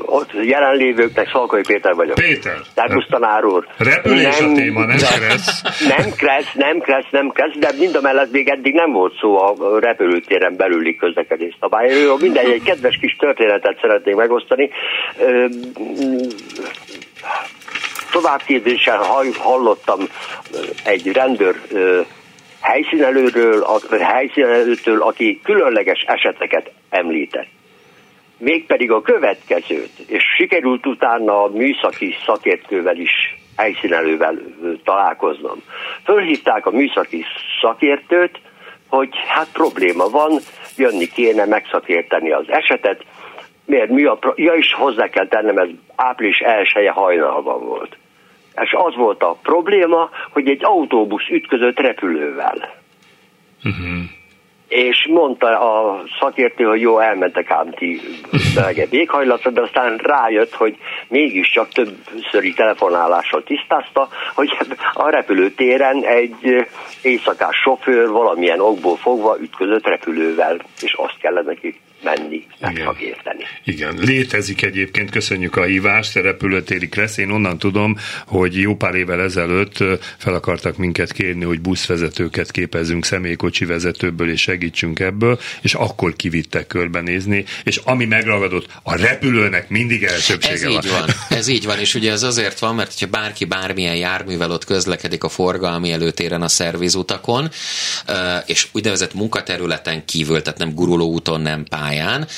ott 0.00 0.30
jelenlévőknek 0.42 1.30
Szalkai 1.30 1.62
Péter 1.62 1.94
vagyok. 1.94 2.14
Péter. 2.14 2.56
Szervusz 2.74 3.06
tanár 3.10 3.44
úr. 3.44 3.66
Repülés 3.78 4.38
nem, 4.38 4.50
a 4.50 4.54
téma, 4.54 4.84
nem 4.84 4.96
kressz. 4.96 5.62
Nem 5.88 6.10
kressz, 6.16 6.52
nem 6.54 6.78
kressz, 6.78 7.10
nem 7.10 7.28
kressz, 7.28 7.58
de 7.58 7.70
mind 7.78 7.96
a 7.96 8.00
mellett 8.00 8.30
még 8.32 8.48
eddig 8.48 8.74
nem 8.74 8.92
volt 8.92 9.18
szó 9.20 9.38
a 9.38 9.54
repülőtéren 9.80 10.56
belüli 10.56 10.96
közlekedés 10.96 11.56
szabályról. 11.60 12.18
Mindegy, 12.20 12.50
egy 12.50 12.62
kedves 12.62 12.98
kis 13.00 13.16
történetet 13.18 13.78
szeretnék 13.80 14.14
megosztani. 14.14 14.70
Továbbképzésen 18.12 18.98
hallottam 19.38 20.00
egy 20.84 21.12
rendőr 21.12 21.60
helyszínelőről, 22.60 23.66
helyszínelőtől, 24.00 25.02
aki 25.02 25.40
különleges 25.42 26.04
eseteket 26.06 26.70
említett 26.90 27.48
mégpedig 28.42 28.90
a 28.90 29.02
következőt, 29.02 29.98
és 30.06 30.22
sikerült 30.36 30.86
utána 30.86 31.42
a 31.42 31.48
műszaki 31.48 32.14
szakértővel 32.26 32.96
is 32.96 33.10
helyszínelővel 33.56 34.38
találkoznom. 34.84 35.62
Fölhívták 36.04 36.66
a 36.66 36.70
műszaki 36.70 37.24
szakértőt, 37.60 38.40
hogy 38.88 39.08
hát 39.28 39.48
probléma 39.52 40.08
van, 40.08 40.38
jönni 40.76 41.06
kéne 41.06 41.44
megszakérteni 41.44 42.32
az 42.32 42.44
esetet, 42.48 43.04
miért 43.64 43.90
mi 43.90 44.04
a, 44.04 44.14
pro- 44.14 44.38
ja 44.38 44.54
is 44.54 44.72
hozzá 44.74 45.08
kell 45.08 45.28
tennem, 45.28 45.58
ez 45.58 45.68
április 45.96 46.38
elsője 46.38 46.90
hajnalban 46.90 47.64
volt. 47.64 47.96
És 48.62 48.72
az 48.72 48.94
volt 48.94 49.22
a 49.22 49.38
probléma, 49.42 50.10
hogy 50.30 50.48
egy 50.48 50.64
autóbusz 50.64 51.28
ütközött 51.28 51.78
repülővel. 51.78 52.74
Uh-huh 53.64 54.20
és 54.72 55.06
mondta 55.10 55.46
a 55.46 56.02
szakértő, 56.20 56.64
hogy 56.64 56.80
jó, 56.80 56.98
elmentek 56.98 57.50
ám 57.50 57.70
ti 57.70 58.00
melegebb 58.54 58.92
éghajlatra, 58.92 59.50
de 59.50 59.60
aztán 59.60 59.96
rájött, 59.96 60.54
hogy 60.54 60.76
mégiscsak 61.08 61.68
többszöri 61.68 62.52
telefonálással 62.52 63.42
tisztázta, 63.42 64.08
hogy 64.34 64.56
a 64.92 65.10
repülőtéren 65.10 66.04
egy 66.04 66.66
éjszakás 67.02 67.56
sofőr 67.56 68.08
valamilyen 68.08 68.60
okból 68.60 68.96
fogva 68.96 69.36
ütközött 69.40 69.86
repülővel, 69.86 70.56
és 70.80 70.92
azt 70.92 71.18
kellene 71.20 71.46
neki 71.46 71.80
menni, 72.02 72.46
megszakérteni. 72.60 73.44
Igen, 73.64 73.94
létezik 74.00 74.62
egyébként, 74.62 75.10
köszönjük 75.10 75.56
a 75.56 75.62
hívást, 75.62 76.16
a 76.16 76.20
repülőtéri 76.20 76.88
Kressz. 76.88 77.16
Én 77.16 77.30
onnan 77.30 77.58
tudom, 77.58 77.96
hogy 78.26 78.60
jó 78.60 78.76
pár 78.76 78.94
évvel 78.94 79.20
ezelőtt 79.20 79.76
fel 80.18 80.34
akartak 80.34 80.76
minket 80.76 81.12
kérni, 81.12 81.44
hogy 81.44 81.60
buszvezetőket 81.60 82.50
képezünk 82.50 83.04
személykocsi 83.04 83.64
vezetőből, 83.64 84.30
és 84.30 84.40
segítsünk 84.40 85.00
ebből, 85.00 85.40
és 85.62 85.74
akkor 85.74 86.16
kivittek 86.16 86.66
körbenézni, 86.66 87.44
és 87.64 87.80
ami 87.84 88.04
megragadott, 88.04 88.66
a 88.82 88.96
repülőnek 88.96 89.68
mindig 89.68 90.02
elsőbsége 90.02 90.54
ez 90.54 90.62
van. 90.62 90.72
Így 90.72 90.88
van. 90.88 91.08
Ez 91.28 91.48
így 91.48 91.64
van, 91.64 91.78
és 91.78 91.94
ugye 91.94 92.10
ez 92.12 92.22
azért 92.22 92.58
van, 92.58 92.74
mert 92.74 92.92
hogyha 92.92 93.18
bárki 93.18 93.44
bármilyen 93.44 93.96
járművel 93.96 94.50
ott 94.50 94.64
közlekedik 94.64 95.24
a 95.24 95.28
forgalmi 95.28 95.92
előtéren 95.92 96.42
a 96.42 96.48
szervizutakon, 96.48 97.50
és 98.46 98.66
úgynevezett 98.72 99.14
munkaterületen 99.14 100.04
kívül, 100.04 100.42
tehát 100.42 100.58
nem 100.58 100.74
guruló 100.74 101.10
úton, 101.10 101.40
nem 101.40 101.64
pályán, 101.64 101.90
pályán, 101.92 102.28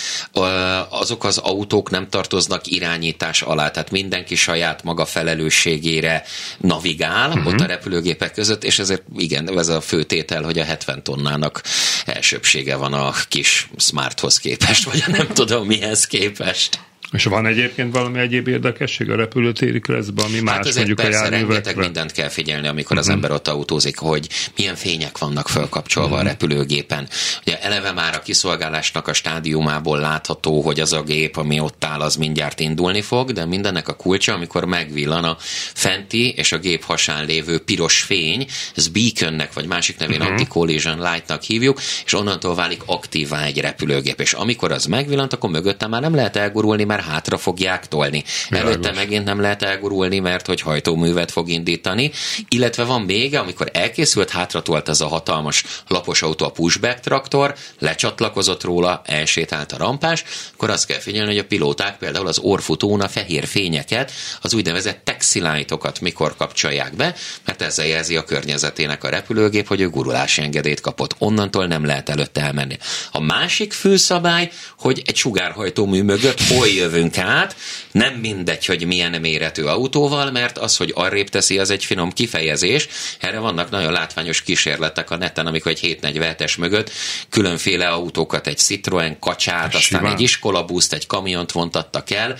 azok 0.88 1.24
az 1.24 1.38
autók 1.38 1.90
nem 1.90 2.08
tartoznak 2.08 2.66
irányítás 2.66 3.42
alá, 3.42 3.70
tehát 3.70 3.90
mindenki 3.90 4.34
saját 4.34 4.82
maga 4.82 5.04
felelősségére 5.04 6.24
navigál 6.58 7.28
uh-huh. 7.28 7.46
ott 7.46 7.60
a 7.60 7.66
repülőgépek 7.66 8.32
között, 8.32 8.64
és 8.64 8.78
ezért 8.78 9.02
igen, 9.16 9.58
ez 9.58 9.68
a 9.68 9.80
főtétel, 9.80 10.42
hogy 10.42 10.58
a 10.58 10.64
70 10.64 11.02
tonnának 11.02 11.62
elsőbsége 12.04 12.76
van 12.76 12.92
a 12.92 13.12
kis 13.28 13.68
smarthoz 13.76 14.38
képest, 14.38 14.84
vagy 14.84 15.04
nem 15.06 15.26
tudom 15.26 15.66
mihez 15.66 16.06
képest. 16.06 16.78
És 17.14 17.24
van 17.24 17.46
egyébként 17.46 17.92
valami 17.92 18.18
egyéb 18.18 18.48
érdekesség 18.48 19.10
a 19.10 19.16
repülőtéri 19.16 19.80
kreszben, 19.80 20.24
ami 20.24 20.34
hát 20.34 20.44
más 20.44 20.74
mondjuk 20.74 20.98
persze, 20.98 21.24
a 21.24 21.28
rengeteg 21.28 21.76
mindent 21.76 22.12
kell 22.12 22.28
figyelni, 22.28 22.68
amikor 22.68 22.98
az 22.98 23.06
mhm. 23.06 23.14
ember 23.14 23.30
ott 23.30 23.48
autózik, 23.48 23.98
hogy 23.98 24.28
milyen 24.56 24.74
fények 24.74 25.18
vannak 25.18 25.48
fölkapcsolva 25.48 26.08
uh-huh. 26.08 26.20
a 26.20 26.22
mhm. 26.22 26.32
repülőgépen. 26.32 27.08
Ugye 27.40 27.60
eleve 27.60 27.92
már 27.92 28.14
a 28.14 28.20
kiszolgálásnak 28.20 29.08
a 29.08 29.12
stádiumából 29.12 29.98
látható, 29.98 30.60
hogy 30.60 30.80
az 30.80 30.92
a 30.92 31.02
gép, 31.02 31.36
ami 31.36 31.60
ott 31.60 31.84
áll, 31.84 32.00
az 32.00 32.16
mindjárt 32.16 32.60
indulni 32.60 33.00
fog, 33.00 33.32
de 33.32 33.44
mindennek 33.44 33.88
a 33.88 33.94
kulcsa, 33.94 34.34
amikor 34.34 34.64
megvillan 34.64 35.24
a 35.24 35.36
fenti 35.74 36.30
és 36.30 36.52
a 36.52 36.58
gép 36.58 36.84
hasán 36.84 37.24
lévő 37.24 37.58
piros 37.58 38.00
fény, 38.00 38.46
ez 38.74 38.88
beaconnek, 38.88 39.52
vagy 39.52 39.66
másik 39.66 39.98
nevén 39.98 40.20
uh-huh. 40.20 40.30
anti-collision 40.30 41.10
lightnak 41.10 41.42
hívjuk, 41.42 41.80
és 42.04 42.14
onnantól 42.14 42.54
válik 42.54 42.82
aktívá 42.86 43.44
egy 43.44 43.60
repülőgép. 43.60 44.20
És 44.20 44.32
amikor 44.32 44.72
az 44.72 44.84
megvillant, 44.84 45.32
akkor 45.32 45.50
mögötte 45.50 45.86
már 45.86 46.00
nem 46.00 46.14
lehet 46.14 46.36
elgurulni, 46.36 46.84
mert 46.84 47.02
hátra 47.08 47.36
fogják 47.38 47.88
tolni. 47.88 48.24
Világos. 48.48 48.72
Előtte 48.72 48.92
megint 48.92 49.24
nem 49.24 49.40
lehet 49.40 49.62
elgurulni, 49.62 50.18
mert 50.18 50.46
hogy 50.46 50.60
hajtóművet 50.60 51.30
fog 51.30 51.48
indítani. 51.48 52.10
Illetve 52.48 52.84
van 52.84 53.02
még, 53.02 53.36
amikor 53.36 53.70
elkészült, 53.72 54.30
hátratolt 54.30 54.88
ez 54.88 55.00
a 55.00 55.06
hatalmas 55.06 55.64
lapos 55.88 56.22
autó, 56.22 56.46
a 56.46 56.50
pushback 56.50 57.00
traktor, 57.00 57.54
lecsatlakozott 57.78 58.62
róla, 58.62 59.02
elsétált 59.04 59.72
a 59.72 59.76
rampás, 59.76 60.24
akkor 60.52 60.70
azt 60.70 60.86
kell 60.86 60.98
figyelni, 60.98 61.28
hogy 61.28 61.38
a 61.38 61.44
pilóták 61.44 61.98
például 61.98 62.26
az 62.26 62.38
orfutón 62.38 63.00
a 63.00 63.08
fehér 63.08 63.46
fényeket, 63.46 64.12
az 64.40 64.54
úgynevezett 64.54 65.04
taxilájtokat 65.04 66.00
mikor 66.00 66.36
kapcsolják 66.36 66.96
be, 66.96 67.14
mert 67.44 67.62
ezzel 67.62 67.86
jelzi 67.86 68.16
a 68.16 68.24
környezetének 68.24 69.04
a 69.04 69.08
repülőgép, 69.08 69.66
hogy 69.66 69.80
ő 69.80 69.88
gurulási 69.88 70.42
engedélyt 70.42 70.80
kapott. 70.80 71.14
Onnantól 71.18 71.66
nem 71.66 71.84
lehet 71.84 72.08
előtte 72.08 72.40
elmenni. 72.40 72.76
A 73.12 73.20
másik 73.20 73.72
főszabály, 73.72 74.50
hogy 74.78 75.02
egy 75.06 75.16
sugárhajtómű 75.16 76.02
mögött 76.02 76.40
hol 76.42 76.66
jövünk 76.84 77.18
át, 77.18 77.56
nem 77.92 78.14
mindegy, 78.14 78.66
hogy 78.66 78.86
milyen 78.86 79.20
méretű 79.20 79.62
autóval, 79.62 80.30
mert 80.30 80.58
az, 80.58 80.76
hogy 80.76 80.92
arrébb 80.94 81.28
teszi, 81.28 81.58
az 81.58 81.70
egy 81.70 81.84
finom 81.84 82.12
kifejezés. 82.12 82.88
Erre 83.20 83.38
vannak 83.38 83.70
nagyon 83.70 83.92
látványos 83.92 84.42
kísérletek 84.42 85.10
a 85.10 85.16
neten, 85.16 85.46
amikor 85.46 85.72
egy 85.72 85.98
747-es 86.02 86.58
mögött 86.58 86.90
különféle 87.28 87.88
autókat, 87.88 88.46
egy 88.46 88.58
Citroen 88.58 89.18
kacsát, 89.18 89.74
aztán 89.74 90.06
egy 90.06 90.20
iskolabuszt, 90.20 90.92
egy 90.92 91.06
kamiont 91.06 91.52
vontattak 91.52 92.10
el, 92.10 92.36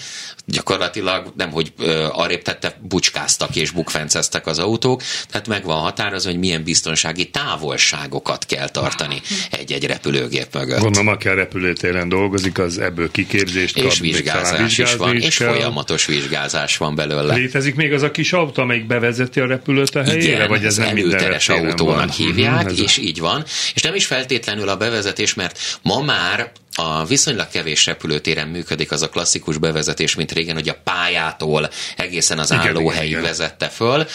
gyakorlatilag 0.47 1.33
nem, 1.37 1.51
hogy 1.51 1.73
arrébb 2.11 2.43
tette, 2.43 2.79
bucskáztak 2.83 3.57
és 3.57 3.71
bukfenceztek 3.71 4.47
az 4.47 4.59
autók, 4.59 5.03
tehát 5.31 5.49
meg 5.49 5.65
van 5.65 5.81
határozva, 5.81 6.31
hogy 6.31 6.39
milyen 6.39 6.65
biztonsági 6.65 7.31
távolságokat 7.31 8.47
kell 8.47 8.69
tartani 8.69 9.21
egy-egy 9.51 9.87
repülőgép 9.87 10.55
mögött. 10.55 10.81
Gondolom, 10.81 11.09
aki 11.09 11.29
a 11.29 11.35
repülőtéren 11.35 12.09
dolgozik, 12.09 12.59
az 12.59 12.79
ebből 12.79 13.11
kiképzést 13.11 13.75
kap. 13.75 13.93
És 14.41 14.51
vizsgázás 14.51 14.79
is 14.79 14.97
van, 14.97 15.17
és 15.17 15.37
kell. 15.37 15.49
folyamatos 15.49 16.07
vizsgázás 16.07 16.77
van 16.77 16.95
belőle. 16.95 17.35
Létezik 17.35 17.75
még 17.75 17.93
az 17.93 18.03
a 18.03 18.11
kis 18.11 18.33
autó, 18.33 18.63
amelyik 18.63 18.87
bevezeti 18.87 19.41
a 19.41 19.47
repülőt 19.47 19.95
a 19.95 20.03
helyére? 20.03 20.33
Igen, 20.35 20.49
vagy 20.49 20.65
ez 20.65 20.77
nem 20.77 20.89
előteres 20.89 21.49
autónak 21.49 21.99
van. 21.99 22.11
hívják, 22.11 22.73
mm, 22.73 22.83
és 22.83 22.97
így 22.97 23.21
van. 23.21 23.45
És 23.75 23.83
nem 23.83 23.95
is 23.95 24.07
feltétlenül 24.07 24.69
a 24.69 24.77
bevezetés, 24.77 25.35
mert 25.35 25.79
ma 25.83 26.03
már 26.03 26.53
a 26.75 27.05
viszonylag 27.05 27.49
kevés 27.49 27.87
repülőtéren 27.87 28.49
működik 28.49 28.93
az 28.93 29.03
a 29.03 29.09
klasszikus 29.09 29.59
bevezetés, 29.59 30.15
mint 30.15 30.33
régen, 30.33 30.55
hogy 30.55 30.69
a 30.69 30.77
pályától 30.85 31.71
egészen 31.97 32.39
az 32.39 32.53
állóhelyig 32.53 33.21
vezette 33.21 33.69
föl, 33.69 34.07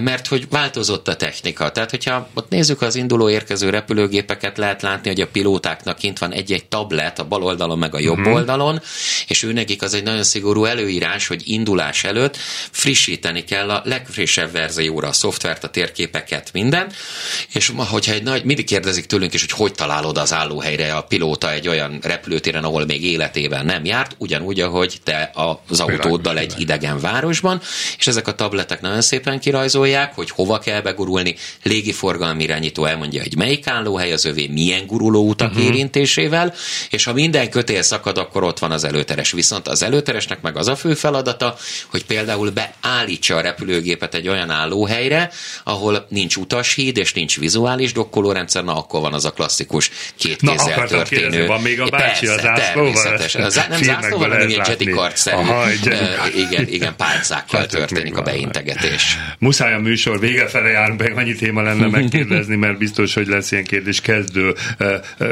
mert 0.00 0.26
hogy 0.26 0.48
változott 0.48 1.08
a 1.08 1.16
technika. 1.16 1.72
Tehát, 1.72 1.90
hogyha 1.90 2.28
ott 2.34 2.48
nézzük 2.48 2.82
az 2.82 2.94
induló 2.94 3.28
érkező 3.28 3.70
repülőgépeket, 3.70 4.58
lehet 4.58 4.82
látni, 4.82 5.08
hogy 5.08 5.20
a 5.20 5.26
pilótáknak 5.26 5.98
kint 5.98 6.18
van 6.18 6.32
egy-egy 6.32 6.64
tablet 6.64 7.18
a 7.18 7.24
bal 7.24 7.42
oldalon, 7.42 7.78
meg 7.78 7.94
a 7.94 7.98
jobb 7.98 8.18
uh-huh. 8.18 8.34
oldalon, 8.34 8.82
és 9.28 9.42
ő 9.42 9.52
nekik 9.52 9.82
az 9.82 9.94
egy 9.94 10.02
nagyon 10.02 10.24
szigorú 10.24 10.64
előírás, 10.64 11.26
hogy 11.26 11.42
indulás 11.44 12.04
előtt 12.04 12.36
frissíteni 12.70 13.44
kell 13.44 13.70
a 13.70 13.82
legfrissebb 13.84 14.52
verzióra 14.52 15.08
a 15.08 15.12
szoftvert, 15.12 15.64
a 15.64 15.68
térképeket, 15.68 16.52
minden, 16.52 16.92
és 17.52 17.72
hogyha 17.76 18.12
egy 18.12 18.22
nagy, 18.22 18.44
mindig 18.44 18.66
kérdezik 18.66 19.06
tőlünk 19.06 19.34
is, 19.34 19.40
hogy 19.40 19.50
hogy 19.50 19.74
találod 19.74 20.18
az 20.18 20.32
állóhelyre 20.32 20.94
a 20.94 21.02
pilóta 21.02 21.52
egy 21.52 21.68
olyan 21.74 21.98
repülőtéren, 22.02 22.64
ahol 22.64 22.84
még 22.84 23.04
életében 23.04 23.64
nem 23.64 23.84
járt, 23.84 24.14
ugyanúgy, 24.18 24.60
ahogy 24.60 24.98
te 25.04 25.30
az 25.68 25.80
autóddal 25.80 26.38
egy 26.38 26.54
idegen 26.58 27.00
városban, 27.00 27.60
és 27.98 28.06
ezek 28.06 28.28
a 28.28 28.34
tabletek 28.34 28.80
nagyon 28.80 29.00
szépen 29.00 29.40
kirajzolják, 29.40 30.14
hogy 30.14 30.30
hova 30.30 30.58
kell 30.58 30.80
begurulni, 30.80 31.34
légiforgalmi 31.62 32.42
irányító 32.42 32.84
elmondja, 32.84 33.22
hogy 33.22 33.36
melyik 33.36 33.66
állóhely 33.66 34.12
az 34.12 34.24
övé, 34.24 34.46
milyen 34.46 34.86
gurulóutak 34.86 35.50
uh-huh. 35.50 35.64
érintésével, 35.64 36.54
és 36.90 37.04
ha 37.04 37.12
minden 37.12 37.50
kötél 37.50 37.82
szakad, 37.82 38.18
akkor 38.18 38.42
ott 38.42 38.58
van 38.58 38.70
az 38.70 38.84
előteres. 38.84 39.32
Viszont 39.32 39.68
az 39.68 39.82
előteresnek 39.82 40.40
meg 40.40 40.56
az 40.56 40.68
a 40.68 40.76
fő 40.76 40.94
feladata, 40.94 41.56
hogy 41.90 42.04
például 42.04 42.50
beállítsa 42.50 43.36
a 43.36 43.40
repülőgépet 43.40 44.14
egy 44.14 44.28
olyan 44.28 44.50
állóhelyre, 44.50 45.30
ahol 45.64 46.06
nincs 46.08 46.36
utashíd 46.36 46.96
és 46.96 47.12
nincs 47.12 47.38
vizuális 47.38 47.92
dokkolórendszer, 47.92 48.64
na 48.64 48.76
akkor 48.76 49.00
van 49.00 49.12
az 49.12 49.24
a 49.24 49.30
klasszikus 49.30 49.90
két 50.16 50.40
kézzel 50.40 50.86
történő. 50.88 51.46
Még 51.64 51.80
a 51.80 51.86
bácsi 51.86 52.26
Persze, 52.26 52.32
az 52.32 52.40
zászlóval. 52.40 53.14
Az, 53.44 53.66
nem 53.68 53.82
zászlóval, 53.82 54.28
hanem 54.28 54.48
ilyen 54.48 54.64
Jedi 54.68 54.84
kartszerű. 54.84 55.36
igen, 56.36 56.68
igen, 56.68 56.96
pálcákkal 56.96 57.66
történik 57.66 58.16
a 58.16 58.22
beintegetés. 58.22 59.18
Muszáj 59.38 59.74
a 59.74 59.78
műsor 59.78 60.20
vége 60.20 60.46
fele 60.46 60.68
jár, 60.68 60.90
meg 60.90 61.16
annyi 61.16 61.34
téma 61.34 61.62
lenne 61.62 61.86
megkérdezni, 61.86 62.56
mert 62.56 62.78
biztos, 62.78 63.14
hogy 63.14 63.26
lesz 63.26 63.52
ilyen 63.52 63.64
kérdés 63.64 64.00
kezdő, 64.00 64.54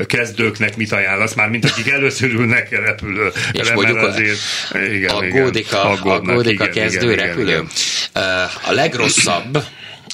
kezdőknek 0.07 0.77
mit 0.77 0.93
ajánlasz, 0.93 1.35
már 1.35 1.49
mint 1.49 1.65
akik 1.65 1.91
először 1.91 2.33
ülnek 2.33 2.71
repülő. 2.71 3.33
És 3.53 3.73
mondjuk 3.73 3.99
azért, 3.99 4.39
igen, 4.93 5.15
aggódik 5.15 5.73
a, 5.73 5.91
aggódik 5.91 6.61
a 6.61 6.69
kezdő 6.69 7.13
igen, 7.13 7.27
repülő. 7.27 7.51
Igen, 7.51 7.69
igen. 8.13 8.49
A 8.67 8.73
legrosszabb, 8.73 9.65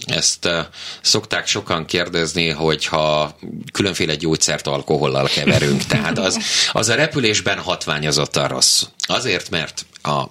ezt 0.07 0.44
uh, 0.44 0.59
szokták 1.01 1.46
sokan 1.46 1.84
kérdezni, 1.84 2.49
hogyha 2.49 3.36
különféle 3.72 4.14
gyógyszert 4.14 4.66
alkohollal 4.66 5.28
keverünk. 5.34 5.82
Tehát 5.82 6.18
az, 6.18 6.38
az 6.72 6.88
a 6.88 6.94
repülésben 6.94 7.59
hatványozottan 7.59 8.49
rossz. 8.49 8.82
Azért, 9.07 9.51
mert 9.51 9.86
a 10.03 10.24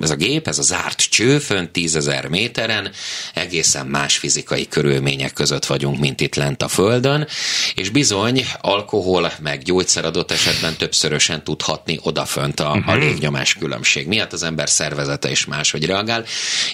ez 0.00 0.10
a 0.10 0.16
gép, 0.16 0.48
ez 0.48 0.58
a 0.58 0.62
zárt 0.62 0.98
cső, 0.98 1.38
fönn 1.38 1.66
tízezer 1.72 2.26
méteren, 2.26 2.90
egészen 3.34 3.86
más 3.86 4.16
fizikai 4.16 4.68
körülmények 4.68 5.32
között 5.32 5.66
vagyunk, 5.66 5.98
mint 5.98 6.20
itt 6.20 6.34
lent 6.34 6.62
a 6.62 6.68
Földön, 6.68 7.26
és 7.74 7.88
bizony 7.88 8.46
alkohol 8.60 9.32
meg 9.40 9.62
gyógyszer 9.62 10.04
adott 10.04 10.30
esetben 10.30 10.76
többszörösen 10.76 11.44
tudhatni 11.44 11.98
odafönt 12.02 12.60
a, 12.60 12.70
a 12.70 12.76
mhm. 12.76 12.98
légnyomás 12.98 13.54
különbség 13.54 14.06
miatt, 14.06 14.32
az 14.32 14.42
ember 14.42 14.68
szervezete 14.68 15.30
is 15.30 15.44
máshogy 15.44 15.86
reagál. 15.86 16.24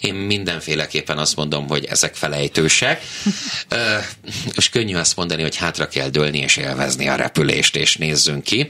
Én 0.00 0.14
mindenféleképpen 0.14 1.18
azt 1.18 1.36
mondom, 1.36 1.68
hogy 1.68 1.84
ezek 1.84 2.14
felejtősek, 2.14 3.02
és 4.56 4.68
könnyű 4.68 4.94
azt 4.94 5.16
mondani, 5.16 5.42
hogy 5.42 5.56
hátra 5.56 5.88
kell 5.88 6.08
dőlni 6.08 6.38
és 6.38 6.56
élvezni 6.56 7.08
a 7.08 7.14
repülést, 7.14 7.76
és 7.76 7.96
nézzünk 7.96 8.42
ki. 8.42 8.68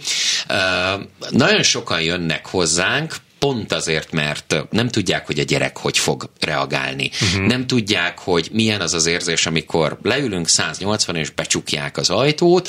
Nagyon 1.30 1.62
sokan 1.62 2.01
jönnek 2.01 2.47
hozzánk, 2.47 3.14
pont 3.39 3.72
azért, 3.72 4.12
mert 4.12 4.55
nem 4.70 4.89
tudják, 4.89 5.26
hogy 5.26 5.39
a 5.39 5.43
gyerek 5.43 5.78
hogy 5.78 5.99
fog 5.99 6.30
reagálni. 6.41 7.11
Uh-huh. 7.20 7.47
Nem 7.47 7.66
tudják, 7.66 8.18
hogy 8.18 8.49
milyen 8.53 8.80
az 8.80 8.95
az 8.95 9.07
érzés, 9.07 9.47
amikor 9.47 9.99
leülünk 10.03 10.49
180 10.49 11.16
és 11.16 11.30
becsukják 11.30 11.97
az 11.97 12.11
ajtót, 12.11 12.68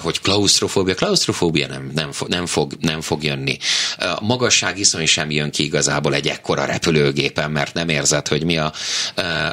hogy 0.00 0.20
klaustrofóbia. 0.20 0.94
Klaustrofóbia 0.94 1.66
nem, 1.66 1.90
nem, 1.94 2.10
nem, 2.26 2.46
fog, 2.46 2.72
nem 2.80 3.00
fog 3.00 3.22
jönni. 3.22 3.58
A 3.98 4.24
magasság 4.24 4.78
iszony 4.78 5.06
sem 5.06 5.30
jön 5.30 5.50
ki 5.50 5.64
igazából 5.64 6.14
egy 6.14 6.28
ekkora 6.28 6.64
repülőgépen, 6.64 7.50
mert 7.50 7.74
nem 7.74 7.88
érzed, 7.88 8.28
hogy 8.28 8.44
mi 8.44 8.58
a, 8.58 8.72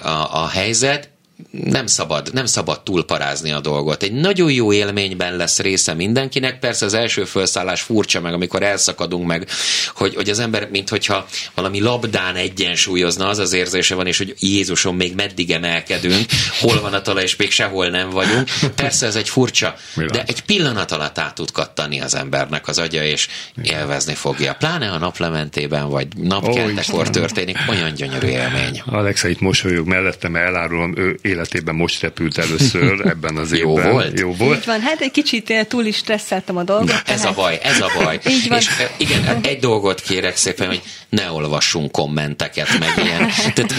a, 0.04 0.44
a 0.44 0.48
helyzet 0.48 1.10
nem 1.52 1.88
szabad, 1.88 2.34
nem 2.34 2.46
szabad 2.46 2.82
túlparázni 2.82 3.52
a 3.52 3.60
dolgot. 3.60 4.04
Egy 4.04 4.12
nagyon 4.12 4.52
jó 4.52 4.74
élményben 4.74 5.36
lesz 5.36 5.60
része 5.60 5.94
mindenkinek, 5.94 6.60
persze 6.60 6.86
az 6.86 6.94
első 6.94 7.26
felszállás 7.26 7.82
furcsa 7.82 8.22
meg, 8.22 8.34
amikor 8.34 8.64
elszakadunk 8.64 9.28
meg, 9.28 9.48
hogy, 9.96 10.16
hogy 10.16 10.30
az 10.30 10.40
ember, 10.40 10.68
mint 10.72 10.90
hogyha 10.90 11.26
valami 11.56 11.80
labdán 11.80 12.36
egyensúlyozna, 12.36 13.28
az 13.28 13.38
az 13.38 13.54
érzése 13.54 13.96
van, 13.96 14.08
és 14.08 14.18
hogy 14.18 14.36
Jézusom, 14.40 14.96
még 14.96 15.16
meddig 15.16 15.52
emelkedünk, 15.52 16.26
hol 16.60 16.82
van 16.82 16.94
a 16.94 17.02
talaj, 17.02 17.24
és 17.24 17.36
még 17.36 17.52
sehol 17.52 17.88
nem 17.88 18.10
vagyunk. 18.10 18.50
Persze 18.76 19.06
ez 19.06 19.16
egy 19.16 19.30
furcsa, 19.30 19.76
de 19.96 20.24
egy 20.28 20.42
pillanat 20.42 20.92
alatt 20.92 21.18
át 21.18 21.36
tud 21.36 21.52
kattani 21.52 22.02
az 22.02 22.16
embernek 22.16 22.68
az 22.68 22.78
agya, 22.78 23.04
és 23.04 23.28
élvezni 23.64 24.14
fogja. 24.14 24.54
Pláne 24.54 24.90
a 24.90 24.98
naplementében, 24.98 25.90
vagy 25.90 26.08
napkeltekor 26.16 27.10
történik, 27.10 27.58
olyan 27.70 27.94
gyönyörű 27.94 28.28
élmény. 28.28 28.82
Alexa 28.86 29.28
itt 29.28 29.40
mosolyog 29.40 29.88
mellettem, 29.88 30.36
elárulom, 30.36 30.94
ő 30.98 31.20
életében 31.30 31.76
most 31.76 32.02
repült 32.02 32.38
először 32.38 33.02
ebben 33.14 33.38
az 33.38 33.58
Jó 33.58 33.78
évben. 33.78 33.92
volt? 33.92 34.20
Jó 34.20 34.34
volt. 34.34 34.58
Így 34.58 34.66
van, 34.66 34.82
hát 34.82 35.02
egy 35.02 35.12
kicsit 35.12 35.66
túl 35.68 35.86
is 35.86 35.96
stresszeltem 35.96 36.58
a 36.58 36.64
dolgot. 36.64 36.88
Na, 36.88 37.02
ez 37.06 37.26
a 37.26 37.32
baj, 37.32 37.60
ez 37.64 37.82
a 37.82 37.92
baj. 38.04 38.20
Így 38.30 38.48
van. 38.48 38.58
És 38.58 38.68
igen, 38.98 39.40
egy 39.44 39.60
dolgot 39.60 40.02
kérek 40.02 40.36
szépen, 40.36 40.68
hogy 40.68 40.82
ne 41.10 41.32
olvassunk 41.32 41.92
kommenteket, 41.92 42.80
meg 42.80 43.06
ilyen. 43.06 43.30
Tehát 43.54 43.74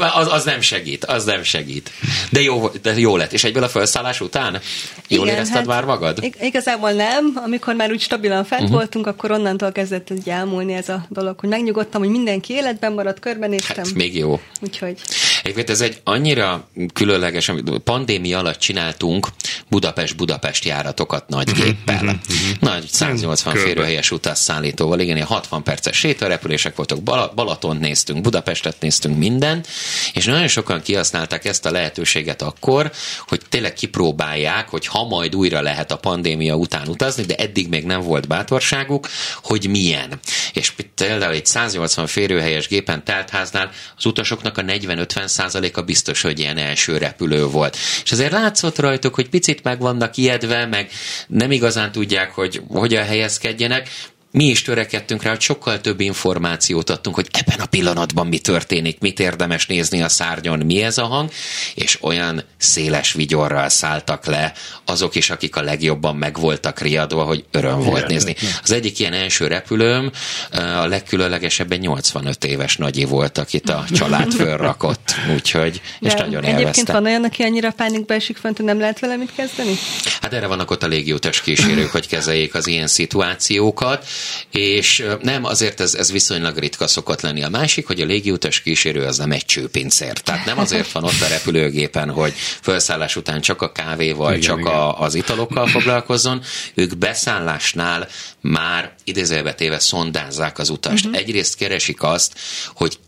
az, 0.20 0.32
az 0.32 0.44
nem 0.44 0.60
segít, 0.60 1.04
az 1.04 1.24
nem 1.24 1.42
segít. 1.42 1.90
De 2.30 2.40
jó, 2.40 2.68
de 2.82 2.98
jó 2.98 3.16
lett. 3.16 3.32
És 3.32 3.44
egyből 3.44 3.62
a 3.62 3.68
felszállás 3.68 4.20
után? 4.20 4.60
Jól 5.08 5.24
igen, 5.24 5.36
érezted 5.36 5.56
hát 5.56 5.66
már 5.66 5.84
magad? 5.84 6.30
Igazából 6.40 6.90
nem. 6.90 7.32
Amikor 7.44 7.74
már 7.74 7.90
úgy 7.90 8.00
stabilan 8.00 8.44
fent 8.44 8.62
uh-huh. 8.62 8.76
voltunk, 8.76 9.06
akkor 9.06 9.30
onnantól 9.30 9.72
kezdett 9.72 10.12
elmúlni 10.26 10.72
ez 10.72 10.88
a 10.88 11.06
dolog, 11.08 11.40
hogy 11.40 11.48
megnyugodtam, 11.48 12.00
hogy 12.00 12.10
mindenki 12.10 12.52
életben 12.52 12.92
maradt, 12.92 13.20
körbenéztem. 13.20 13.84
Hát, 13.84 13.94
még 13.94 14.16
jó. 14.16 14.40
Úgyhogy... 14.60 14.98
Egyébként 15.44 15.70
ez 15.70 15.80
egy 15.80 16.00
annyira 16.04 16.68
különleges, 16.92 17.48
amit 17.48 17.78
pandémia 17.78 18.38
alatt 18.38 18.58
csináltunk 18.58 19.28
Budapest-Budapest 19.68 20.64
járatokat 20.64 21.28
nagy 21.28 21.50
géppel. 21.52 22.20
nagy 22.60 22.86
180 22.88 23.54
férőhelyes 23.54 24.10
utasszállítóval, 24.10 25.00
igen, 25.00 25.16
ilyen 25.16 25.26
60 25.26 25.62
perces 25.62 25.96
sétarepülések 25.96 26.76
voltak, 26.76 27.02
Balaton 27.34 27.76
néztünk, 27.76 28.20
Budapestet 28.20 28.80
néztünk, 28.80 29.18
minden, 29.18 29.64
és 30.12 30.24
nagyon 30.24 30.48
sokan 30.48 30.82
kihasználták 30.82 31.44
ezt 31.44 31.66
a 31.66 31.70
lehetőséget 31.70 32.42
akkor, 32.42 32.92
hogy 33.26 33.40
tényleg 33.48 33.72
kipróbálják, 33.72 34.68
hogy 34.68 34.86
ha 34.86 35.04
majd 35.04 35.36
újra 35.36 35.60
lehet 35.60 35.92
a 35.92 35.96
pandémia 35.96 36.54
után 36.54 36.88
utazni, 36.88 37.24
de 37.24 37.34
eddig 37.34 37.68
még 37.68 37.84
nem 37.84 38.00
volt 38.00 38.28
bátorságuk, 38.28 39.08
hogy 39.42 39.66
milyen. 39.68 40.18
És 40.52 40.72
például 40.94 41.32
egy 41.32 41.46
180 41.46 42.06
férőhelyes 42.06 42.68
gépen 42.68 43.04
teltháznál 43.04 43.70
az 43.96 44.06
utasoknak 44.06 44.58
a 44.58 44.62
40-50 44.62 45.32
százaléka 45.34 45.82
biztos, 45.82 46.22
hogy 46.22 46.38
ilyen 46.38 46.56
első 46.56 46.96
repülő 46.96 47.46
volt. 47.46 47.76
És 48.04 48.12
azért 48.12 48.32
látszott 48.32 48.78
rajtuk, 48.78 49.14
hogy 49.14 49.28
picit 49.28 49.62
meg 49.62 49.80
vannak 49.80 50.16
ijedve, 50.16 50.66
meg 50.66 50.90
nem 51.26 51.50
igazán 51.50 51.92
tudják, 51.92 52.32
hogy 52.32 52.62
hogyan 52.68 53.04
helyezkedjenek, 53.04 53.88
mi 54.34 54.44
is 54.44 54.62
törekedtünk 54.62 55.22
rá, 55.22 55.30
hogy 55.30 55.40
sokkal 55.40 55.80
több 55.80 56.00
információt 56.00 56.90
adtunk, 56.90 57.14
hogy 57.14 57.28
ebben 57.32 57.60
a 57.60 57.66
pillanatban 57.66 58.26
mi 58.26 58.38
történik, 58.38 59.00
mit 59.00 59.20
érdemes 59.20 59.66
nézni 59.66 60.02
a 60.02 60.08
szárnyon, 60.08 60.58
mi 60.58 60.82
ez 60.82 60.98
a 60.98 61.04
hang, 61.04 61.30
és 61.74 61.98
olyan 62.02 62.44
széles 62.56 63.12
vigyorral 63.12 63.68
szálltak 63.68 64.26
le 64.26 64.52
azok 64.84 65.14
is, 65.14 65.30
akik 65.30 65.56
a 65.56 65.62
legjobban 65.62 66.16
meg 66.16 66.38
voltak 66.38 66.80
riadva, 66.80 67.22
hogy 67.22 67.44
öröm 67.50 67.80
volt 67.80 68.06
nézni. 68.06 68.34
Az 68.62 68.72
egyik 68.72 68.98
ilyen 68.98 69.12
első 69.12 69.46
repülőm, 69.46 70.10
a 70.52 70.86
legkülönlegesebben 70.86 71.78
85 71.78 72.44
éves 72.44 72.76
nagyi 72.76 73.04
volt, 73.04 73.38
akit 73.38 73.70
a 73.70 73.84
család 73.92 74.32
fölrakott, 74.40 75.14
úgyhogy, 75.34 75.80
De 76.00 76.08
és 76.08 76.14
nagyon 76.14 76.44
Egyébként 76.44 76.60
élvezte. 76.60 76.92
van 76.92 77.04
olyan, 77.04 77.24
aki 77.24 77.42
annyira 77.42 77.70
pánikba 77.70 78.14
esik 78.14 78.36
fönt, 78.36 78.56
hogy 78.56 78.66
nem 78.66 78.78
lehet 78.78 78.98
vele 78.98 79.16
mit 79.16 79.32
kezdeni? 79.36 79.74
Hát 80.20 80.32
erre 80.32 80.46
vannak 80.46 80.70
ott 80.70 80.82
a 80.82 80.86
légiutas 80.86 81.40
kísérők, 81.40 81.90
hogy 81.90 82.08
kezeljék 82.08 82.54
az 82.54 82.66
ilyen 82.66 82.86
szituációkat 82.86 84.06
és 84.50 85.04
nem, 85.22 85.44
azért 85.44 85.80
ez, 85.80 85.94
ez 85.94 86.12
viszonylag 86.12 86.58
ritka 86.58 86.86
szokott 86.86 87.20
lenni. 87.20 87.42
A 87.42 87.48
másik, 87.48 87.86
hogy 87.86 88.00
a 88.00 88.04
légiutas 88.04 88.60
kísérő 88.60 89.02
az 89.02 89.18
nem 89.18 89.32
egy 89.32 89.44
csőpincér. 89.44 90.12
Tehát 90.12 90.44
nem 90.44 90.58
azért 90.58 90.92
van 90.92 91.04
ott 91.04 91.20
a 91.20 91.26
repülőgépen, 91.28 92.10
hogy 92.10 92.32
felszállás 92.60 93.16
után 93.16 93.40
csak 93.40 93.62
a 93.62 93.72
kávéval, 93.72 94.30
igen, 94.30 94.40
csak 94.40 94.58
igen. 94.58 94.72
A, 94.72 95.00
az 95.00 95.14
italokkal 95.14 95.66
foglalkozzon. 95.66 96.42
Ők 96.74 96.96
beszállásnál 96.96 98.08
már 98.40 98.92
idézőjelbe 99.04 99.54
téve 99.54 99.78
szondázzák 99.78 100.58
az 100.58 100.68
utast. 100.68 101.04
Uh-huh. 101.04 101.20
Egyrészt 101.20 101.56
keresik 101.56 102.02
azt, 102.02 102.38
hogy 102.74 102.98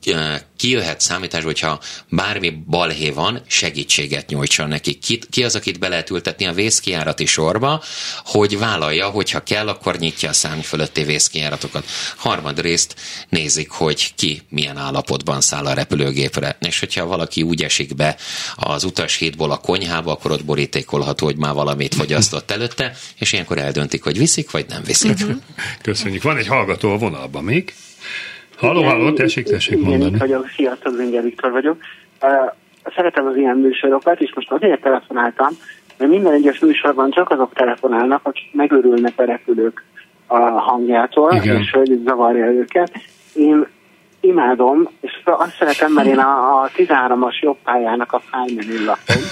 ki 0.56 0.70
jöhet 0.70 1.00
számításba, 1.00 1.46
hogyha 1.46 1.80
bármi 2.08 2.50
balhé 2.66 3.10
van, 3.10 3.42
segítséget 3.46 4.28
nyújtson 4.28 4.68
neki. 4.68 4.94
Ki, 4.94 5.18
ki 5.30 5.44
az, 5.44 5.54
akit 5.54 5.78
be 5.78 5.88
lehet 5.88 6.10
ültetni 6.10 6.46
a 6.46 6.52
vészkiárati 6.52 7.26
sorba, 7.26 7.82
hogy 8.24 8.58
vállalja, 8.58 9.08
hogyha 9.08 9.42
kell, 9.42 9.68
akkor 9.68 9.98
nyitja 9.98 10.28
a 10.28 10.32
szárny 10.32 10.60
fölötti 10.60 11.02
vészkijáratokat. 11.07 11.84
Harmadrészt 12.16 12.94
nézik, 13.28 13.70
hogy 13.70 14.14
ki 14.14 14.42
milyen 14.48 14.76
állapotban 14.76 15.40
száll 15.40 15.66
a 15.66 15.74
repülőgépre. 15.74 16.57
És 16.61 16.80
hogyha 16.80 17.07
valaki 17.07 17.42
úgy 17.42 17.62
esik 17.62 17.94
be 17.94 18.16
az 18.57 18.84
utashídból 18.84 19.50
a 19.50 19.59
konyhába, 19.59 20.12
akkor 20.12 20.30
ott 20.30 20.44
borítékolható, 20.44 21.26
hogy 21.26 21.36
már 21.36 21.54
valamit 21.54 21.94
fogyasztott 21.94 22.50
előtte, 22.50 22.92
és 23.18 23.32
ilyenkor 23.32 23.59
eldöntik, 23.59 24.02
hogy 24.02 24.18
viszik, 24.18 24.50
vagy 24.50 24.66
nem 24.68 24.82
viszik. 24.84 25.12
Uh-huh. 25.12 25.36
Köszönjük. 25.82 26.22
Van 26.22 26.36
egy 26.36 26.46
hallgató 26.46 26.92
a 26.92 26.96
vonalban 26.96 27.44
még. 27.44 27.74
Halló, 28.57 28.82
halló, 28.82 29.12
tessék, 29.12 29.44
tessék 29.44 29.80
mondani. 29.80 30.07
Igen, 30.07 30.18
vagyok, 30.18 30.48
sziasztok, 30.57 30.94
Zinger 30.96 31.22
Viktor 31.22 31.50
vagyok. 31.50 31.76
Uh, 32.22 32.52
szeretem 32.96 33.26
az 33.26 33.36
ilyen 33.36 33.57
műsorokat, 33.57 34.20
és 34.20 34.32
most 34.34 34.50
azért 34.50 34.80
telefonáltam, 34.80 35.48
mert 35.98 36.11
minden 36.11 36.32
egyes 36.32 36.59
műsorban 36.59 37.11
csak 37.11 37.30
azok 37.30 37.52
telefonálnak, 37.54 38.20
akik 38.22 38.52
megörülnek 38.52 39.12
a 39.16 39.24
repülők 39.24 39.82
a 40.27 40.37
hangjától, 40.61 41.33
Igen. 41.33 41.61
és 41.61 41.70
hogy 41.70 42.01
zavarja 42.05 42.47
őket. 42.47 42.93
Én 43.35 43.66
imádom, 44.20 44.89
és 45.01 45.12
azt 45.24 45.57
szeretem, 45.59 45.93
mert 45.93 46.09
én 46.09 46.18
a, 46.18 46.62
a 46.62 46.70
13-as 46.77 47.39
jobb 47.41 47.57
pályának 47.64 48.12
a 48.12 48.22
fájmenő 48.31 48.85
lakom. 48.85 49.22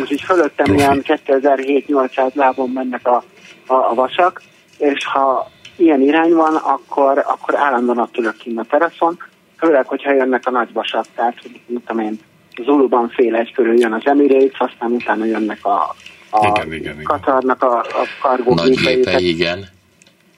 úgyhogy 0.00 0.20
fölöttem 0.20 0.74
ilyen 0.74 1.02
2700-800 1.04 2.32
lábon 2.34 2.70
mennek 2.70 3.06
a, 3.06 3.22
a, 3.66 3.74
a 3.74 3.94
vasak, 3.94 4.42
és 4.78 5.06
ha 5.06 5.50
ilyen 5.76 6.00
irány 6.00 6.32
van, 6.32 6.54
akkor, 6.54 7.18
akkor 7.18 7.56
állandóan 7.56 7.98
ott 7.98 8.16
ülök 8.18 8.36
kint 8.36 8.58
a 8.58 8.64
teraszon, 8.64 9.18
főleg, 9.58 9.86
hogyha 9.86 10.12
jönnek 10.12 10.46
a 10.46 10.50
nagyvasak, 10.50 11.04
tehát, 11.14 11.34
hogy 11.42 11.60
tudom 11.86 12.04
én, 12.04 12.18
Zuluban 12.64 13.08
fél 13.08 13.34
egy 13.34 13.52
körül 13.52 13.78
jön 13.78 13.92
az 13.92 14.02
Emirates, 14.04 14.58
aztán 14.58 14.90
utána 14.90 15.24
jönnek 15.24 15.64
a, 15.64 15.94
a 16.30 16.46
igen, 16.46 16.72
igen. 16.72 17.02
Katarnak 17.02 17.62
a, 17.62 17.78
a 17.78 18.06
kargógépei. 18.22 19.28
igen. 19.28 19.68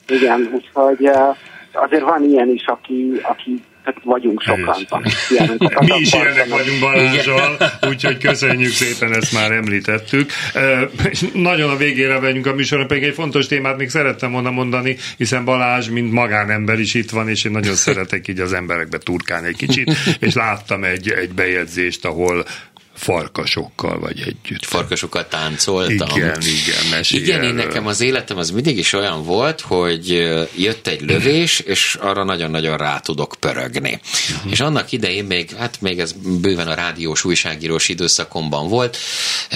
Igen, 0.07 0.49
úgyhogy 0.53 1.09
azért 1.71 2.03
van 2.03 2.23
ilyen 2.23 2.49
is, 2.49 2.65
aki, 2.65 3.19
aki 3.21 3.61
tehát 3.83 3.99
vagyunk 4.03 4.41
sokan. 4.41 4.75
Mi 5.85 5.99
is 5.99 6.13
ilyenek 6.13 6.49
vagyunk 6.49 6.79
Balázsral, 6.79 7.57
úgyhogy 7.89 8.17
köszönjük 8.17 8.71
szépen, 8.71 9.13
ezt 9.13 9.33
már 9.33 9.51
említettük. 9.51 10.31
Nagyon 11.33 11.69
a 11.69 11.75
végére 11.75 12.19
vegyünk 12.19 12.45
a 12.45 12.53
műsorra, 12.53 12.85
pedig 12.85 13.03
egy 13.03 13.13
fontos 13.13 13.47
témát 13.47 13.77
még 13.77 13.89
szerettem 13.89 14.31
volna 14.31 14.51
mondani, 14.51 14.97
hiszen 15.17 15.45
Balázs, 15.45 15.89
mint 15.89 16.11
magánember 16.11 16.79
is 16.79 16.93
itt 16.93 17.09
van, 17.09 17.29
és 17.29 17.43
én 17.43 17.51
nagyon 17.51 17.75
szeretek 17.75 18.27
így 18.27 18.39
az 18.39 18.53
emberekbe 18.53 18.97
turkálni 18.97 19.47
egy 19.47 19.57
kicsit, 19.57 19.91
és 20.19 20.33
láttam 20.33 20.83
egy, 20.83 21.09
egy 21.09 21.33
bejegyzést, 21.33 22.05
ahol 22.05 22.45
farkasokkal 22.93 23.99
vagy 23.99 24.19
együtt. 24.19 24.65
Farkasokkal 24.65 25.27
táncoltam. 25.27 26.17
Igen, 26.17 26.41
igen, 26.41 26.85
mesélj 26.91 27.23
Igen, 27.23 27.43
én 27.43 27.53
nekem 27.53 27.87
az 27.87 28.01
életem 28.01 28.37
az 28.37 28.49
mindig 28.49 28.77
is 28.77 28.93
olyan 28.93 29.23
volt, 29.23 29.61
hogy 29.61 30.07
jött 30.55 30.87
egy 30.87 31.01
lövés, 31.01 31.59
és 31.59 31.97
arra 32.01 32.23
nagyon-nagyon 32.23 32.77
rá 32.77 32.99
tudok 32.99 33.35
pörögni. 33.39 33.99
Uh-huh. 34.35 34.51
És 34.51 34.59
annak 34.59 34.91
idején 34.91 35.25
még, 35.25 35.55
hát 35.57 35.81
még 35.81 35.99
ez 35.99 36.11
bőven 36.41 36.67
a 36.67 36.73
rádiós 36.73 37.23
újságírós 37.23 37.89
időszakomban 37.89 38.67
volt, 38.67 38.97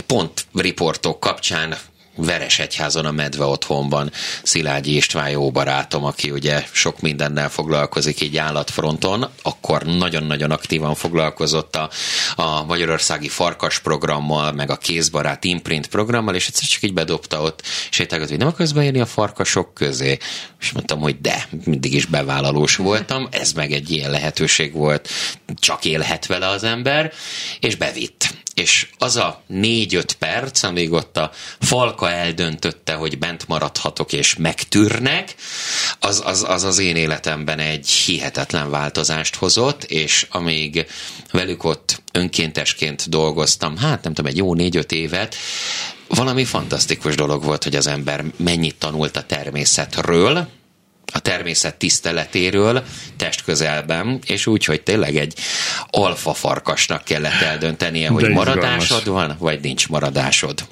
pont 0.05 0.45
riportok 0.53 1.19
kapcsán 1.19 1.77
Veresegyházon 2.17 3.05
a 3.05 3.11
Medve 3.11 3.45
otthonban. 3.45 4.11
Szilágyi 4.43 4.95
István 4.95 5.29
jó 5.29 5.51
barátom, 5.51 6.03
aki 6.03 6.31
ugye 6.31 6.65
sok 6.71 7.01
mindennel 7.01 7.49
foglalkozik 7.49 8.21
így 8.21 8.37
állatfronton, 8.37 9.29
akkor 9.41 9.83
nagyon-nagyon 9.83 10.51
aktívan 10.51 10.95
foglalkozott 10.95 11.75
a, 11.75 11.89
a 12.35 12.63
Magyarországi 12.63 13.27
Farkas 13.27 13.79
programmal, 13.79 14.51
meg 14.51 14.69
a 14.69 14.77
Kézbarát 14.77 15.43
Imprint 15.43 15.87
programmal, 15.87 16.35
és 16.35 16.47
egyszer 16.47 16.67
csak 16.67 16.83
így 16.83 16.93
bedobta 16.93 17.41
ott 17.41 17.61
sétálgat, 17.89 18.29
hogy 18.29 18.37
nem 18.37 18.47
akarsz 18.47 18.71
bejönni 18.71 18.99
a 18.99 19.05
farkasok 19.05 19.73
közé? 19.73 20.17
És 20.59 20.71
mondtam, 20.71 20.99
hogy 20.99 21.21
de, 21.21 21.47
mindig 21.65 21.93
is 21.93 22.05
bevállalós 22.05 22.75
voltam, 22.75 23.27
ez 23.31 23.53
meg 23.53 23.71
egy 23.71 23.91
ilyen 23.91 24.11
lehetőség 24.11 24.73
volt, 24.73 25.09
csak 25.55 25.85
élhet 25.85 26.25
vele 26.25 26.47
az 26.47 26.63
ember, 26.63 27.13
és 27.59 27.75
bevitt 27.75 28.45
és 28.57 28.87
az 28.97 29.15
a 29.15 29.41
négy-öt 29.47 30.13
perc, 30.13 30.63
amíg 30.63 30.91
ott 30.91 31.17
a 31.17 31.31
falka 31.59 32.11
eldöntötte, 32.11 32.93
hogy 32.93 33.17
bent 33.17 33.47
maradhatok 33.47 34.13
és 34.13 34.35
megtűrnek, 34.35 35.35
az 35.99 36.21
az, 36.25 36.45
az 36.47 36.63
az 36.63 36.79
én 36.79 36.95
életemben 36.95 37.59
egy 37.59 37.89
hihetetlen 37.89 38.69
változást 38.69 39.35
hozott, 39.35 39.83
és 39.83 40.27
amíg 40.29 40.85
velük 41.31 41.63
ott 41.63 42.01
önkéntesként 42.11 43.09
dolgoztam, 43.09 43.77
hát 43.77 44.03
nem 44.03 44.13
tudom, 44.13 44.31
egy 44.31 44.37
jó 44.37 44.53
négy-öt 44.53 44.91
évet, 44.91 45.35
valami 46.07 46.45
fantasztikus 46.45 47.15
dolog 47.15 47.43
volt, 47.43 47.63
hogy 47.63 47.75
az 47.75 47.87
ember 47.87 48.23
mennyit 48.37 48.75
tanult 48.75 49.17
a 49.17 49.23
természetről, 49.23 50.47
a 51.13 51.19
természet 51.19 51.75
tiszteletéről 51.75 52.83
testközelben, 53.17 54.19
és 54.25 54.47
úgy, 54.47 54.65
hogy 54.65 54.81
tényleg 54.81 55.15
egy 55.15 55.33
alfa 55.89 56.33
farkasnak 56.33 57.03
kellett 57.03 57.41
eldöntenie, 57.41 58.09
hogy 58.09 58.29
maradásod 58.29 59.07
van, 59.07 59.35
vagy 59.39 59.59
nincs 59.61 59.87
maradásod. 59.89 60.67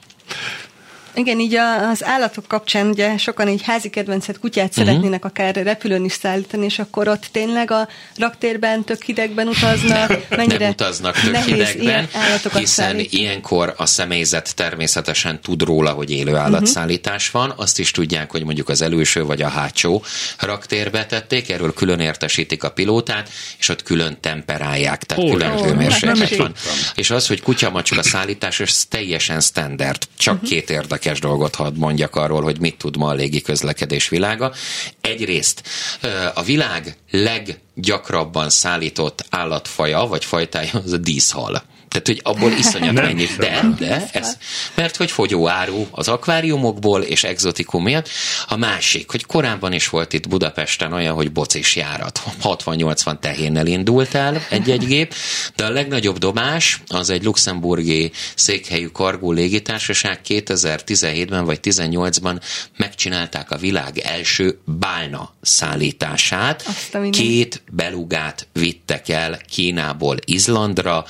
Igen, 1.16 1.40
így 1.40 1.56
az 1.92 2.04
állatok 2.04 2.48
kapcsán 2.48 2.88
ugye 2.88 3.18
sokan 3.18 3.48
így 3.48 3.62
házi 3.64 3.90
kedvencet 3.90 4.40
kutyát 4.40 4.70
uh-huh. 4.70 4.86
szeretnének 4.86 5.26
akár 5.26 5.56
repülőn 5.56 6.06
is 6.06 6.12
szállítani, 6.12 6.66
és 6.66 6.80
akkor 6.80 7.08
ott 7.08 7.28
tényleg 7.32 7.72
a 7.72 7.88
raktérben 8.18 8.84
tök 8.84 9.04
hidegben 9.04 9.48
utaznak, 9.48 10.28
mennyire 10.30 10.58
Nem 10.58 10.70
utaznak 10.70 11.20
tök 11.20 11.36
hidegben, 11.36 12.08
hiszen 12.42 12.66
szállítani. 12.66 13.22
ilyenkor 13.22 13.74
a 13.78 13.86
személyzet 13.86 14.56
természetesen 14.56 15.42
tud 15.42 15.62
róla, 15.62 15.92
hogy 15.92 16.12
élő 16.12 16.36
állatszállítás 16.36 17.28
uh-huh. 17.28 17.42
van, 17.42 17.54
azt 17.58 17.80
is 17.80 17.92
tudják, 17.92 18.32
hogy 18.32 18.44
mondjuk 18.44 18.70
az 18.70 18.82
előső 18.82 19.24
vagy 19.24 19.42
a 19.42 19.48
hátsó 19.48 20.04
raktérbe 20.40 21.06
tették, 21.06 21.50
erről 21.50 21.74
külön 21.74 22.00
értesítik 22.00 22.64
a 22.64 22.72
pilótát, 22.72 23.30
és 23.60 23.70
ott 23.70 23.84
külön 23.84 24.18
temperálják, 24.22 25.04
tehát 25.04 25.24
oh, 25.24 25.32
külön 25.32 25.52
oh, 25.52 25.66
hőmérséklet 25.66 26.36
van. 26.36 26.54
És 26.96 27.10
az, 27.10 27.28
hogy 27.28 27.42
kutya 27.42 27.70
macska 27.70 28.04
szállítás, 28.04 28.60
ez 28.60 28.86
teljesen 28.90 29.42
standard, 29.42 30.08
csak 30.18 30.34
uh-huh. 30.34 30.50
két 30.50 30.70
érdek 30.70 31.05
érdekes 31.06 31.30
dolgot 31.30 31.56
hadd 31.56 31.76
mondjak 31.78 32.16
arról, 32.16 32.42
hogy 32.42 32.60
mit 32.60 32.78
tud 32.78 32.98
ma 32.98 33.08
a 33.08 33.14
légi 33.14 33.42
közlekedés 33.42 34.10
világa. 34.10 34.54
Egyrészt 35.02 35.62
a 36.34 36.44
világ 36.44 36.98
leggyakrabban 37.12 38.50
szállított 38.50 39.26
állatfaja, 39.30 40.06
vagy 40.06 40.26
fajtája 40.26 40.72
az 40.84 40.92
a 40.92 40.98
díszhal. 40.98 41.64
Tehát, 42.02 42.22
hogy 42.24 42.36
abból 42.36 42.52
iszonyat 42.52 42.94
mennyi. 42.94 43.28
De, 43.38 43.62
de, 43.78 44.10
ez, 44.12 44.38
mert 44.74 44.96
hogy 44.96 45.12
fogyó 45.12 45.48
áru 45.48 45.88
az 45.92 46.08
akváriumokból 46.08 47.02
és 47.02 47.24
exotikum 47.24 47.84
miatt. 47.84 48.10
A 48.48 48.56
másik, 48.56 49.12
hogy 49.12 49.26
korábban 49.26 49.74
is 49.74 49.90
volt 49.90 50.14
itt 50.14 50.28
Budapesten 50.28 50.94
olyan, 50.94 51.14
hogy 51.16 51.32
bocis 51.32 51.76
járat. 51.76 52.22
60-80 52.44 53.20
tehénnel 53.20 53.68
indult 53.68 54.14
el 54.14 54.46
egy-egy 54.50 54.86
gép, 54.86 55.14
de 55.56 55.66
a 55.66 55.70
legnagyobb 55.70 56.18
dobás 56.18 56.82
az 56.88 57.10
egy 57.10 57.24
luxemburgi 57.24 58.12
székhelyű 58.36 58.88
kargó 58.88 59.32
légitársaság 59.32 60.20
2017-ben 60.28 61.46
vagy 61.46 61.60
18-ban 61.64 62.42
megcsinálták 62.78 63.52
a 63.52 63.58
világ 63.58 63.98
első 63.98 64.60
bálna 64.66 65.34
szállítását. 65.42 66.66
Két 67.12 67.62
belugát 67.72 68.48
vittek 68.54 69.10
el 69.10 69.40
Kínából 69.50 70.18
Izlandra, 70.26 71.06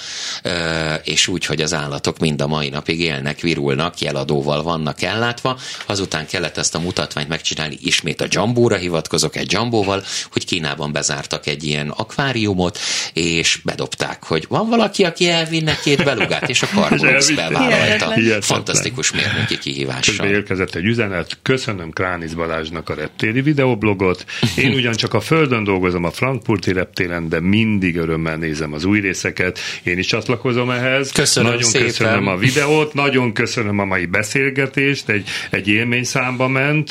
és 1.04 1.28
úgy, 1.28 1.46
hogy 1.46 1.62
az 1.62 1.74
állatok 1.74 2.20
mind 2.20 2.42
a 2.42 2.48
mai 2.48 2.70
napig 2.70 3.00
élnek, 3.00 3.40
virulnak, 3.40 4.00
jeladóval 4.00 4.64
vannak 4.64 5.02
ellátva. 5.02 5.60
Azután 5.86 6.28
kellett 6.28 6.58
ezt 6.58 6.76
a 6.76 6.80
mutatványt 6.80 7.28
megcsinálni, 7.28 7.78
ismét 7.82 8.22
a 8.22 8.26
Jambóra 8.30 8.76
hivatkozok, 8.76 9.36
egy 9.36 9.52
Jambóval, 9.52 10.04
hogy 10.32 10.46
Kínában 10.46 10.92
bezártak 10.92 11.48
egy 11.48 11.64
ilyen 11.64 11.90
akváriumot, 11.90 12.80
és 13.14 13.60
bedobták, 13.64 14.24
hogy 14.24 14.46
van 14.50 14.70
valaki, 14.70 15.04
aki 15.04 15.30
elvinne 15.30 15.76
két 15.84 16.04
belugát, 16.04 16.50
és 16.50 16.62
a 16.62 16.66
Carbox 16.76 17.32
bevállalta. 17.32 18.14
Fantasztikus 18.42 19.12
mérnöki 19.12 19.58
kihívással. 19.58 20.16
Közben 20.16 20.34
érkezett 20.34 20.76
egy 20.76 20.86
üzenet, 20.86 21.38
köszönöm 21.42 21.92
Kránisz 21.92 22.34
Balázsnak 22.34 22.90
a 22.90 22.94
reptéri 22.94 23.42
videoblogot. 23.42 24.26
Én 24.58 24.74
ugyancsak 24.80 25.14
a 25.14 25.20
Földön 25.20 25.64
dolgozom 25.64 26.04
a 26.04 26.12
Frankfurti 26.12 26.74
reptéren, 26.74 27.30
de 27.30 27.40
mindig 27.40 27.96
örömmel 27.96 28.38
nézem 28.38 28.74
az 28.74 28.84
új 28.84 29.00
részeket. 29.00 29.60
Én 29.84 29.98
is 29.98 30.08
csatlakozom 30.08 30.55
csatlakozom 30.56 30.70
ehhez. 30.70 31.12
Köszönöm 31.12 31.52
nagyon 31.52 31.70
szépen. 31.70 31.88
köszönöm 31.88 32.28
a 32.28 32.36
videót, 32.38 32.94
nagyon 32.94 33.34
köszönöm 33.34 33.80
a 33.80 33.86
mai 33.86 34.06
beszélgetést, 34.06 35.10
egy, 35.10 35.28
egy 35.50 35.68
élményszámba 35.68 36.48
ment. 36.48 36.90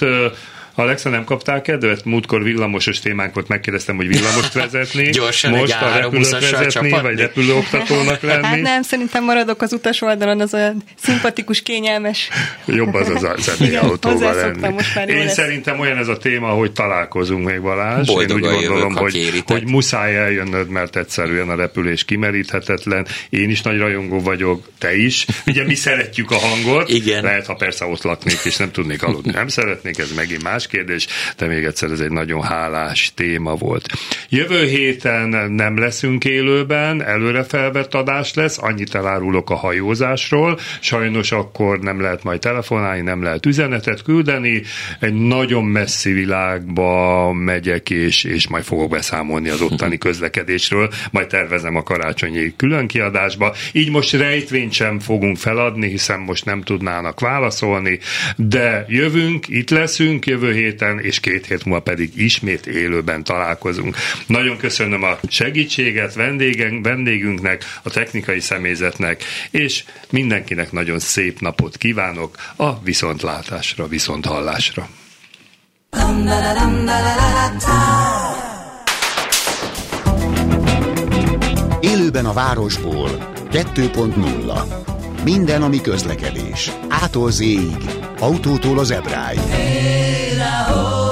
Alexa, 0.77 1.09
nem 1.09 1.25
kaptál 1.25 1.63
kedvet? 1.63 2.05
Múltkor 2.05 2.43
villamosos 2.43 2.99
témánkat 2.99 3.49
megkérdeztem, 3.49 3.97
hogy 3.97 4.09
villamost 4.09 4.53
vezetni. 4.53 5.11
Gyorsan 5.21 5.51
Most 5.51 5.77
egy 5.81 5.89
a 5.89 5.97
repülőt 5.97 6.51
vezetni, 6.51 6.91
vagy 6.91 7.19
repülőoktatónak 7.19 8.21
lenni. 8.31 8.45
Hát 8.45 8.61
nem, 8.61 8.83
szerintem 8.83 9.25
maradok 9.25 9.63
az 9.63 9.73
utas 9.73 10.03
oldalon, 10.03 10.41
az 10.41 10.55
olyan 10.55 10.83
szimpatikus, 11.03 11.63
kényelmes. 11.63 12.29
Jobb 12.65 12.95
az 12.95 13.09
az 13.09 13.43
személyautóval 13.43 14.35
lenni. 14.61 14.69
Most 14.69 14.95
már 14.95 15.09
Én 15.09 15.17
lesz. 15.17 15.33
szerintem 15.33 15.81
olyan 15.81 15.99
ez 15.99 16.09
a 16.09 16.17
téma, 16.17 16.49
hogy 16.49 16.73
találkozunk 16.73 17.45
még 17.47 17.61
Balázs. 17.61 18.07
Boldogan 18.07 18.39
Én 18.39 18.45
úgy 18.45 18.67
gondolom, 18.67 18.93
jövök, 18.93 18.99
hogy, 18.99 19.43
hogy 19.47 19.67
muszáj 19.67 20.17
eljönnöd, 20.17 20.69
mert 20.69 20.97
egyszerűen 20.97 21.49
a 21.49 21.55
repülés 21.55 22.05
kimeríthetetlen. 22.05 23.07
Én 23.31 23.51
is 23.51 23.63
nagy 23.63 23.79
rajongó 23.79 24.21
vagyok, 24.21 24.69
te 24.79 24.97
is. 24.97 25.27
Ugye 25.47 25.65
mi 25.65 25.75
szeretjük 25.75 26.31
a 26.31 26.39
hangot. 26.39 26.89
Igen. 26.89 27.23
Lehet, 27.23 27.47
ha 27.47 27.55
persze 27.55 27.85
ott 27.85 28.03
laknék, 28.03 28.39
és 28.45 28.57
nem 28.57 28.71
tudnék 28.71 29.03
aludni. 29.03 29.33
Nem 29.33 29.49
szeretnék, 29.49 29.99
ez 29.99 30.13
megint 30.13 30.43
más 30.43 30.64
kérdés, 30.67 31.07
de 31.37 31.47
még 31.47 31.65
egyszer 31.65 31.91
ez 31.91 32.01
egy 32.01 32.11
nagyon 32.11 32.43
hálás 32.43 33.13
téma 33.15 33.55
volt. 33.55 33.87
Jövő 34.29 34.67
héten 34.67 35.51
nem 35.51 35.79
leszünk 35.79 36.25
élőben, 36.25 37.03
előre 37.03 37.43
felvett 37.43 37.95
adás 37.95 38.35
lesz, 38.35 38.59
annyit 38.63 38.95
elárulok 38.95 39.51
a 39.51 39.55
hajózásról, 39.55 40.59
sajnos 40.81 41.33
akkor 41.33 41.79
nem 41.79 42.01
lehet 42.01 42.23
majd 42.23 42.41
telefonálni, 42.41 43.01
nem 43.01 43.23
lehet 43.23 43.47
üzenetet 43.47 44.03
küldeni, 44.03 44.63
egy 45.01 45.15
nagyon 45.15 45.65
messzi 45.65 46.13
világba 46.13 47.33
megyek, 47.33 47.91
és, 47.91 48.25
és 48.25 48.49
majd 48.49 48.65
fogok 48.65 48.91
beszámolni 48.91 49.49
az 49.49 49.61
ottani 49.61 49.99
közlekedésről, 50.07 50.93
majd 51.11 51.27
tervezem 51.27 51.77
a 51.77 51.83
karácsonyi 51.83 52.53
különkiadásba. 52.57 53.55
Így 53.73 53.91
most 53.91 54.13
rejtvényt 54.13 54.73
sem 54.73 54.99
fogunk 54.99 55.37
feladni, 55.37 55.89
hiszen 55.89 56.21
most 56.21 56.45
nem 56.45 56.63
tudnának 56.63 57.21
válaszolni, 57.21 57.99
de 58.37 58.85
jövünk, 58.89 59.49
itt 59.49 59.71
leszünk 59.71 60.27
jövő 60.27 60.54
héten, 60.55 61.01
és 61.01 61.21
két 61.21 61.47
hét 61.47 61.65
múlva 61.65 61.81
pedig 61.81 62.11
ismét 62.17 62.67
élőben 62.67 63.25
találkozunk. 63.25 63.97
Nagyon 64.27 64.57
köszönöm 64.57 65.03
a 65.03 65.19
segítséget 65.29 66.15
vendégen, 66.15 66.83
vendégünknek, 66.83 67.65
a 67.83 67.91
technikai 67.91 68.41
személyzetnek, 68.41 69.23
és 69.51 69.85
mindenkinek 70.11 70.73
nagyon 70.73 70.99
szép 70.99 71.41
napot 71.41 71.77
kívánok 71.77 72.37
a 72.57 72.83
viszontlátásra, 72.83 73.87
viszonthallásra. 73.87 74.89
Élőben 81.81 82.27
a 82.27 82.33
városból 82.33 83.33
2.0. 83.51 85.04
Minden, 85.25 85.63
ami 85.63 85.81
közlekedés. 85.81 86.73
Ától 86.89 87.31
Z-ig. 87.31 87.77
Autótól 88.19 88.79
az 88.79 88.91
ebráig. 88.91 89.39
Hey, 89.39 91.04